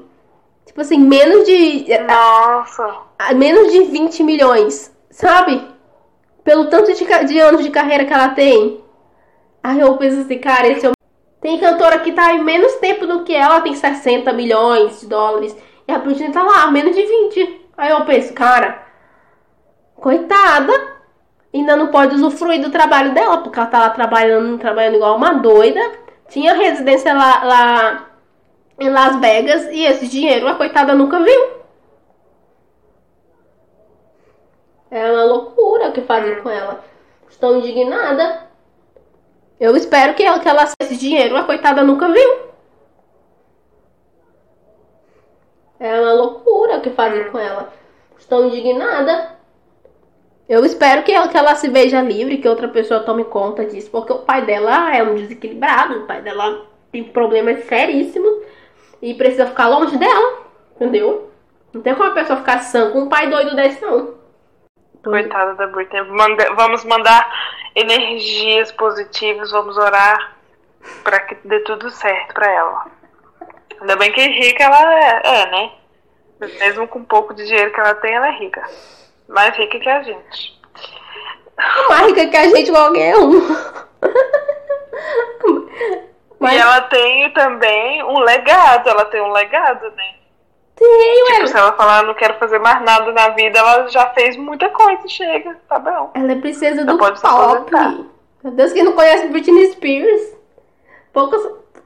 Tipo 0.67 0.81
assim, 0.81 0.99
menos 0.99 1.45
de. 1.45 1.87
Nossa! 1.97 2.95
Menos 3.33 3.71
de 3.71 3.85
20 3.85 4.21
milhões, 4.21 4.95
sabe? 5.09 5.74
Pelo 6.45 6.67
tanto 6.67 6.93
de, 6.93 7.25
de 7.25 7.39
anos 7.39 7.63
de 7.63 7.71
carreira 7.71 8.05
que 8.05 8.13
ela 8.13 8.29
tem. 8.29 8.79
Aí 9.61 9.79
eu 9.79 9.97
penso 9.97 10.21
assim, 10.21 10.37
cara, 10.37 10.67
esse 10.67 10.87
o... 10.87 10.91
Tem 11.41 11.59
cantora 11.59 11.99
que 11.99 12.11
tá 12.11 12.33
em 12.33 12.43
menos 12.43 12.75
tempo 12.75 13.05
do 13.05 13.23
que 13.23 13.33
ela, 13.35 13.61
tem 13.61 13.75
60 13.75 14.31
milhões 14.31 15.01
de 15.01 15.07
dólares. 15.07 15.57
E 15.87 15.91
a 15.91 15.97
Britney 15.99 16.31
tá 16.31 16.43
lá, 16.43 16.71
menos 16.71 16.95
de 16.95 17.03
20. 17.03 17.61
Aí 17.77 17.91
eu 17.91 18.05
penso, 18.05 18.33
cara, 18.33 18.83
coitada, 19.95 20.71
ainda 21.53 21.75
não 21.75 21.87
pode 21.87 22.15
usufruir 22.15 22.61
do 22.61 22.69
trabalho 22.69 23.13
dela, 23.13 23.39
porque 23.39 23.59
ela 23.59 23.67
tá 23.67 23.79
lá 23.79 23.89
trabalhando, 23.89 24.57
trabalhando 24.57 24.95
igual 24.95 25.17
uma 25.17 25.33
doida. 25.33 25.79
Tinha 26.29 26.53
residência 26.53 27.13
lá, 27.13 27.43
lá 27.43 28.09
em 28.79 28.89
Las 28.89 29.19
Vegas 29.19 29.67
e 29.71 29.83
esse 29.83 30.07
dinheiro 30.07 30.47
a 30.47 30.55
coitada 30.55 30.93
nunca 30.93 31.19
viu. 31.19 31.54
É 34.95 35.11
uma 35.11 35.25
loucura 35.25 35.89
o 35.89 35.91
que 35.91 35.99
fazem 35.99 36.41
com 36.41 36.49
ela. 36.49 36.81
Estou 37.29 37.57
indignada. 37.57 38.47
Eu 39.59 39.75
espero 39.75 40.13
que 40.13 40.23
ela, 40.23 40.39
que 40.39 40.47
ela 40.47 40.63
esse 40.79 40.95
dinheiro 40.95 41.35
a 41.35 41.43
coitada 41.43 41.83
nunca 41.83 42.07
viu. 42.07 42.45
É 45.81 45.99
uma 45.99 46.13
loucura 46.13 46.77
o 46.77 46.81
que 46.81 46.91
fazem 46.91 47.29
com 47.29 47.37
ela. 47.37 47.73
Estou 48.17 48.45
indignada. 48.45 49.35
Eu 50.47 50.63
espero 50.63 51.03
que 51.03 51.11
ela, 51.11 51.27
que 51.27 51.37
ela 51.37 51.55
se 51.55 51.67
veja 51.67 52.01
livre, 52.01 52.37
que 52.37 52.47
outra 52.47 52.69
pessoa 52.69 53.03
tome 53.03 53.25
conta 53.25 53.65
disso, 53.65 53.91
porque 53.91 54.13
o 54.13 54.19
pai 54.19 54.45
dela 54.45 54.95
é 54.95 55.03
um 55.03 55.15
desequilibrado, 55.15 56.03
o 56.03 56.07
pai 56.07 56.21
dela 56.21 56.67
tem 56.93 57.03
problemas 57.03 57.65
seríssimos 57.65 58.45
e 59.01 59.13
precisa 59.13 59.45
ficar 59.45 59.67
longe 59.67 59.97
dela, 59.97 60.45
entendeu? 60.73 61.29
Não 61.73 61.81
tem 61.81 61.93
como 61.93 62.11
a 62.11 62.13
pessoa 62.13 62.39
ficar 62.39 62.59
sã 62.59 62.91
com 62.91 62.99
um 62.99 63.09
pai 63.09 63.29
doido 63.29 63.57
desse, 63.57 63.81
não. 63.81 64.23
Coitada 65.11 65.55
da 65.55 65.67
Britney. 65.67 66.03
Manda, 66.03 66.53
vamos 66.53 66.83
mandar 66.85 67.27
energias 67.75 68.71
positivas, 68.73 69.51
vamos 69.51 69.77
orar 69.77 70.35
para 71.03 71.19
que 71.21 71.35
dê 71.45 71.59
tudo 71.61 71.89
certo 71.89 72.33
para 72.33 72.51
ela. 72.51 72.85
Ainda 73.81 73.95
bem 73.95 74.11
que 74.11 74.21
rica 74.21 74.63
ela 74.63 74.93
é, 74.93 75.21
é, 75.23 75.51
né? 75.51 75.71
Mesmo 76.59 76.87
com 76.87 77.03
pouco 77.03 77.33
de 77.33 77.45
dinheiro 77.45 77.71
que 77.71 77.79
ela 77.79 77.95
tem, 77.95 78.13
ela 78.13 78.27
é 78.27 78.37
rica. 78.37 78.63
Mais 79.27 79.55
rica 79.55 79.79
que 79.79 79.89
a 79.89 80.03
gente. 80.03 80.61
Mais 81.89 82.07
rica 82.07 82.27
que 82.27 82.37
a 82.37 82.49
gente, 82.49 82.71
qualquer 82.71 83.15
um. 83.17 83.41
Mas... 86.39 86.53
E 86.53 86.57
ela 86.57 86.81
tem 86.81 87.31
também 87.31 88.03
um 88.03 88.19
legado, 88.19 88.89
ela 88.89 89.05
tem 89.05 89.21
um 89.21 89.31
legado, 89.31 89.89
né? 89.91 90.15
Tem, 90.75 91.25
tipo, 91.25 91.47
se 91.47 91.57
ela 91.57 91.71
falar, 91.73 92.03
não 92.03 92.13
quero 92.13 92.37
fazer 92.37 92.59
mais 92.59 92.81
nada 92.83 93.11
na 93.13 93.29
vida, 93.29 93.57
ela 93.57 93.87
já 93.87 94.07
fez 94.07 94.35
muita 94.35 94.69
coisa, 94.69 95.07
chega, 95.07 95.57
tá 95.69 95.79
bom. 95.79 96.11
Ela 96.13 96.33
é 96.33 96.35
princesa 96.35 96.83
do 96.83 96.97
pode 96.97 97.21
pop. 97.21 97.71
Meu 98.43 98.53
Deus, 98.53 98.73
quem 98.73 98.83
não 98.83 98.91
conhece 98.91 99.27
Britney 99.27 99.71
Spears? 99.71 100.35
Poucos. 101.13 101.41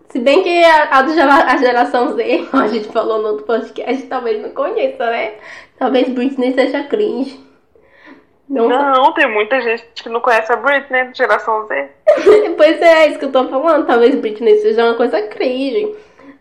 Se 0.09 0.19
bem 0.19 0.41
que 0.41 0.63
a, 0.63 0.85
a, 0.85 1.53
a 1.53 1.57
geração 1.57 2.15
Z, 2.15 2.47
como 2.51 2.63
a 2.63 2.67
gente 2.67 2.87
falou 2.87 3.21
no 3.21 3.27
outro 3.29 3.45
podcast, 3.45 4.07
talvez 4.07 4.41
não 4.41 4.49
conheça, 4.49 5.05
né? 5.05 5.35
Talvez 5.77 6.09
Britney 6.09 6.53
seja 6.53 6.83
cringe. 6.83 7.39
Não, 8.49 8.67
não 8.67 9.13
tem 9.13 9.31
muita 9.31 9.61
gente 9.61 9.85
que 9.93 10.09
não 10.09 10.19
conhece 10.19 10.51
a 10.51 10.55
Britney, 10.55 11.13
geração 11.13 11.67
Z. 11.67 11.89
pois 12.57 12.81
é, 12.81 13.05
é 13.05 13.07
isso 13.07 13.19
que 13.19 13.25
eu 13.25 13.31
tô 13.31 13.47
falando. 13.47 13.85
Talvez 13.85 14.15
Britney 14.15 14.57
seja 14.57 14.83
uma 14.83 14.95
coisa 14.95 15.21
cringe. 15.27 15.95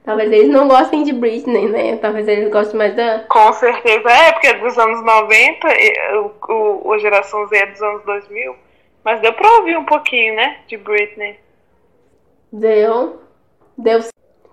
Talvez 0.09 0.33
eles 0.33 0.49
não 0.49 0.67
gostem 0.67 1.03
de 1.03 1.13
Britney, 1.13 1.69
né? 1.69 1.99
Talvez 1.99 2.27
eles 2.27 2.51
gostem 2.51 2.79
mais 2.79 2.97
da. 2.97 3.27
Com 3.29 3.53
certeza. 3.53 4.09
É, 4.09 4.33
porque 4.33 4.47
é 4.47 4.55
dos 4.55 4.79
anos 4.79 5.05
90, 5.05 5.69
o, 6.15 6.51
o, 6.51 6.89
o 6.89 6.99
geração 6.99 7.47
Z 7.47 7.55
é 7.55 7.67
dos 7.67 7.83
anos 7.83 8.03
2000. 8.05 8.57
Mas 9.05 9.21
deu 9.21 9.35
pra 9.35 9.57
ouvir 9.59 9.77
um 9.77 9.85
pouquinho, 9.85 10.35
né? 10.35 10.61
De 10.67 10.79
Britney. 10.79 11.39
Deu. 12.51 13.21
Deu. 13.77 14.01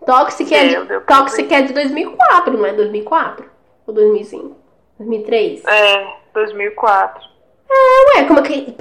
Toxic, 0.06 0.50
deu, 0.50 0.60
é, 0.60 0.68
de, 0.68 0.86
deu 0.88 1.02
Toxic 1.06 1.54
é 1.54 1.62
de 1.62 1.72
2004, 1.72 2.58
não 2.58 2.66
é 2.66 2.74
2004? 2.74 3.50
Ou 3.88 3.94
2005? 3.94 4.58
2003? 5.00 5.64
É, 5.68 6.08
2004. 6.34 7.30
É, 7.72 8.20
ué, 8.20 8.28
como 8.28 8.44
que. 8.44 8.74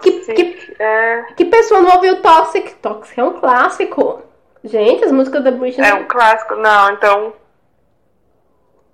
que, 0.00 0.20
que, 0.32 0.76
é... 0.78 1.24
que 1.36 1.44
pessoa 1.44 1.80
não 1.80 1.96
ouviu 1.96 2.22
Toxic? 2.22 2.72
Toxic 2.76 3.18
é 3.18 3.24
um 3.24 3.32
clássico. 3.32 4.29
Gente, 4.62 5.04
as 5.04 5.12
músicas 5.12 5.42
da 5.42 5.50
Britney. 5.50 5.88
É 5.88 5.94
um 5.94 6.06
clássico. 6.06 6.54
Não, 6.56 6.92
então. 6.92 7.32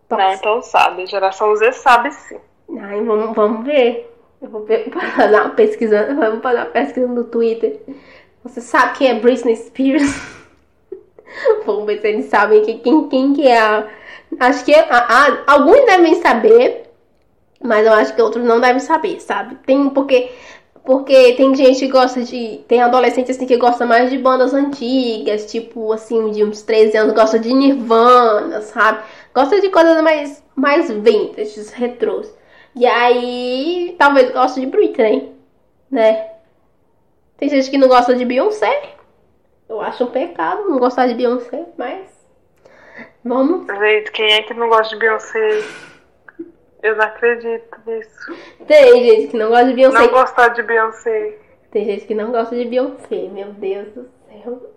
Não, 0.09 0.33
então 0.33 0.63
sabe. 0.63 1.07
Geração 1.07 1.55
Z 1.57 1.73
sabe 1.73 2.13
sim. 2.13 2.39
Ai, 2.81 3.03
vamos, 3.03 3.35
vamos 3.35 3.65
ver. 3.65 4.13
Eu 4.41 4.49
vou 4.49 4.67
fazer 4.67 5.41
uma 5.41 5.51
pesquisa. 5.57 6.15
Vamos 6.15 6.43
fazer 6.43 6.59
uma 6.59 6.67
pesquisa 6.67 7.07
no 7.07 7.25
Twitter. 7.25 7.81
Você 8.45 8.61
sabe 8.61 8.99
quem 8.99 9.09
é 9.11 9.15
Britney 9.15 9.57
Spears? 9.57 10.37
vamos 11.67 11.87
ver 11.87 12.01
se 12.01 12.09
eles 12.09 12.27
sabem 12.27 12.63
que, 12.63 12.79
quem, 12.79 13.09
quem 13.09 13.33
que 13.33 13.47
é 13.47 13.59
a. 13.59 13.89
Acho 14.39 14.65
que 14.65 14.75
a, 14.75 14.87
a, 14.91 15.53
alguns 15.53 15.85
devem 15.87 16.21
saber, 16.21 16.91
mas 17.63 17.87
eu 17.87 17.93
acho 17.93 18.15
que 18.15 18.23
outros 18.23 18.45
não 18.45 18.61
devem 18.61 18.81
saber, 18.81 19.21
sabe? 19.21 19.57
Tem 19.67 19.89
porque 19.91 20.31
porque 20.87 21.33
tem 21.33 21.53
gente 21.57 21.81
que 21.81 21.89
gosta 21.89 22.23
de. 22.23 22.65
Tem 22.69 22.81
adolescente 22.81 23.33
assim 23.33 23.45
que 23.45 23.57
gosta 23.57 23.85
mais 23.85 24.09
de 24.09 24.17
bandas 24.17 24.55
antigas, 24.55 25.51
tipo 25.51 25.93
assim, 25.93 26.31
de 26.31 26.45
uns 26.45 26.63
13 26.63 26.97
anos, 26.97 27.13
gosta 27.13 27.41
de 27.41 27.53
Nirvana, 27.53 28.63
sabe? 28.63 29.03
Gosta 29.35 29.61
de 29.61 29.69
coisas 29.69 30.01
mais, 30.01 30.45
mais 30.55 30.89
vintage, 30.89 31.61
retrôs. 31.75 32.33
E 32.77 32.87
aí, 32.87 33.97
talvez 33.99 34.31
goste 34.31 34.61
de 34.61 34.67
Britney, 34.67 35.33
né? 35.91 36.31
Tem 37.37 37.49
gente 37.49 37.69
que 37.69 37.79
não 37.79 37.89
gosta 37.89 38.15
de 38.15 38.25
Beyoncé. 38.25 38.95
Eu 39.69 39.81
acho 39.81 40.05
um 40.05 40.11
pecado 40.11 40.69
não 40.69 40.79
gostar 40.79 41.09
de 41.09 41.15
Beyoncé, 41.15 41.67
mas. 41.77 42.07
Vamos. 43.25 43.67
Gente, 43.67 44.13
quem 44.13 44.35
é 44.35 44.43
que 44.43 44.55
não 44.55 44.69
gosta 44.69 44.95
de 44.95 45.01
Beyoncé? 45.01 45.65
Eu 46.87 46.95
não 46.95 47.05
acredito 47.05 47.81
nisso. 47.85 48.33
Tem 48.65 49.05
gente 49.05 49.27
que 49.27 49.37
não 49.37 49.49
gosta 49.49 49.67
de 49.67 49.75
Beyoncé. 49.75 49.99
Não 49.99 50.09
gostar 50.09 50.49
de 50.51 50.63
Beyoncé. 50.63 51.35
Tem 51.73 51.85
gente 51.85 52.07
que 52.07 52.15
não 52.15 52.31
gosta 52.31 52.55
de 52.55 52.65
Beyoncé, 52.65 53.29
meu 53.33 53.49
Deus 53.49 53.89
do 53.89 54.09
céu. 54.29 54.71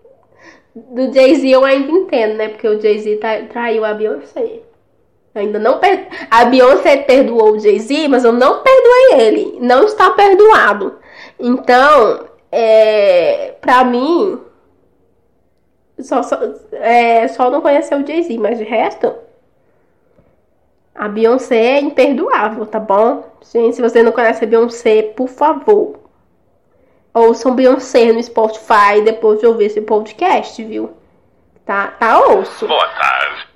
Do 0.73 1.13
Jay-Z 1.13 1.47
eu 1.47 1.63
ainda 1.63 1.91
entendo, 1.91 2.33
né? 2.33 2.49
Porque 2.49 2.67
o 2.67 2.81
Jay-Z 2.81 3.19
traiu 3.51 3.85
a 3.85 3.93
Beyoncé. 3.93 4.61
ainda 5.35 5.59
não 5.59 5.77
per... 5.77 6.07
A 6.31 6.45
Beyoncé 6.45 6.97
perdoou 6.97 7.51
o 7.51 7.59
Jay-Z, 7.59 8.07
mas 8.07 8.23
eu 8.23 8.33
não 8.33 8.63
perdoei 8.63 9.27
ele. 9.27 9.59
Não 9.61 9.83
está 9.83 10.09
perdoado. 10.09 10.97
Então, 11.39 12.25
é... 12.51 13.53
pra 13.61 13.83
mim, 13.83 14.41
só, 15.99 16.23
só, 16.23 16.39
é... 16.71 17.27
só 17.27 17.51
não 17.51 17.61
conheceu 17.61 17.99
o 17.99 18.07
Jay-Z, 18.07 18.35
mas 18.39 18.57
de 18.57 18.63
resto, 18.63 19.13
a 20.99 21.07
Beyoncé 21.07 21.55
é 21.55 21.79
imperdoável, 21.79 22.65
tá 22.65 22.77
bom? 22.77 23.23
Gente, 23.41 23.77
se 23.77 23.81
você 23.81 24.03
não 24.03 24.11
conhece 24.11 24.43
a 24.43 24.47
Beyoncé, 24.47 25.01
por 25.01 25.29
favor, 25.29 25.97
ouçam 27.13 27.55
Beyoncé 27.55 28.11
no 28.11 28.21
Spotify 28.21 29.01
depois 29.05 29.39
de 29.39 29.45
ouvir 29.45 29.67
esse 29.67 29.79
podcast, 29.79 30.61
viu? 30.61 30.93
Tá, 31.65 31.87
tá 31.87 32.19
ouço. 32.19 32.67
Boa 32.67 32.87
tarde. 32.89 33.47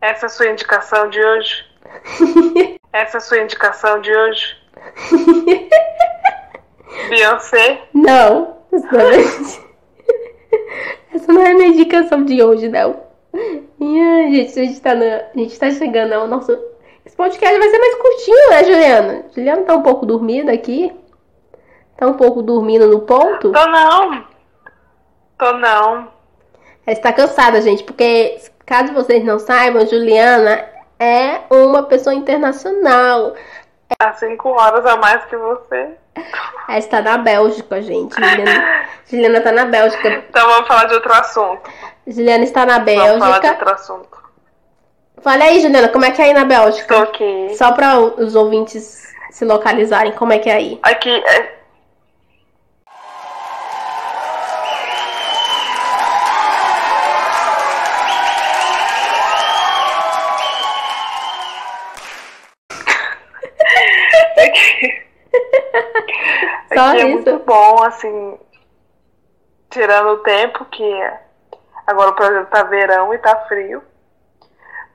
Essa 0.00 0.24
é 0.24 0.28
a 0.28 0.30
sua 0.30 0.48
indicação 0.48 1.10
de 1.10 1.22
hoje? 1.22 1.66
Essa 2.90 3.16
é 3.16 3.18
a 3.18 3.20
sua 3.20 3.40
indicação 3.40 4.00
de 4.00 4.16
hoje? 4.16 4.56
Beyoncé? 7.10 7.82
Não. 7.92 8.56
Essa 11.12 11.32
não 11.34 11.42
é 11.42 11.50
a 11.50 11.54
minha 11.54 11.68
indicação 11.68 12.24
de 12.24 12.42
hoje, 12.42 12.66
não. 12.70 13.08
Ai, 13.80 14.30
gente, 14.32 14.58
a 14.58 14.64
gente 14.64 14.80
tá, 14.80 14.94
na, 14.94 15.04
a 15.04 15.38
gente 15.38 15.58
tá 15.58 15.70
chegando 15.70 16.12
ao 16.12 16.26
nosso. 16.26 16.52
Esse 17.04 17.16
podcast 17.16 17.58
vai 17.58 17.68
ser 17.68 17.78
mais 17.78 17.94
curtinho, 17.94 18.50
né, 18.50 18.64
Juliana? 18.64 19.24
Juliana 19.34 19.62
tá 19.62 19.74
um 19.74 19.82
pouco 19.82 20.04
dormida 20.04 20.52
aqui. 20.52 20.92
Tá 21.96 22.06
um 22.06 22.14
pouco 22.14 22.42
dormindo 22.42 22.86
no 22.86 23.00
ponto. 23.00 23.52
Tô 23.52 23.66
não. 23.66 24.24
Tô 25.38 25.52
não. 25.54 26.08
Ela 26.86 26.96
está 26.96 27.12
cansada, 27.12 27.60
gente, 27.60 27.84
porque 27.84 28.38
caso 28.64 28.92
vocês 28.92 29.24
não 29.24 29.38
saibam, 29.38 29.86
Juliana 29.86 30.64
é 30.98 31.40
uma 31.50 31.82
pessoa 31.82 32.14
internacional. 32.14 33.34
Há 33.98 34.12
cinco 34.14 34.50
horas 34.50 34.84
a 34.84 34.96
mais 34.96 35.24
que 35.26 35.36
você. 35.36 35.90
Ela 36.68 36.78
está 36.78 37.00
na 37.00 37.18
Bélgica, 37.18 37.80
gente. 37.80 38.14
Juliana, 38.14 38.84
Juliana 39.06 39.40
tá 39.40 39.52
na 39.52 39.64
Bélgica. 39.64 40.24
Então 40.28 40.46
vamos 40.46 40.68
falar 40.68 40.84
de 40.86 40.94
outro 40.94 41.12
assunto. 41.12 41.70
Juliana 42.08 42.42
está 42.44 42.64
na 42.64 42.78
Bélgica. 42.78 43.58
Fala 45.20 45.44
aí, 45.44 45.60
Juliana, 45.60 45.88
como 45.90 46.06
é 46.06 46.10
que 46.10 46.22
é 46.22 46.26
aí 46.26 46.32
na 46.32 46.44
Bélgica? 46.46 46.94
Tô 46.94 47.02
aqui. 47.02 47.54
Só 47.54 47.72
para 47.72 48.00
os 48.00 48.34
ouvintes 48.34 49.12
se 49.30 49.44
localizarem, 49.44 50.12
como 50.12 50.32
é 50.32 50.38
que 50.38 50.48
é 50.48 50.54
aí? 50.54 50.78
Aqui 50.82 51.10
é. 51.10 51.58
Aqui, 64.46 65.04
Só 66.74 66.80
aqui 66.86 67.00
é 67.00 67.04
isso. 67.04 67.08
muito 67.08 67.38
bom, 67.44 67.82
assim, 67.82 68.38
tirando 69.68 70.10
o 70.10 70.18
tempo 70.18 70.64
que 70.66 70.84
agora, 71.88 72.12
por 72.12 72.26
exemplo, 72.26 72.50
tá 72.50 72.62
verão 72.64 73.12
e 73.14 73.18
tá 73.18 73.34
frio. 73.46 73.82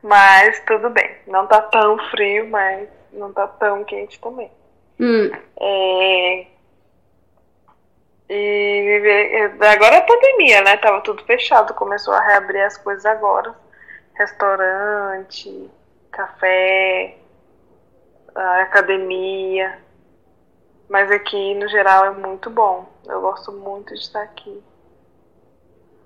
Mas 0.02 0.60
tudo 0.66 0.90
bem. 0.90 1.18
Não 1.28 1.48
tá 1.48 1.62
tão 1.62 1.98
frio, 2.10 2.48
mas 2.50 2.88
não 3.12 3.34
tá 3.34 3.48
tão 3.48 3.84
quente 3.84 4.20
também. 4.20 4.52
Hum, 5.00 5.32
É... 5.60 6.48
E 8.30 8.84
viver... 8.86 9.64
Agora 9.66 9.96
é 9.96 10.02
pandemia, 10.02 10.62
né? 10.62 10.78
Tava 10.78 11.02
tudo 11.02 11.24
fechado. 11.26 11.74
Começou 11.74 12.14
a 12.14 12.22
reabrir 12.22 12.62
as 12.62 12.78
coisas 12.78 13.06
agora. 13.06 13.54
Restaurante, 14.16 15.70
café, 16.12 17.18
academia. 18.62 19.78
Mas 20.90 21.12
aqui, 21.12 21.56
no 21.56 21.68
geral, 21.70 22.06
é 22.06 22.12
muito 22.12 22.50
bom. 22.50 22.88
Eu 23.08 23.22
gosto 23.22 23.52
muito 23.52 23.94
de 23.94 24.00
estar 24.00 24.22
aqui. 24.22 24.64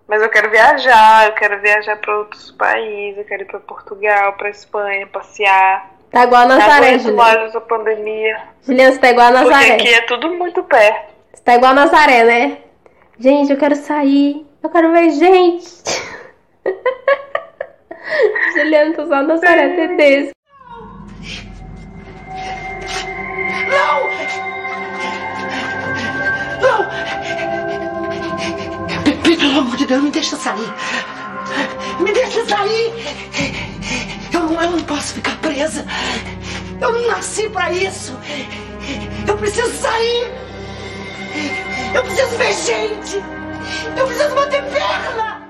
Mas 0.08 0.22
eu 0.22 0.30
quero 0.30 0.50
viajar, 0.50 1.28
eu 1.28 1.34
quero 1.34 1.60
viajar 1.60 1.98
para 1.98 2.18
outros 2.18 2.52
países, 2.52 3.18
eu 3.18 3.26
quero 3.26 3.44
ir 3.44 3.46
para 3.46 3.60
Portugal, 3.60 4.34
para 4.34 4.50
Espanha, 4.50 5.06
passear. 5.08 5.92
tá 6.12 6.24
igual 6.24 6.44
a 6.44 6.46
Não 6.46 6.58
Nazaré, 6.58 6.98
Juliana. 7.00 7.24
mais 7.24 7.42
essa 7.50 7.60
pandemia. 7.62 8.40
Juliana, 8.66 8.92
você 8.94 9.00
tá 9.00 9.10
igual 9.10 9.28
a 9.28 9.32
Porque 9.34 9.50
Nazaré. 9.50 9.74
aqui 9.74 9.94
é 9.94 10.02
tudo 10.04 10.30
muito 10.36 10.64
perto. 10.64 11.14
Você 11.34 11.44
tá 11.44 11.56
igual 11.56 11.72
a 11.72 11.76
Nazaré, 11.76 12.24
né? 12.24 12.58
Gente, 13.20 13.52
eu 13.52 13.58
quero 13.58 13.76
sair. 13.76 14.46
Eu 14.64 14.70
quero 14.70 14.92
ver 14.94 15.10
gente. 15.12 15.68
Juliana, 18.56 18.94
tô 18.96 19.06
só 19.08 19.16
a 19.16 19.24
Nazaré 19.24 19.76
Tedesco. 19.76 20.32
Pe- 20.32 20.38
Pelo 29.58 29.70
amor 29.70 29.78
de 29.78 29.88
Deus, 29.88 30.04
me 30.04 30.12
deixa 30.12 30.36
sair. 30.36 30.72
Me 32.00 32.14
deixa 32.14 32.46
sair. 32.46 32.94
Eu 34.32 34.42
não, 34.42 34.62
eu 34.62 34.70
não 34.70 34.84
posso 34.84 35.16
ficar 35.16 35.36
presa. 35.38 35.84
Eu 36.80 36.92
não 36.92 37.08
nasci 37.08 37.50
pra 37.50 37.72
isso. 37.72 38.16
Eu 39.28 39.36
preciso 39.36 39.72
sair. 39.72 40.32
Eu 41.92 42.04
preciso 42.04 42.38
ver 42.38 42.54
gente. 42.54 43.24
Eu 43.98 44.06
preciso 44.06 44.36
bater 44.36 44.62
perna. 44.66 45.48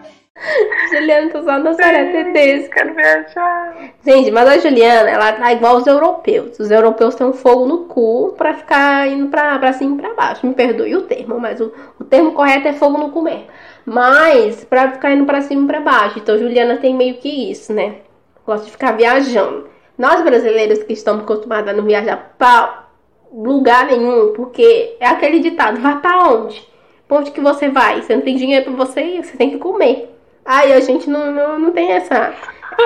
Juliana, 0.89 1.29
tô 1.29 1.43
só 1.43 1.49
a 1.49 1.59
Nazaré 1.59 2.05
Tedesco. 2.05 2.73
Quero 2.75 2.95
viajar. 2.95 3.77
Gente, 4.05 4.31
mas 4.31 4.47
a 4.47 4.57
Juliana, 4.57 5.09
ela 5.09 5.33
tá 5.33 5.51
igual 5.51 5.75
os 5.75 5.85
europeus. 5.85 6.57
Os 6.57 6.71
europeus 6.71 7.15
têm 7.15 7.27
um 7.27 7.33
fogo 7.33 7.65
no 7.65 7.79
cu 7.79 8.33
pra 8.37 8.53
ficar 8.53 9.05
indo 9.09 9.27
pra, 9.27 9.59
pra 9.59 9.73
cima 9.73 9.97
e 9.97 9.99
pra 9.99 10.13
baixo. 10.13 10.47
Me 10.47 10.53
perdoe 10.53 10.95
o 10.95 11.01
termo, 11.01 11.37
mas 11.37 11.59
o, 11.59 11.73
o 11.99 12.05
termo 12.05 12.31
correto 12.31 12.69
é 12.69 12.73
fogo 12.73 12.97
no 12.97 13.11
cu 13.11 13.21
mesmo. 13.21 13.47
Mas 13.89 14.65
pra 14.65 14.91
ficar 14.91 15.13
indo 15.13 15.23
pra 15.23 15.41
cima 15.41 15.63
e 15.63 15.65
pra 15.67 15.79
baixo. 15.79 16.19
Então, 16.19 16.37
Juliana 16.37 16.75
tem 16.75 16.93
meio 16.93 17.15
que 17.19 17.49
isso, 17.49 17.71
né? 17.71 17.99
Gosta 18.45 18.65
de 18.65 18.71
ficar 18.71 18.91
viajando. 18.91 19.69
Nós 19.97 20.21
brasileiros 20.21 20.83
que 20.83 20.91
estamos 20.91 21.23
acostumados 21.23 21.69
a 21.69 21.73
não 21.73 21.85
viajar 21.85 22.35
pra 22.37 22.89
lugar 23.31 23.85
nenhum, 23.85 24.33
porque 24.33 24.97
é 24.99 25.07
aquele 25.07 25.39
ditado: 25.39 25.79
vai 25.79 26.01
pra 26.01 26.27
onde? 26.27 26.67
Onde 27.09 27.31
que 27.31 27.39
você 27.39 27.69
vai? 27.69 28.01
Você 28.01 28.13
não 28.13 28.23
tem 28.23 28.35
dinheiro 28.35 28.65
pra 28.65 28.85
você 28.85 29.01
ir, 29.01 29.23
você 29.23 29.37
tem 29.37 29.51
que 29.51 29.57
comer. 29.57 30.13
Aí 30.43 30.73
a 30.73 30.81
gente 30.81 31.09
não, 31.09 31.31
não, 31.31 31.57
não 31.57 31.71
tem 31.71 31.89
essa, 31.93 32.33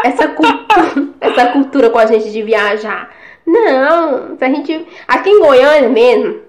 essa, 0.06 0.28
cultura, 0.28 1.10
essa 1.20 1.47
cultura 1.47 1.89
com 1.89 1.97
a 1.97 2.06
gente 2.06 2.32
de 2.32 2.43
viajar. 2.43 3.10
Não, 3.43 4.38
se 4.38 4.45
a 4.45 4.49
gente. 4.49 4.88
Aqui 5.08 5.32
em 5.32 5.39
Goiânia 5.39 5.89
mesmo, 5.89 6.41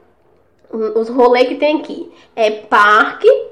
os 0.94 1.08
rolês 1.08 1.48
que 1.48 1.54
tem 1.54 1.78
aqui 1.78 2.12
é 2.36 2.50
parque 2.50 3.51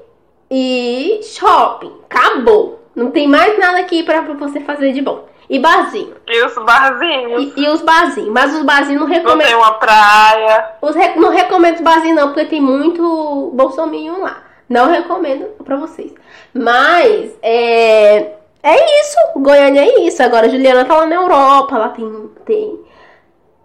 e 0.51 1.21
shopping. 1.23 1.93
Acabou. 2.09 2.81
Não 2.93 3.09
tem 3.09 3.25
mais 3.27 3.57
nada 3.57 3.79
aqui 3.79 4.03
pra, 4.03 4.21
pra 4.21 4.33
você 4.33 4.59
fazer 4.59 4.91
de 4.91 5.01
bom. 5.01 5.25
E 5.49 5.57
barzinho. 5.59 6.13
E 6.27 6.45
os 6.45 6.55
barzinhos. 6.55 7.53
E, 7.55 7.61
e 7.61 7.69
os 7.69 7.81
barzinhos. 7.81 8.29
Mas 8.29 8.53
os 8.53 8.63
barzinhos 8.63 9.01
não 9.01 9.07
Não 9.07 9.15
recomendo. 9.15 9.47
tem 9.47 9.55
uma 9.55 9.71
praia. 9.73 10.69
Os 10.81 10.95
Não 11.15 11.29
recomendo 11.29 11.75
os 11.75 11.81
barzinhos 11.81 12.17
não, 12.17 12.27
porque 12.27 12.45
tem 12.45 12.61
muito 12.61 13.51
bolsominho 13.53 14.21
lá. 14.21 14.43
Não 14.69 14.89
recomendo 14.89 15.45
pra 15.63 15.77
vocês. 15.77 16.13
Mas, 16.53 17.31
é... 17.41 18.33
É 18.63 19.01
isso. 19.01 19.17
Goiânia 19.37 19.81
é 19.81 20.01
isso. 20.01 20.21
Agora, 20.21 20.45
a 20.47 20.49
Juliana 20.49 20.85
tá 20.85 20.95
lá 20.97 21.05
na 21.05 21.15
Europa. 21.15 21.77
Lá 21.77 21.89
tem... 21.89 22.29
Tem, 22.45 22.79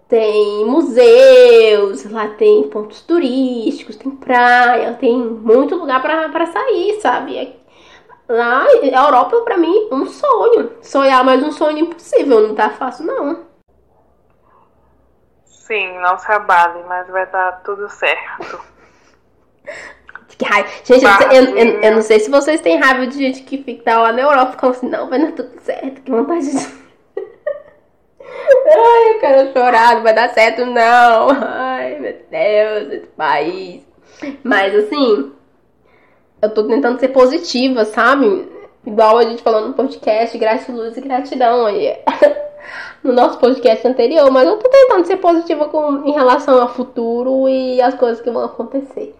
tem 0.08 0.64
museus. 0.66 2.04
Lá 2.10 2.28
tem 2.28 2.68
pontos 2.68 3.00
turísticos. 3.02 3.96
Tem 3.96 4.10
praia. 4.10 4.94
Tem 4.94 5.16
muito 5.18 5.74
lugar 5.76 6.00
pra, 6.02 6.28
pra 6.28 6.46
sair, 6.46 7.00
sabe? 7.00 7.36
É- 7.38 7.56
Lá, 8.28 8.64
a 8.64 9.04
Europa, 9.06 9.40
pra 9.42 9.56
mim, 9.56 9.88
um 9.92 10.04
sonho. 10.06 10.72
Sonhar, 10.82 11.24
mas 11.24 11.42
um 11.44 11.52
sonho 11.52 11.78
impossível. 11.78 12.40
Não 12.48 12.54
tá 12.56 12.70
fácil, 12.70 13.06
não. 13.06 13.44
Sim, 15.44 15.98
não 16.00 16.18
se 16.18 16.30
abale, 16.30 16.82
mas 16.88 17.08
vai 17.08 17.26
dar 17.30 17.62
tudo 17.62 17.88
certo. 17.88 18.60
Que 20.38 20.44
raiva. 20.44 20.68
Gente, 20.84 21.02
eu, 21.04 21.10
eu, 21.32 21.56
eu- 21.56 21.80
eu 21.80 21.94
não 21.94 22.02
sei 22.02 22.20
se 22.20 22.30
vocês 22.30 22.60
têm 22.60 22.78
raiva 22.78 23.06
de 23.06 23.16
gente 23.16 23.42
que 23.42 23.62
fica 23.62 23.98
lá 23.98 24.12
na 24.12 24.20
Europa 24.20 24.52
ficando 24.52 24.70
assim, 24.72 24.88
não, 24.88 25.08
vai 25.08 25.18
dar 25.18 25.32
tudo 25.32 25.58
certo, 25.62 26.02
que 26.02 26.10
vontade 26.10 26.50
de. 26.50 26.85
Ai, 28.48 29.14
eu 29.14 29.20
quero 29.20 29.52
chorar, 29.52 29.96
não 29.96 30.02
vai 30.02 30.14
dar 30.14 30.30
certo, 30.30 30.64
não. 30.66 31.28
Ai, 31.30 31.98
meu 31.98 32.14
Deus, 32.30 32.92
esse 32.92 33.06
país. 33.08 33.82
Mas 34.42 34.74
assim, 34.74 35.32
eu 36.40 36.50
tô 36.54 36.64
tentando 36.64 36.98
ser 36.98 37.08
positiva, 37.08 37.84
sabe? 37.84 38.48
Igual 38.86 39.18
a 39.18 39.24
gente 39.24 39.42
falou 39.42 39.66
no 39.66 39.74
podcast, 39.74 40.36
gratiluz 40.38 40.96
e 40.96 41.00
gratidão 41.00 41.66
aí. 41.66 41.96
No 43.04 43.12
nosso 43.12 43.38
podcast 43.38 43.86
anterior, 43.86 44.28
mas 44.32 44.48
eu 44.48 44.56
tô 44.56 44.68
tentando 44.68 45.06
ser 45.06 45.18
positiva 45.18 45.68
com, 45.68 46.04
em 46.04 46.10
relação 46.10 46.60
ao 46.60 46.74
futuro 46.74 47.48
e 47.48 47.80
as 47.80 47.94
coisas 47.94 48.20
que 48.20 48.28
vão 48.28 48.44
acontecer. 48.44 49.14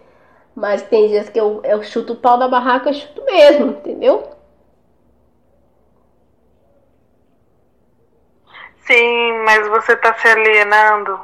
Mas 0.53 0.81
tem 0.81 1.07
dias 1.07 1.29
que 1.29 1.39
eu, 1.39 1.61
eu 1.63 1.81
chuto 1.83 2.11
o 2.11 2.15
pau 2.17 2.37
da 2.37 2.49
barraca, 2.49 2.89
eu 2.89 2.93
chuto 2.93 3.23
mesmo, 3.23 3.67
entendeu? 3.67 4.36
Sim, 8.87 9.33
mas 9.43 9.67
você 9.67 9.97
tá 9.97 10.13
se 10.13 10.27
alienando. 10.29 11.19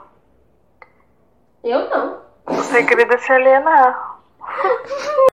Eu 1.64 1.90
não. 1.90 2.22
Você 2.46 2.84
querida 2.84 3.18
se 3.18 3.32
alienar. 3.32 4.20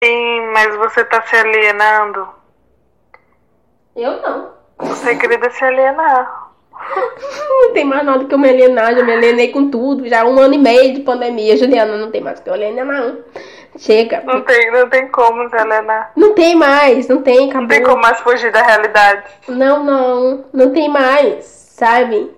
Sim, 0.03 0.41
mas 0.53 0.76
você 0.76 1.05
tá 1.05 1.22
se 1.22 1.35
alienando. 1.35 2.28
Eu 3.97 4.22
não. 4.22 4.53
Você 4.78 5.16
querida 5.16 5.51
se 5.51 5.64
alienar. 5.64 6.51
Não 7.49 7.72
tem 7.72 7.85
mais 7.85 8.05
nada 8.05 8.24
que 8.24 8.33
eu 8.33 8.39
me 8.39 8.49
alienar, 8.49 8.95
já 8.95 9.03
me 9.03 9.12
alienei 9.12 9.49
com 9.49 9.68
tudo. 9.68 10.09
Já 10.09 10.24
um 10.24 10.39
ano 10.39 10.55
e 10.55 10.59
meio 10.59 10.95
de 10.95 11.01
pandemia, 11.01 11.57
Juliana, 11.57 11.97
não 11.97 12.12
tem 12.12 12.20
mais 12.20 12.39
o 12.39 12.43
que 12.45 12.49
eu 12.49 12.55
alienar, 12.55 12.87
não. 12.87 13.18
Chega. 13.76 14.22
Não 14.24 14.41
tem, 14.43 14.70
não 14.70 14.89
tem 14.89 15.09
como 15.09 15.49
se 15.51 15.57
alienar. 15.57 16.12
Não 16.16 16.33
tem 16.33 16.55
mais, 16.55 17.09
não 17.09 17.22
tem, 17.22 17.51
acabou. 17.51 17.62
Não 17.62 17.68
tem 17.68 17.83
como 17.83 18.01
mais 18.01 18.20
fugir 18.20 18.53
da 18.53 18.62
realidade. 18.62 19.24
Não, 19.49 19.83
não, 19.83 20.45
não 20.53 20.72
tem 20.72 20.89
mais, 20.89 21.60
sabe? 21.81 22.31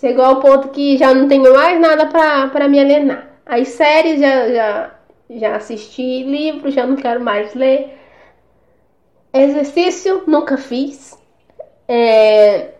Chegou 0.00 0.24
ao 0.24 0.40
ponto 0.40 0.68
que 0.68 0.96
já 0.98 1.14
não 1.14 1.26
tenho 1.28 1.52
mais 1.54 1.80
nada 1.80 2.06
pra 2.06 2.68
me 2.68 2.78
alienar. 2.78 3.28
As 3.46 3.68
séries 3.68 4.20
já, 4.20 4.48
já, 4.48 4.90
Já 5.30 5.56
assisti 5.56 6.22
livro, 6.24 6.70
já 6.70 6.86
não 6.86 6.96
quero 6.96 7.20
mais 7.20 7.54
ler. 7.54 7.98
Exercício, 9.32 10.22
nunca 10.26 10.56
fiz. 10.56 11.18
É, 11.88 12.72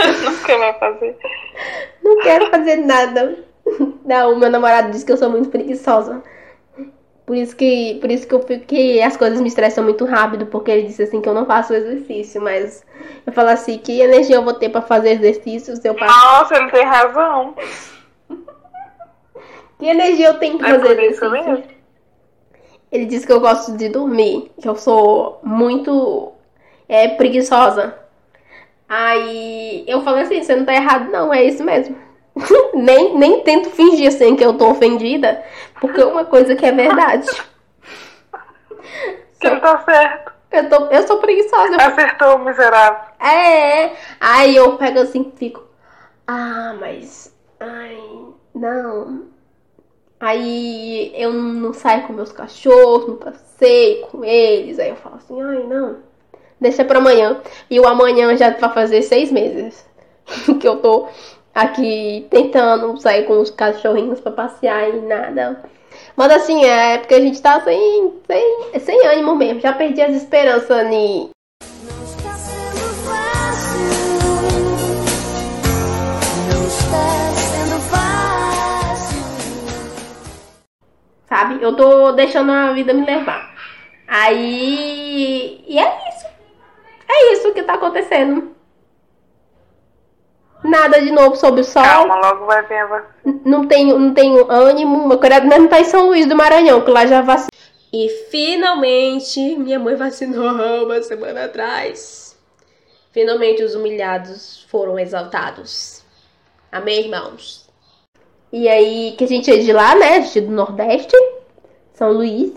Nunca 0.24 0.58
vai 0.58 0.78
fazer. 0.78 1.18
Não 2.02 2.20
quero 2.22 2.50
fazer 2.50 2.76
nada. 2.76 3.38
Não, 4.04 4.38
meu 4.38 4.50
namorado 4.50 4.90
disse 4.90 5.04
que 5.04 5.12
eu 5.12 5.16
sou 5.16 5.30
muito 5.30 5.50
preguiçosa. 5.50 6.22
Por 7.30 7.36
isso 7.36 7.54
que, 7.54 7.96
por 8.00 8.10
isso 8.10 8.26
que 8.26 8.34
eu 8.34 8.40
que 8.40 9.00
as 9.00 9.16
coisas 9.16 9.40
me 9.40 9.46
estressam 9.46 9.84
muito 9.84 10.04
rápido, 10.04 10.46
porque 10.46 10.68
ele 10.68 10.88
disse 10.88 11.04
assim 11.04 11.20
que 11.20 11.28
eu 11.28 11.32
não 11.32 11.46
faço 11.46 11.72
exercício, 11.72 12.42
mas 12.42 12.84
eu 13.24 13.32
falo 13.32 13.50
assim, 13.50 13.78
que 13.78 14.00
energia 14.00 14.34
eu 14.34 14.42
vou 14.42 14.52
ter 14.52 14.68
pra 14.68 14.82
fazer 14.82 15.10
exercício 15.10 15.76
se 15.76 15.88
eu 15.88 15.94
passo? 15.94 16.12
Nossa, 16.12 16.56
ele 16.56 16.70
tem 16.72 16.84
razão. 16.84 17.54
Que 19.78 19.86
energia 19.86 20.26
eu 20.26 20.40
tenho 20.40 20.58
pra 20.58 20.70
É 20.70 20.78
fazer 20.80 21.00
exercício? 21.00 21.30
mesmo. 21.30 21.62
Ele 22.90 23.04
disse 23.06 23.24
que 23.24 23.32
eu 23.32 23.38
gosto 23.38 23.76
de 23.76 23.88
dormir, 23.88 24.50
que 24.60 24.68
eu 24.68 24.74
sou 24.74 25.38
muito 25.44 26.32
é, 26.88 27.06
preguiçosa. 27.10 27.94
Aí 28.88 29.84
eu 29.86 30.02
falei 30.02 30.24
assim, 30.24 30.42
você 30.42 30.56
não 30.56 30.64
tá 30.64 30.74
errado 30.74 31.12
não, 31.12 31.32
é 31.32 31.44
isso 31.44 31.62
mesmo. 31.62 31.96
nem, 32.74 33.16
nem 33.18 33.40
tento 33.40 33.70
fingir 33.70 34.08
assim 34.08 34.36
que 34.36 34.44
eu 34.44 34.56
tô 34.56 34.70
ofendida, 34.70 35.42
porque 35.80 36.00
é 36.00 36.06
uma 36.06 36.24
coisa 36.24 36.54
que 36.54 36.64
é 36.64 36.72
verdade. 36.72 37.26
Que 39.40 39.46
ele 39.46 39.60
tá 39.60 39.78
certo. 39.78 40.32
Eu, 40.50 40.68
tô, 40.68 40.86
eu 40.86 41.06
sou 41.06 41.18
preguiçosa. 41.18 41.76
Acertou 41.76 42.38
miserável. 42.38 43.00
É. 43.20 43.92
Aí 44.20 44.56
eu 44.56 44.76
pego 44.76 45.00
assim, 45.00 45.32
fico. 45.36 45.64
Ah, 46.26 46.76
mas. 46.78 47.34
Ai, 47.58 47.98
não. 48.54 49.26
Aí 50.18 51.12
eu 51.14 51.32
não 51.32 51.72
saio 51.72 52.06
com 52.06 52.12
meus 52.12 52.32
cachorros, 52.32 53.08
não 53.08 53.16
passeio 53.16 54.06
com 54.06 54.24
eles. 54.24 54.78
Aí 54.78 54.90
eu 54.90 54.96
falo 54.96 55.16
assim, 55.16 55.40
ai, 55.40 55.62
não. 55.66 55.98
Deixa 56.60 56.84
pra 56.84 56.98
amanhã. 56.98 57.40
E 57.70 57.80
o 57.80 57.86
amanhã 57.86 58.36
já 58.36 58.50
vai 58.50 58.72
fazer 58.74 59.02
seis 59.02 59.32
meses 59.32 59.88
que 60.60 60.68
eu 60.68 60.76
tô 60.76 61.08
aqui 61.54 62.26
tentando 62.30 62.96
sair 63.00 63.24
com 63.24 63.40
os 63.40 63.50
cachorrinhos 63.50 64.20
pra 64.20 64.32
passear 64.32 64.88
e 64.88 65.00
nada. 65.00 65.62
Mas 66.16 66.32
assim, 66.32 66.64
é 66.64 66.98
porque 66.98 67.14
a 67.14 67.20
gente 67.20 67.40
tá 67.40 67.60
sem, 67.62 68.12
sem, 68.26 68.80
sem 68.80 69.06
ânimo 69.06 69.34
mesmo. 69.34 69.60
Já 69.60 69.72
perdi 69.72 70.00
as 70.00 70.14
esperanças 70.14 70.70
fácil. 73.08 73.90
sabe? 81.28 81.62
Eu 81.62 81.74
tô 81.74 82.12
deixando 82.12 82.52
a 82.52 82.72
vida 82.72 82.92
me 82.92 83.06
levar. 83.06 83.54
Aí. 84.06 85.64
E 85.66 85.78
é 85.78 85.98
isso. 86.08 86.26
É 87.08 87.32
isso 87.32 87.52
que 87.54 87.62
tá 87.62 87.74
acontecendo. 87.74 88.54
Nada 90.62 91.00
de 91.00 91.10
novo 91.10 91.36
sob 91.36 91.60
o 91.60 91.64
sol. 91.64 91.82
Calma, 91.82 92.16
logo 92.16 92.46
vai 92.46 92.62
vir 92.66 92.78
a 92.78 92.86
vacina. 92.86 93.40
Não 93.44 93.66
tenho, 93.66 93.98
não 93.98 94.14
tenho 94.14 94.50
ânimo. 94.50 95.08
Meu 95.08 95.18
criado 95.18 95.46
mesmo 95.46 95.68
tá 95.68 95.80
em 95.80 95.84
São 95.84 96.06
Luís 96.06 96.26
do 96.26 96.36
Maranhão, 96.36 96.82
que 96.82 96.90
lá 96.90 97.06
já 97.06 97.22
vacinou. 97.22 97.50
E 97.92 98.08
finalmente 98.30 99.56
minha 99.56 99.78
mãe 99.78 99.96
vacinou 99.96 100.50
uma 100.84 101.02
semana 101.02 101.44
atrás. 101.44 102.38
Finalmente 103.10 103.62
os 103.64 103.74
humilhados 103.74 104.64
foram 104.70 104.98
exaltados. 104.98 106.04
Amém, 106.70 107.00
irmãos? 107.00 107.68
E 108.52 108.68
aí, 108.68 109.14
que 109.16 109.24
a 109.24 109.26
gente 109.26 109.50
é 109.50 109.56
de 109.56 109.72
lá, 109.72 109.94
né? 109.96 110.16
A 110.16 110.20
gente 110.20 110.38
é 110.38 110.42
do 110.42 110.52
Nordeste, 110.52 111.16
São 111.94 112.12
Luís. 112.12 112.52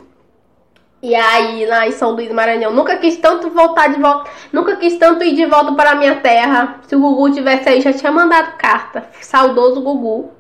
E 1.04 1.14
aí, 1.14 1.66
lá 1.66 1.86
em 1.86 1.92
São 1.92 2.12
Luís 2.12 2.30
do 2.30 2.34
Maranhão, 2.34 2.72
nunca 2.72 2.96
quis 2.96 3.18
tanto 3.18 3.50
voltar 3.50 3.88
de 3.90 4.00
volta, 4.00 4.32
nunca 4.54 4.78
quis 4.78 4.98
tanto 4.98 5.22
ir 5.22 5.36
de 5.36 5.46
volta 5.46 5.74
para 5.74 5.92
a 5.92 5.96
minha 5.96 6.16
terra. 6.16 6.80
Se 6.88 6.96
o 6.96 7.00
Gugu 7.02 7.30
tivesse 7.34 7.68
aí, 7.68 7.82
já 7.82 7.92
tinha 7.92 8.10
mandado 8.10 8.56
carta. 8.58 9.04
Saudoso 9.20 9.82
Gugu. 9.82 10.32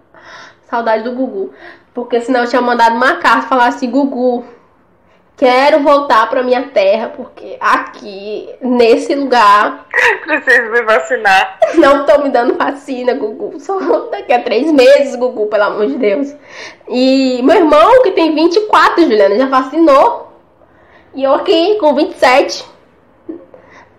Saudade 0.69 1.03
do 1.03 1.11
Gugu. 1.11 1.51
Porque 1.93 2.21
senão 2.21 2.43
eu 2.43 2.47
tinha 2.47 2.61
mandado 2.61 2.95
uma 2.95 3.17
carta 3.17 3.49
falar 3.49 3.67
assim, 3.67 3.91
Gugu, 3.91 4.45
quero 5.35 5.81
voltar 5.81 6.29
para 6.29 6.41
minha 6.41 6.69
terra, 6.69 7.09
porque 7.09 7.57
aqui, 7.59 8.49
nesse 8.61 9.13
lugar, 9.15 9.85
Preciso 10.23 10.71
me 10.71 10.81
vacinar. 10.83 11.59
não 11.75 12.05
tô 12.05 12.19
me 12.19 12.29
dando 12.29 12.57
vacina, 12.57 13.13
Gugu. 13.13 13.59
Só 13.59 13.77
daqui 14.09 14.31
a 14.31 14.41
três 14.41 14.71
meses, 14.71 15.17
Gugu, 15.17 15.47
pelo 15.47 15.63
amor 15.63 15.87
de 15.87 15.97
Deus. 15.97 16.33
E 16.87 17.41
meu 17.43 17.57
irmão, 17.57 18.01
que 18.01 18.11
tem 18.11 18.33
24, 18.33 19.03
Juliana, 19.03 19.35
já 19.35 19.47
vacinou. 19.47 20.32
E 21.13 21.23
eu 21.23 21.33
aqui, 21.33 21.75
com 21.79 21.93
27. 21.93 22.65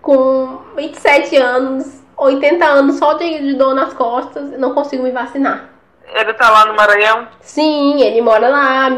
Com 0.01 0.59
27 0.75 1.35
anos, 1.37 2.03
80 2.17 2.65
anos 2.65 2.97
só 2.97 3.13
de, 3.13 3.39
de 3.39 3.53
dor 3.55 3.73
nas 3.73 3.93
costas, 3.93 4.51
não 4.59 4.73
consigo 4.73 5.03
me 5.03 5.11
vacinar. 5.11 5.69
Ele 6.13 6.33
tá 6.33 6.49
lá 6.49 6.65
no 6.65 6.75
Maranhão? 6.75 7.27
Sim, 7.41 8.01
ele 8.01 8.21
mora 8.21 8.47
lá. 8.49 8.89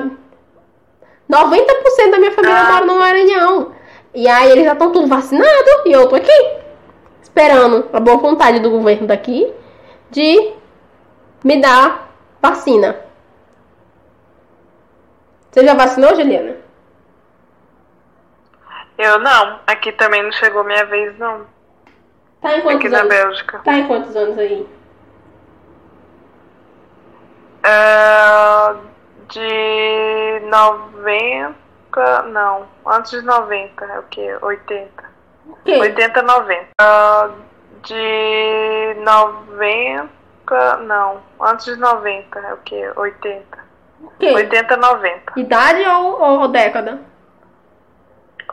90% 1.30 2.11
da 2.11 2.18
minha 2.20 2.32
família 2.32 2.57
Ah. 2.59 2.72
mora 2.74 2.86
no 2.86 2.99
Maranhão. 2.99 3.72
E 4.13 4.28
aí 4.28 4.51
eles 4.51 4.65
já 4.65 4.74
estão 4.74 4.91
tudo 4.91 5.07
vacinados 5.07 5.82
e 5.86 5.91
eu 5.91 6.07
tô 6.09 6.15
aqui. 6.15 6.57
Esperando 7.22 7.88
a 7.93 7.99
boa 7.99 8.18
vontade 8.18 8.59
do 8.59 8.72
governo 8.72 9.07
daqui 9.07 9.53
de 10.09 10.53
me 11.43 11.61
dar 11.61 12.11
vacina. 12.41 12.97
Você 15.51 15.63
já 15.65 15.74
vacinou, 15.74 16.15
Juliana? 16.15 16.55
Eu 18.97 19.19
não. 19.19 19.59
Aqui 19.67 19.91
também 19.91 20.23
não 20.23 20.31
chegou 20.31 20.63
minha 20.63 20.85
vez, 20.85 21.17
não. 21.19 21.45
Tá 22.41 22.53
em 22.53 22.55
Aqui 22.55 22.63
quantos 22.63 22.91
na 22.91 22.99
anos? 22.99 23.09
Bélgica. 23.09 23.59
Tá 23.59 23.73
em 23.73 23.87
quantos 23.87 24.15
anos 24.15 24.37
aí? 24.37 24.67
Ah, 27.63 28.75
de 29.29 30.41
90. 30.49 31.55
Não. 32.29 32.67
Antes 32.85 33.11
de 33.11 33.21
90. 33.21 33.85
É 33.85 33.99
o 33.99 34.03
quê? 34.03 34.37
80. 34.41 35.03
O 35.47 35.55
quê? 35.63 35.77
80, 35.77 36.21
90. 36.21 36.67
Ah, 36.79 37.29
de 37.83 38.95
90. 39.03 40.77
Não. 40.85 41.21
Antes 41.41 41.65
de 41.65 41.75
90. 41.75 42.39
É 42.39 42.53
o 42.53 42.57
quê? 42.57 42.91
80. 42.95 43.57
O 44.01 44.11
quê? 44.19 44.31
80, 44.31 44.77
90. 44.77 45.39
Idade 45.39 45.83
ou, 45.87 46.21
ou 46.21 46.47
década? 46.47 47.01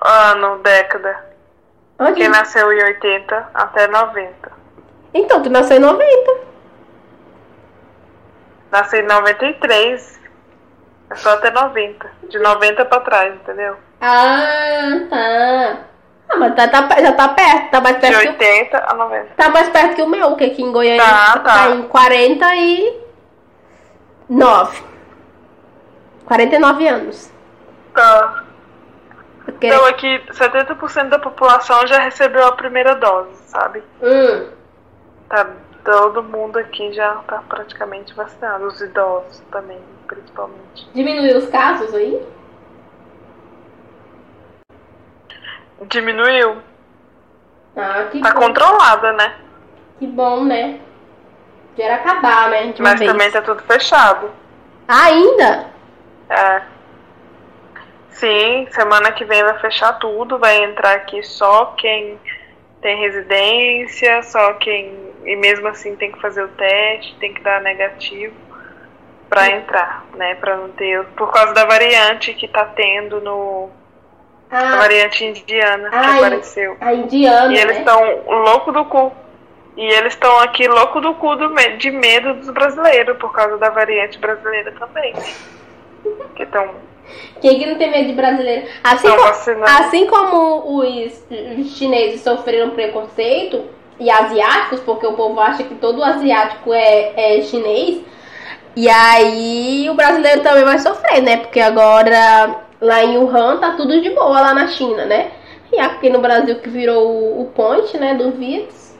Ano, 0.00 0.58
década. 0.58 1.24
Antes... 1.98 2.16
Quem 2.16 2.28
nasceu 2.28 2.72
em 2.72 2.82
80 2.82 3.50
até 3.54 3.86
90. 3.86 4.52
Então, 5.14 5.42
tu 5.42 5.50
nasceu 5.50 5.76
em 5.76 5.80
90. 5.80 6.34
Nasci 8.72 8.96
em 8.98 9.02
93. 9.06 10.20
É 11.10 11.14
só 11.16 11.34
até 11.34 11.50
90. 11.50 12.10
De 12.28 12.38
90 12.38 12.84
pra 12.86 13.00
trás, 13.00 13.34
entendeu? 13.34 13.76
Ah, 14.00 14.42
tá. 15.08 15.78
Ah, 16.28 16.36
mas 16.38 16.54
tá, 16.56 16.66
tá- 16.68 17.00
já 17.00 17.12
tá 17.12 17.28
perto, 17.28 17.70
tá 17.70 17.80
mais 17.80 17.94
De 17.96 18.00
perto 18.00 18.18
que 18.20 18.26
o 18.26 18.30
80 18.30 18.84
a 18.90 18.94
90. 18.94 19.26
Tá 19.36 19.48
mais 19.50 19.68
perto 19.68 19.94
que 19.94 20.02
o 20.02 20.08
meu, 20.08 20.34
que 20.36 20.44
aqui 20.44 20.62
em 20.62 20.72
Goiânia 20.72 21.02
Tá, 21.04 21.38
tá. 21.40 21.70
em 21.70 21.82
49. 21.82 24.82
49 26.26 26.88
anos. 26.88 27.30
Tá. 27.94 28.44
Porque... 29.44 29.66
Então 29.66 29.84
aqui 29.86 30.20
70% 30.30 31.08
da 31.08 31.18
população 31.18 31.86
já 31.86 31.98
recebeu 32.00 32.46
a 32.46 32.52
primeira 32.52 32.94
dose, 32.94 33.34
sabe? 33.46 33.82
Hum, 34.02 34.48
Tá, 35.28 35.48
todo 35.84 36.22
mundo 36.22 36.58
aqui 36.58 36.92
já 36.92 37.14
tá 37.26 37.42
praticamente 37.48 38.14
vacinado. 38.14 38.66
Os 38.66 38.80
idosos 38.80 39.40
também, 39.50 39.78
principalmente. 40.06 40.88
diminuiu 40.94 41.38
os 41.38 41.48
casos 41.48 41.94
aí? 41.94 42.22
Diminuiu. 45.88 46.58
Ah, 47.76 48.04
que 48.10 48.20
Tá 48.20 48.32
bom. 48.32 48.40
controlada, 48.40 49.12
né? 49.12 49.34
Que 49.98 50.06
bom, 50.06 50.44
né? 50.44 50.80
Já 51.76 51.84
era 51.84 51.94
acabar, 51.96 52.48
né? 52.50 52.72
Mas 52.78 52.98
vez. 52.98 53.10
também 53.10 53.30
tá 53.30 53.42
tudo 53.42 53.62
fechado. 53.64 54.30
Ainda? 54.86 55.66
É. 56.28 56.62
Sim, 58.14 58.66
semana 58.70 59.12
que 59.12 59.24
vem 59.24 59.42
vai 59.42 59.58
fechar 59.60 59.92
tudo, 59.94 60.38
vai 60.38 60.62
entrar 60.64 60.94
aqui 60.94 61.22
só 61.22 61.66
quem 61.76 62.18
tem 62.80 62.98
residência, 63.00 64.22
só 64.22 64.54
quem. 64.54 65.12
E 65.24 65.36
mesmo 65.36 65.66
assim 65.68 65.96
tem 65.96 66.12
que 66.12 66.20
fazer 66.20 66.42
o 66.42 66.48
teste, 66.48 67.16
tem 67.18 67.32
que 67.32 67.40
dar 67.42 67.60
negativo 67.62 68.34
pra 69.28 69.48
entrar, 69.48 70.04
né? 70.16 70.34
Pra 70.36 70.56
não 70.56 70.68
ter. 70.70 71.02
Por 71.16 71.32
causa 71.32 71.52
da 71.54 71.64
variante 71.64 72.34
que 72.34 72.46
tá 72.46 72.64
tendo 72.66 73.20
no. 73.20 73.70
A 74.50 74.58
Ah, 74.58 74.76
variante 74.76 75.24
indiana 75.24 75.88
que 75.90 75.96
apareceu. 75.96 76.76
a 76.80 76.92
indiana, 76.94 77.52
E 77.52 77.58
eles 77.58 77.74
né? 77.76 77.78
estão 77.80 78.22
louco 78.26 78.70
do 78.70 78.84
cu. 78.84 79.12
E 79.76 79.84
eles 79.84 80.12
estão 80.12 80.38
aqui 80.40 80.68
louco 80.68 81.00
do 81.00 81.14
cu 81.14 81.34
do 81.34 81.52
de 81.78 81.90
medo 81.90 82.34
dos 82.34 82.50
brasileiros, 82.50 83.16
por 83.18 83.32
causa 83.32 83.58
da 83.58 83.70
variante 83.70 84.18
brasileira 84.18 84.70
também. 84.78 85.12
né? 85.14 85.22
Que 86.36 86.44
estão. 86.44 86.70
Quem 87.40 87.58
que 87.58 87.66
não 87.66 87.76
tem 87.76 87.90
medo 87.90 88.08
de 88.08 88.12
brasileiro? 88.14 88.66
Assim, 88.82 89.08
Não, 89.08 89.16
co- 89.16 89.22
vacina- 89.22 89.64
assim 89.80 90.06
como 90.06 90.78
os, 90.80 91.24
os 91.58 91.76
chineses 91.76 92.22
sofreram 92.22 92.70
preconceito, 92.70 93.62
e 94.00 94.10
asiáticos, 94.10 94.80
porque 94.80 95.06
o 95.06 95.12
povo 95.12 95.38
acha 95.38 95.62
que 95.62 95.74
todo 95.76 96.02
asiático 96.02 96.72
é, 96.72 97.12
é 97.38 97.40
chinês, 97.42 98.00
e 98.74 98.88
aí 98.88 99.88
o 99.88 99.94
brasileiro 99.94 100.40
também 100.42 100.64
vai 100.64 100.78
sofrer, 100.80 101.22
né? 101.22 101.36
Porque 101.36 101.60
agora 101.60 102.62
lá 102.80 103.04
em 103.04 103.16
Wuhan 103.18 103.58
tá 103.58 103.72
tudo 103.76 104.00
de 104.00 104.10
boa 104.10 104.40
lá 104.40 104.52
na 104.52 104.66
China, 104.66 105.04
né? 105.04 105.30
E 105.72 105.78
aqui 105.78 106.10
no 106.10 106.18
Brasil 106.20 106.56
que 106.56 106.68
virou 106.68 107.06
o, 107.08 107.42
o 107.42 107.46
ponte, 107.54 107.96
né, 107.96 108.14
do 108.14 108.32
vírus, 108.32 108.94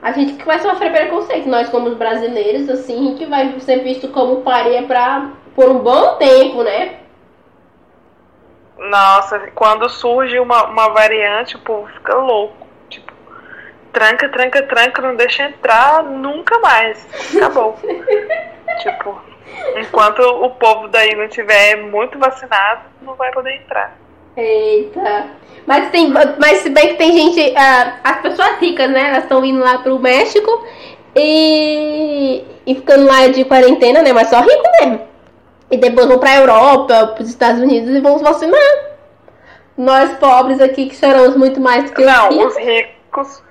a 0.00 0.12
gente 0.12 0.32
que 0.34 0.46
vai 0.46 0.58
sofrer 0.60 0.92
preconceito. 0.92 1.46
Nós 1.48 1.68
como 1.68 1.94
brasileiros, 1.94 2.68
assim, 2.70 2.94
a 2.98 3.10
gente 3.10 3.24
vai 3.26 3.54
ser 3.60 3.80
visto 3.82 4.08
como 4.08 4.36
paria 4.40 4.82
pra, 4.84 5.30
por 5.54 5.68
um 5.68 5.78
bom 5.80 6.14
tempo, 6.16 6.62
né? 6.62 6.92
Nossa, 8.78 9.38
quando 9.54 9.88
surge 9.88 10.38
uma, 10.38 10.64
uma 10.66 10.88
variante, 10.90 11.56
o 11.56 11.60
povo 11.60 11.86
fica 11.88 12.14
louco. 12.14 12.66
Tipo, 12.88 13.12
tranca, 13.92 14.28
tranca, 14.28 14.62
tranca, 14.62 15.02
não 15.02 15.16
deixa 15.16 15.44
entrar 15.44 16.02
nunca 16.04 16.58
mais. 16.60 17.06
Acabou. 17.34 17.76
tipo, 18.80 19.20
enquanto 19.76 20.20
o 20.20 20.50
povo 20.50 20.88
daí 20.88 21.14
não 21.16 21.28
tiver 21.28 21.76
muito 21.76 22.18
vacinado, 22.18 22.82
não 23.02 23.14
vai 23.14 23.32
poder 23.32 23.56
entrar. 23.56 23.96
Eita. 24.36 25.26
Mas 25.66 25.90
tem, 25.90 26.08
mas 26.38 26.58
se 26.58 26.70
bem 26.70 26.88
que 26.88 26.94
tem 26.94 27.12
gente, 27.12 27.54
ah, 27.56 27.98
as 28.04 28.20
pessoas 28.20 28.58
ricas, 28.58 28.88
né? 28.88 29.08
Elas 29.10 29.24
estão 29.24 29.44
indo 29.44 29.58
lá 29.58 29.78
pro 29.78 29.98
México 29.98 30.64
e, 31.16 32.44
e 32.64 32.74
ficando 32.76 33.06
lá 33.06 33.26
de 33.26 33.44
quarentena, 33.44 34.00
né? 34.00 34.12
Mas 34.12 34.28
só 34.28 34.40
rico 34.40 34.62
mesmo. 34.80 35.07
E 35.70 35.76
depois 35.76 36.06
vão 36.06 36.18
pra 36.18 36.36
Europa, 36.36 37.08
pros 37.14 37.28
Estados 37.28 37.60
Unidos 37.60 37.90
e 37.94 38.00
vão 38.00 38.18
se 38.18 38.24
vacinar. 38.24 38.60
Nós 39.76 40.12
pobres 40.18 40.60
aqui 40.60 40.88
que 40.88 40.96
choramos 40.96 41.36
muito 41.36 41.60
mais 41.60 41.84
do 41.84 41.92
que 41.94 42.00
os 42.02 42.06
Não, 42.06 42.28
ricos. 42.30 42.46
os 42.46 42.58
ricos. 42.58 43.42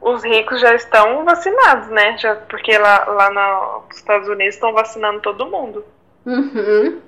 Os 0.00 0.24
ricos 0.24 0.60
já 0.60 0.74
estão 0.74 1.24
vacinados, 1.24 1.88
né? 1.88 2.16
Já, 2.18 2.34
porque 2.34 2.76
lá, 2.76 3.04
lá 3.06 3.30
na- 3.30 3.78
nos 3.88 3.96
Estados 3.96 4.28
Unidos 4.28 4.54
estão 4.54 4.72
vacinando 4.72 5.20
todo 5.20 5.46
mundo. 5.46 5.84
Uhum. 6.26 6.98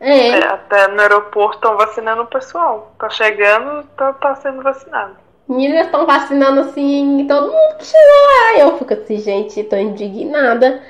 É. 0.00 0.28
É, 0.30 0.44
até 0.46 0.88
no 0.88 1.00
aeroporto 1.00 1.56
estão 1.56 1.76
vacinando 1.76 2.22
o 2.22 2.26
pessoal. 2.26 2.92
Tá 2.98 3.08
chegando, 3.10 3.84
tá, 3.96 4.12
tá 4.14 4.34
sendo 4.36 4.62
vacinado. 4.62 5.16
Meninas 5.48 5.86
estão 5.86 6.06
vacinando 6.06 6.60
assim, 6.62 7.24
todo 7.28 7.52
mundo 7.52 7.76
que 7.78 7.84
chegou 7.84 8.26
lá. 8.26 8.58
Eu 8.58 8.78
fico 8.78 8.94
assim, 8.94 9.18
gente, 9.18 9.62
tô 9.64 9.76
indignada. 9.76 10.82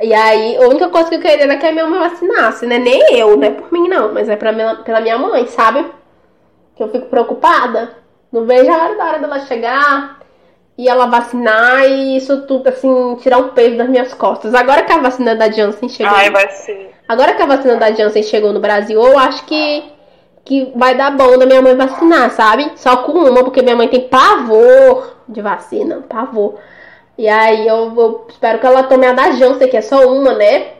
E 0.00 0.12
aí, 0.12 0.56
a 0.56 0.68
única 0.68 0.88
coisa 0.88 1.08
que 1.08 1.16
eu 1.16 1.20
queria 1.20 1.44
era 1.44 1.56
que 1.56 1.66
a 1.66 1.72
minha 1.72 1.86
mãe 1.86 2.00
vacinasse, 2.00 2.66
né? 2.66 2.78
Nem 2.78 3.16
eu, 3.16 3.36
não 3.36 3.44
é 3.46 3.50
por 3.50 3.72
mim 3.72 3.88
não, 3.88 4.12
mas 4.12 4.28
é 4.28 4.36
pra 4.36 4.52
minha, 4.52 4.76
pela 4.76 5.00
minha 5.00 5.18
mãe, 5.18 5.46
sabe? 5.46 5.86
Que 6.74 6.82
eu 6.82 6.88
fico 6.88 7.06
preocupada. 7.06 7.96
Não 8.32 8.46
vejo 8.46 8.70
a 8.70 8.76
hora 8.76 8.96
da 8.96 9.04
hora 9.04 9.18
dela 9.18 9.40
chegar 9.40 10.22
e 10.76 10.88
ela 10.88 11.06
vacinar 11.06 11.84
e 11.84 12.16
isso 12.16 12.42
tudo, 12.46 12.68
assim, 12.68 13.16
tirar 13.16 13.38
um 13.38 13.48
peso 13.48 13.76
das 13.76 13.88
minhas 13.88 14.14
costas. 14.14 14.54
Agora 14.54 14.82
que 14.82 14.92
a 14.92 14.98
vacina 14.98 15.36
da 15.36 15.50
Janssen 15.50 15.88
chegou. 15.88 16.14
Ai, 16.14 16.30
vai 16.30 16.48
ser. 16.48 16.90
Agora 17.06 17.34
que 17.34 17.42
a 17.42 17.46
vacina 17.46 17.76
da 17.76 17.92
Janssen 17.92 18.22
chegou 18.22 18.52
no 18.52 18.60
Brasil, 18.60 19.00
eu 19.00 19.18
acho 19.18 19.44
que, 19.44 19.84
que 20.44 20.72
vai 20.74 20.94
dar 20.94 21.10
bom 21.10 21.36
da 21.36 21.44
minha 21.44 21.60
mãe 21.60 21.76
vacinar, 21.76 22.30
sabe? 22.30 22.72
Só 22.76 22.98
com 22.98 23.12
uma, 23.12 23.44
porque 23.44 23.60
minha 23.60 23.76
mãe 23.76 23.88
tem 23.88 24.08
pavor 24.08 25.16
de 25.28 25.42
vacina, 25.42 26.02
pavor. 26.08 26.58
E 27.18 27.28
aí 27.28 27.66
eu, 27.66 27.94
eu 27.94 28.26
espero 28.28 28.58
que 28.58 28.66
ela 28.66 28.82
tome 28.84 29.06
a 29.06 29.12
da 29.12 29.30
Janssen, 29.32 29.68
que 29.68 29.76
é 29.76 29.82
só 29.82 30.06
uma, 30.08 30.34
né? 30.34 30.72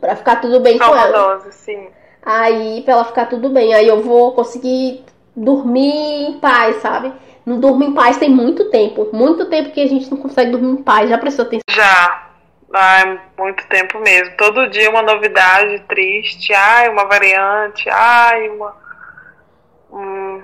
Pra 0.00 0.16
ficar 0.16 0.36
tudo 0.36 0.60
bem 0.60 0.76
Só 0.78 0.86
com 0.86 0.92
uma 0.92 1.02
ela. 1.06 1.34
dose, 1.36 1.52
sim. 1.52 1.88
Aí, 2.24 2.82
pra 2.82 2.94
ela 2.94 3.04
ficar 3.04 3.26
tudo 3.26 3.48
bem. 3.50 3.72
Aí 3.72 3.86
eu 3.86 4.02
vou 4.02 4.32
conseguir 4.32 5.04
dormir 5.34 6.28
em 6.28 6.38
paz, 6.40 6.76
sabe? 6.76 7.12
Não 7.46 7.60
durmo 7.60 7.84
em 7.84 7.94
paz 7.94 8.16
tem 8.18 8.28
muito 8.28 8.68
tempo. 8.70 9.08
Muito 9.12 9.46
tempo 9.46 9.70
que 9.70 9.80
a 9.80 9.86
gente 9.86 10.10
não 10.10 10.18
consegue 10.18 10.50
dormir 10.50 10.72
em 10.72 10.82
paz. 10.82 11.08
Já 11.08 11.16
prestou 11.18 11.44
atenção? 11.44 11.62
Já. 11.70 12.26
Ai, 12.74 13.20
muito 13.38 13.64
tempo 13.68 14.00
mesmo. 14.00 14.36
Todo 14.36 14.68
dia 14.68 14.90
uma 14.90 15.02
novidade 15.02 15.78
triste. 15.88 16.52
Ai, 16.52 16.88
uma 16.88 17.04
variante. 17.04 17.88
Ai, 17.88 18.48
uma. 18.48 18.74
Hum, 19.92 20.42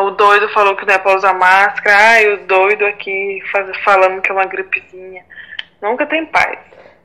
o 0.00 0.10
doido 0.12 0.48
falou 0.50 0.76
que 0.76 0.86
não 0.86 0.94
é 0.94 0.98
pra 0.98 1.16
usar 1.16 1.34
máscara. 1.34 1.96
Ai, 1.96 2.34
o 2.34 2.46
doido 2.46 2.84
aqui 2.84 3.40
faz, 3.50 3.76
falando 3.84 4.20
que 4.20 4.30
é 4.30 4.34
uma 4.34 4.46
gripezinha. 4.46 5.24
Nunca 5.80 6.06
tem 6.06 6.24
paz. 6.26 6.58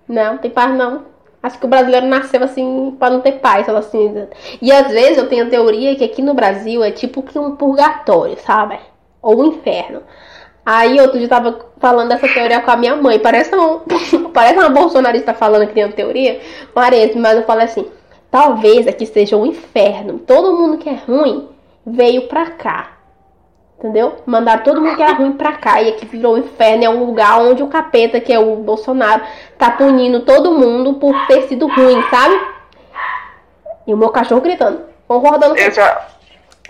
Não, 0.07 0.37
tem 0.37 0.51
paz 0.51 0.73
não. 0.73 1.05
Acho 1.41 1.59
que 1.59 1.65
o 1.65 1.69
brasileiro 1.69 2.07
nasceu 2.07 2.43
assim 2.43 2.95
pra 2.97 3.09
não 3.09 3.21
ter 3.21 3.33
paz, 3.33 3.67
assim. 3.69 4.27
E 4.61 4.71
às 4.71 4.91
vezes 4.91 5.17
eu 5.17 5.27
tenho 5.29 5.45
a 5.45 5.49
teoria 5.49 5.95
que 5.95 6.03
aqui 6.03 6.21
no 6.21 6.33
Brasil 6.33 6.83
é 6.83 6.91
tipo 6.91 7.23
que 7.23 7.37
um 7.37 7.55
purgatório, 7.55 8.37
sabe? 8.39 8.79
Ou 9.21 9.41
um 9.41 9.45
inferno. 9.45 10.01
Aí 10.65 10.99
outro 10.99 11.17
dia 11.17 11.25
eu 11.25 11.29
tava 11.29 11.65
falando 11.79 12.09
dessa 12.09 12.27
teoria 12.27 12.61
com 12.61 12.71
a 12.71 12.75
minha 12.75 12.95
mãe. 12.95 13.19
Parece 13.19 13.55
um, 13.55 13.79
parece 14.33 14.59
uma 14.59 14.69
bolsonarista 14.69 15.33
falando 15.33 15.67
que 15.67 15.73
tem 15.73 15.85
uma 15.85 15.93
teoria. 15.93 16.41
Parece, 16.73 17.17
mas 17.17 17.37
eu 17.37 17.43
falei 17.43 17.65
assim: 17.65 17.89
talvez 18.29 18.87
aqui 18.87 19.05
seja 19.05 19.37
um 19.37 19.45
inferno. 19.45 20.19
Todo 20.19 20.57
mundo 20.57 20.77
que 20.77 20.89
é 20.89 20.95
ruim 20.95 21.47
veio 21.87 22.27
pra 22.27 22.51
cá. 22.51 22.91
Entendeu? 23.79 24.17
Mandaram 24.25 24.63
todo 24.63 24.81
mundo 24.81 24.95
que 24.95 25.03
era 25.03 25.13
ruim 25.13 25.33
pra 25.33 25.53
cá. 25.53 25.81
E 25.81 25.89
aqui 25.89 26.05
virou 26.05 26.35
um 26.35 26.39
inferno. 26.39 26.83
É 26.83 26.89
um 26.89 27.05
lugar 27.05 27.39
onde 27.39 27.63
o 27.63 27.67
capeta, 27.67 28.19
que 28.19 28.33
é 28.33 28.39
o 28.39 28.57
Bolsonaro, 28.57 29.23
tá 29.57 29.71
punindo 29.71 30.21
todo 30.21 30.51
mundo 30.51 30.95
por 30.95 31.15
ter 31.27 31.43
sido 31.43 31.67
ruim, 31.67 32.03
sabe? 32.09 32.39
E 33.85 33.93
o 33.93 33.97
meu 33.97 34.09
cachorro 34.09 34.41
gritando, 34.41 34.81
concordando 35.07 35.55
com 35.55 35.71
já. 35.71 36.07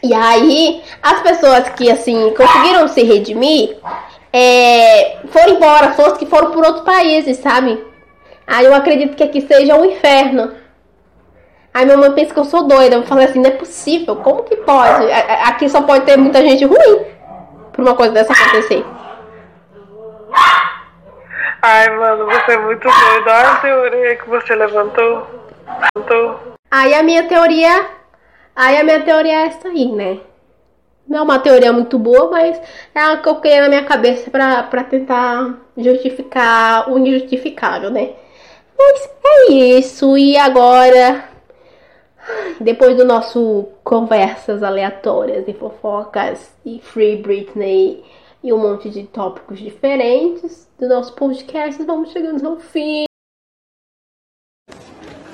e 0.03 0.13
aí, 0.13 0.83
as 1.01 1.21
pessoas 1.21 1.69
que, 1.69 1.89
assim, 1.89 2.31
conseguiram 2.35 2.87
se 2.87 3.01
redimir, 3.01 3.77
é, 4.31 5.17
foram 5.29 5.55
embora, 5.55 5.93
foram 5.93 6.15
que 6.15 6.27
foram 6.27 6.51
por 6.51 6.63
outros 6.63 6.85
países, 6.85 7.37
sabe? 7.37 7.83
Aí 8.45 8.65
eu 8.65 8.75
acredito 8.75 9.15
que 9.15 9.23
aqui 9.23 9.41
seja 9.41 9.75
um 9.75 9.85
inferno. 9.85 10.51
Aí 11.77 11.85
minha 11.85 11.95
mãe 11.95 12.11
pensa 12.11 12.33
que 12.33 12.39
eu 12.39 12.43
sou 12.43 12.63
doida. 12.63 12.95
Eu 12.95 13.03
falei 13.03 13.25
assim, 13.25 13.39
não 13.39 13.51
é 13.51 13.53
possível, 13.53 14.15
como 14.15 14.41
que 14.41 14.55
pode? 14.55 15.11
Aqui 15.45 15.69
só 15.69 15.83
pode 15.83 16.05
ter 16.05 16.17
muita 16.17 16.41
gente 16.41 16.65
ruim 16.65 17.05
por 17.71 17.83
uma 17.83 17.93
coisa 17.93 18.13
dessa 18.13 18.33
acontecer. 18.33 18.83
Ai, 21.61 21.87
mano, 21.95 22.25
você 22.25 22.53
é 22.53 22.57
muito 22.57 22.81
doido. 22.81 23.27
Olha 23.27 23.51
a 23.51 23.55
teoria 23.57 24.15
que 24.15 24.27
você 24.27 24.55
levantou. 24.55 25.27
levantou. 25.95 26.39
Aí 26.71 26.95
a 26.95 27.03
minha 27.03 27.27
teoria. 27.27 27.85
Aí 28.55 28.75
a 28.75 28.83
minha 28.83 29.01
teoria 29.01 29.43
é 29.43 29.45
essa 29.45 29.67
aí, 29.67 29.91
né? 29.91 30.17
Não 31.07 31.19
é 31.19 31.21
uma 31.21 31.37
teoria 31.37 31.71
muito 31.71 31.99
boa, 31.99 32.31
mas 32.31 32.59
é 32.95 33.05
uma 33.05 33.17
que 33.17 33.29
eu 33.29 33.35
criei 33.35 33.61
na 33.61 33.69
minha 33.69 33.85
cabeça 33.85 34.31
pra, 34.31 34.63
pra 34.63 34.83
tentar 34.83 35.53
justificar 35.77 36.91
o 36.91 36.97
injustificável, 36.97 37.91
né? 37.91 38.13
Mas 38.75 39.07
é 39.23 39.51
isso. 39.51 40.17
E 40.17 40.35
agora, 40.35 41.36
depois 42.59 42.97
do 42.97 43.05
nosso 43.05 43.67
conversas 43.83 44.63
aleatórias 44.63 45.47
e 45.47 45.53
fofocas 45.53 46.53
e 46.65 46.79
Free 46.79 47.17
Britney 47.17 48.03
e 48.43 48.53
um 48.53 48.57
monte 48.57 48.89
de 48.89 49.03
tópicos 49.03 49.59
diferentes 49.59 50.69
do 50.79 50.87
nosso 50.87 51.13
podcast, 51.13 51.81
vamos 51.83 52.11
chegando 52.11 52.47
ao 52.47 52.57
fim. 52.57 53.05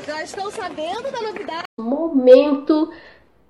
Já 0.06 0.24
estão 0.24 0.50
sabendo 0.52 1.12
da 1.12 1.22
novidade? 1.22 1.64
momento 1.80 2.91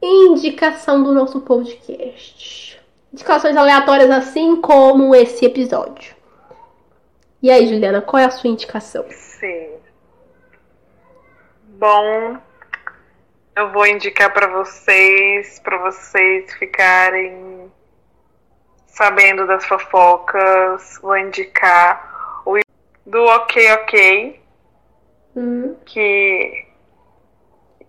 indicação 0.02 1.04
do 1.04 1.14
nosso 1.14 1.41
podcast. 1.41 2.82
Indicações 3.12 3.56
aleatórias 3.56 4.10
assim 4.10 4.60
como 4.60 5.14
esse 5.14 5.46
episódio. 5.46 6.16
E 7.41 7.52
aí, 7.52 7.68
Juliana, 7.68 8.02
qual 8.02 8.22
é 8.22 8.26
a 8.26 8.32
sua 8.32 8.50
indicação? 8.50 9.06
Sim. 9.10 9.70
Bom, 11.78 12.38
eu 13.56 13.72
vou 13.72 13.86
indicar 13.86 14.34
pra 14.34 14.47
vocês, 14.47 15.60
pra 15.60 15.78
vocês 15.78 16.54
ficarem 16.54 17.72
sabendo 18.88 19.45
das 19.45 19.66
fofocas. 19.66 20.99
Vou 21.01 21.18
indicar 21.18 22.41
o 22.45 22.60
do 23.06 23.24
Ok 23.24 23.72
Ok, 23.74 24.43
Hum, 25.36 25.76
que 25.86 26.68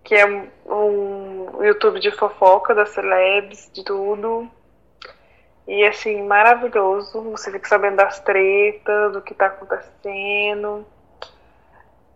que 0.02 0.14
é 0.14 0.26
um 0.26 1.62
YouTube 1.62 1.98
de 1.98 2.10
fofoca 2.10 2.74
das 2.74 2.90
celebs, 2.90 3.70
de 3.72 3.82
tudo. 3.84 4.50
E 5.66 5.84
assim, 5.86 6.22
maravilhoso. 6.22 7.22
Você 7.30 7.50
fica 7.50 7.66
sabendo 7.68 7.96
das 7.96 8.20
tretas, 8.20 9.12
do 9.12 9.22
que 9.22 9.34
tá 9.34 9.46
acontecendo. 9.46 10.86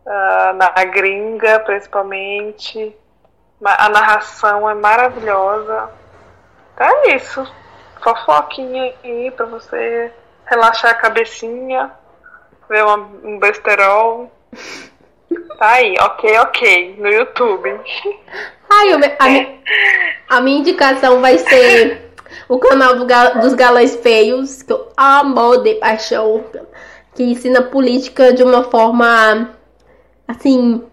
Ah, 0.07 0.53
na 0.55 0.85
gringa, 0.85 1.61
principalmente. 1.61 2.95
A 3.65 3.89
narração 3.89 4.69
é 4.71 4.75
maravilhosa. 4.75 5.91
Então 6.75 6.87
é 6.87 7.17
isso. 7.17 7.47
Fofoquinha 8.03 8.95
aí 9.03 9.31
pra 9.33 9.47
você 9.47 10.13
relaxar 10.47 10.93
a 10.93 10.95
cabecinha, 10.95 11.91
ver 12.69 12.85
uma- 12.85 13.11
um 13.25 13.39
besterol. 13.39 14.31
Tá 15.59 15.73
aí, 15.73 15.95
ok, 16.01 16.39
ok, 16.39 16.97
no 16.99 17.09
YouTube. 17.09 17.69
Ai, 18.71 18.93
a, 18.93 18.99
mi- 18.99 19.61
a 20.29 20.41
minha 20.41 20.59
indicação 20.61 21.21
vai 21.21 21.37
ser 21.37 22.13
o 22.49 22.59
canal 22.59 22.95
do 22.97 23.05
dos 23.41 23.55
galãs 23.55 23.97
feios, 23.97 24.63
que 24.63 24.73
eu 24.73 24.91
amo 24.97 25.57
de 25.59 25.75
paixão, 25.75 26.45
que 27.15 27.25
ensina 27.25 27.61
política 27.61 28.33
de 28.33 28.43
uma 28.45 28.65
forma 28.65 29.51
assim 30.29 30.88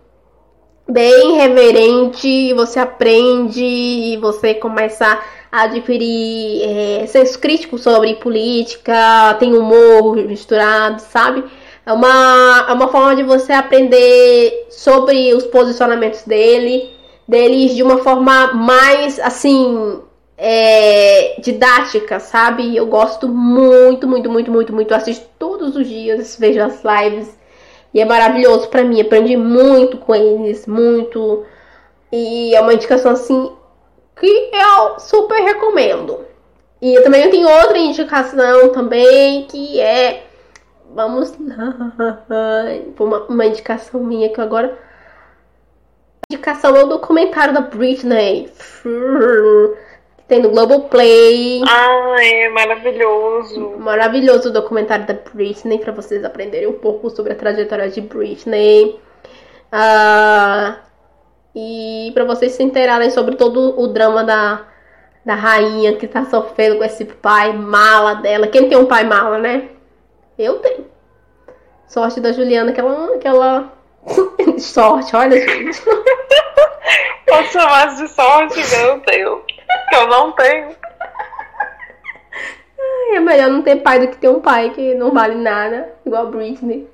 bem 0.88 1.34
reverente, 1.34 2.54
você 2.54 2.80
aprende 2.80 3.64
e 3.64 4.18
você 4.18 4.54
começa 4.54 5.20
a 5.52 5.64
adquirir 5.64 6.62
é, 6.64 7.08
senso 7.08 7.40
crítico 7.40 7.78
sobre 7.78 8.16
política, 8.16 9.36
tem 9.40 9.56
humor 9.56 10.16
misturado, 10.18 11.02
sabe? 11.02 11.44
É 11.86 11.94
uma, 11.94 12.66
é 12.68 12.74
uma 12.74 12.88
forma 12.88 13.16
de 13.16 13.24
você 13.24 13.54
aprender 13.54 14.68
sobre 14.70 15.34
os 15.34 15.46
posicionamentos 15.46 16.24
dele, 16.24 16.92
deles 17.28 17.76
de 17.76 17.84
uma 17.84 18.00
forma 18.00 18.54
mais 18.54 19.20
assim 19.20 20.00
é, 20.38 21.40
didática, 21.42 22.20
sabe? 22.20 22.76
Eu 22.76 22.88
gosto 22.88 23.28
muito, 23.28 24.08
muito, 24.08 24.30
muito, 24.30 24.52
muito, 24.52 24.74
muito. 24.74 24.94
Assisto 24.94 25.26
todos 25.40 25.76
os 25.76 25.88
dias, 25.88 26.38
vejo 26.40 26.62
as 26.62 26.82
lives. 26.84 27.45
E 27.96 28.02
é 28.02 28.04
maravilhoso 28.04 28.68
pra 28.68 28.84
mim. 28.84 29.00
Aprendi 29.00 29.38
muito 29.38 29.98
com 29.98 30.14
eles, 30.14 30.68
muito. 30.68 31.46
E 32.12 32.54
é 32.54 32.60
uma 32.60 32.74
indicação 32.74 33.14
assim 33.14 33.54
que 34.20 34.52
eu 34.54 35.00
super 35.00 35.42
recomendo. 35.42 36.26
E 36.82 36.94
eu 36.94 37.04
também 37.06 37.30
tenho 37.30 37.48
outra 37.48 37.78
indicação 37.78 38.70
também 38.74 39.46
que 39.46 39.80
é. 39.80 40.26
Vamos 40.94 41.34
lá. 41.40 41.74
Uma, 43.00 43.24
uma 43.28 43.46
indicação 43.46 44.04
minha 44.04 44.28
que 44.28 44.42
agora. 44.42 44.78
Indicação 46.30 46.76
é 46.76 46.84
o 46.84 46.88
documentário 46.88 47.54
da 47.54 47.62
Britney. 47.62 48.52
Tem 50.28 50.42
no 50.42 50.50
Globoplay. 50.50 51.62
Ai, 51.68 52.44
é 52.44 52.50
maravilhoso. 52.50 53.78
Maravilhoso 53.78 54.50
o 54.50 54.54
documentário 54.54 55.06
da 55.06 55.14
Britney 55.14 55.78
para 55.78 55.92
vocês 55.92 56.24
aprenderem 56.24 56.68
um 56.68 56.80
pouco 56.80 57.12
sobre 57.12 57.34
a 57.34 57.36
trajetória 57.36 57.90
de 57.90 58.02
Britney. 58.02 59.00
Ah, 59.72 60.78
e 61.56 62.12
para 62.14 62.24
vocês 62.24 62.54
se 62.54 62.64
inteirarem 62.64 63.12
sobre 63.12 63.36
todo 63.36 63.80
o 63.80 63.88
drama 63.88 64.24
da, 64.24 64.66
da 65.24 65.36
rainha 65.36 65.96
que 65.96 66.08
tá 66.08 66.26
sofrendo 66.26 66.78
com 66.78 66.84
esse 66.84 67.06
pai 67.06 67.54
mala 67.54 68.16
dela. 68.16 68.48
Quem 68.48 68.68
tem 68.68 68.78
um 68.78 68.88
pai 68.88 69.04
mala, 69.04 69.38
né? 69.38 69.70
Eu 70.40 70.58
tenho. 70.60 70.88
Sorte 71.88 72.20
da 72.20 72.32
Juliana 72.32 72.72
que 72.72 72.80
ela. 72.80 73.18
Que 73.20 73.28
ela... 73.28 73.72
Sorte, 74.58 75.16
olha, 75.16 75.38
gente. 75.38 75.82
Pode 77.28 77.48
chamar 77.50 77.96
de 77.96 78.08
sorte, 78.08 78.60
meu 78.76 79.00
Deus. 79.02 79.55
Eu 79.94 80.08
não 80.08 80.32
tenho. 80.32 80.76
É 83.14 83.20
melhor 83.20 83.50
não 83.50 83.62
ter 83.62 83.78
pai 83.78 84.00
do 84.00 84.08
que 84.10 84.18
ter 84.18 84.30
um 84.30 84.42
pai 84.42 84.72
que 84.72 84.94
não 84.96 85.12
vale 85.12 85.36
nada, 85.36 85.94
igual 86.06 86.28
a 86.28 86.30
Britney. 86.30 86.88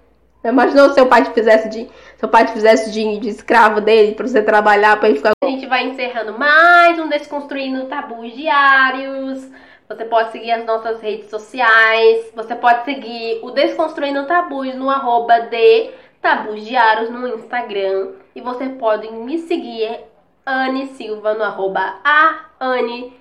Imaginou 0.44 0.90
se 0.90 0.96
seu 0.96 1.06
pai 1.06 1.24
te 1.24 1.32
fizesse 1.32 1.70
de. 1.70 1.88
Seu 2.18 2.28
pai 2.28 2.46
te 2.46 2.54
fizesse 2.54 2.92
de, 2.92 3.20
de 3.20 3.30
escravo 3.30 3.80
dele 3.80 4.16
pra 4.16 4.28
você 4.28 4.42
trabalhar 4.42 5.00
pra 5.00 5.08
ele 5.08 5.18
ficar. 5.18 5.32
A 5.44 5.48
gente 5.48 5.68
vai 5.68 5.86
encerrando 5.86 6.38
mais 6.38 7.00
um 7.00 7.08
Desconstruindo 7.08 7.86
Tabus 7.86 8.34
Diários. 8.34 9.48
Você 9.88 10.06
pode 10.06 10.32
seguir 10.32 10.52
as 10.52 10.66
nossas 10.66 11.00
redes 11.00 11.30
sociais. 11.30 12.32
Você 12.36 12.56
pode 12.56 12.86
seguir 12.86 13.40
o 13.44 13.52
Desconstruindo 13.52 14.26
Tabus 14.26 14.74
no 14.74 14.90
arroba 14.90 15.42
de 15.42 15.92
Tabus 16.22 16.66
Diários 16.66 17.12
no 17.12 17.28
Instagram. 17.28 18.14
E 18.36 18.42
você 18.42 18.68
pode 18.70 19.12
me 19.12 19.38
seguir, 19.40 20.00
Anne 20.44 20.88
Silva, 20.88 21.36
no 21.36 21.44
arroba 21.44 22.00
a 22.04 22.51
Anne 22.62 23.20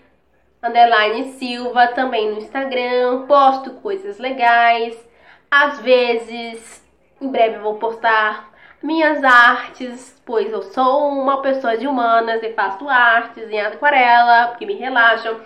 underline 0.62 1.32
Silva 1.32 1.88
também 1.88 2.30
no 2.30 2.38
Instagram. 2.38 3.26
Posto 3.26 3.70
coisas 3.76 4.18
legais. 4.18 4.94
Às 5.50 5.80
vezes, 5.80 6.86
em 7.20 7.28
breve 7.28 7.58
vou 7.58 7.76
postar 7.76 8.50
minhas 8.82 9.24
artes, 9.24 10.22
pois 10.24 10.52
eu 10.52 10.62
sou 10.62 11.08
uma 11.08 11.40
pessoa 11.40 11.76
de 11.76 11.86
humanas 11.86 12.42
e 12.42 12.52
faço 12.52 12.88
artes 12.88 13.50
em 13.50 13.60
aquarela, 13.60 14.48
porque 14.48 14.66
me 14.66 14.74
relaxam. 14.74 15.40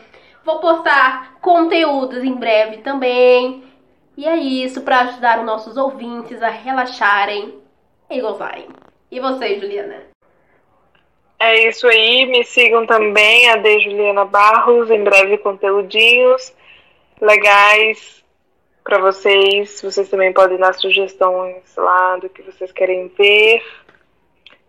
Vou 0.44 0.58
postar 0.58 1.34
conteúdos 1.40 2.22
em 2.22 2.34
breve 2.34 2.78
também. 2.78 3.64
E 4.16 4.26
é 4.26 4.36
isso 4.36 4.82
para 4.82 5.00
ajudar 5.00 5.38
os 5.38 5.46
nossos 5.46 5.76
ouvintes 5.76 6.42
a 6.42 6.48
relaxarem 6.48 7.60
e 8.10 8.20
gozarem. 8.20 8.68
E 9.10 9.20
você, 9.20 9.58
Juliana? 9.58 10.13
É 11.38 11.68
isso 11.68 11.86
aí, 11.86 12.26
me 12.26 12.44
sigam 12.44 12.86
também, 12.86 13.50
a 13.50 13.56
de 13.56 13.80
Juliana 13.80 14.24
Barros, 14.24 14.90
em 14.90 15.02
breve 15.02 15.38
conteúdinhos 15.38 16.54
legais 17.20 18.22
para 18.82 18.98
vocês. 18.98 19.80
Vocês 19.82 20.08
também 20.08 20.32
podem 20.32 20.58
dar 20.58 20.74
sugestões 20.74 21.62
lá 21.76 22.16
do 22.18 22.28
que 22.28 22.42
vocês 22.42 22.70
querem 22.72 23.08
ver. 23.08 23.62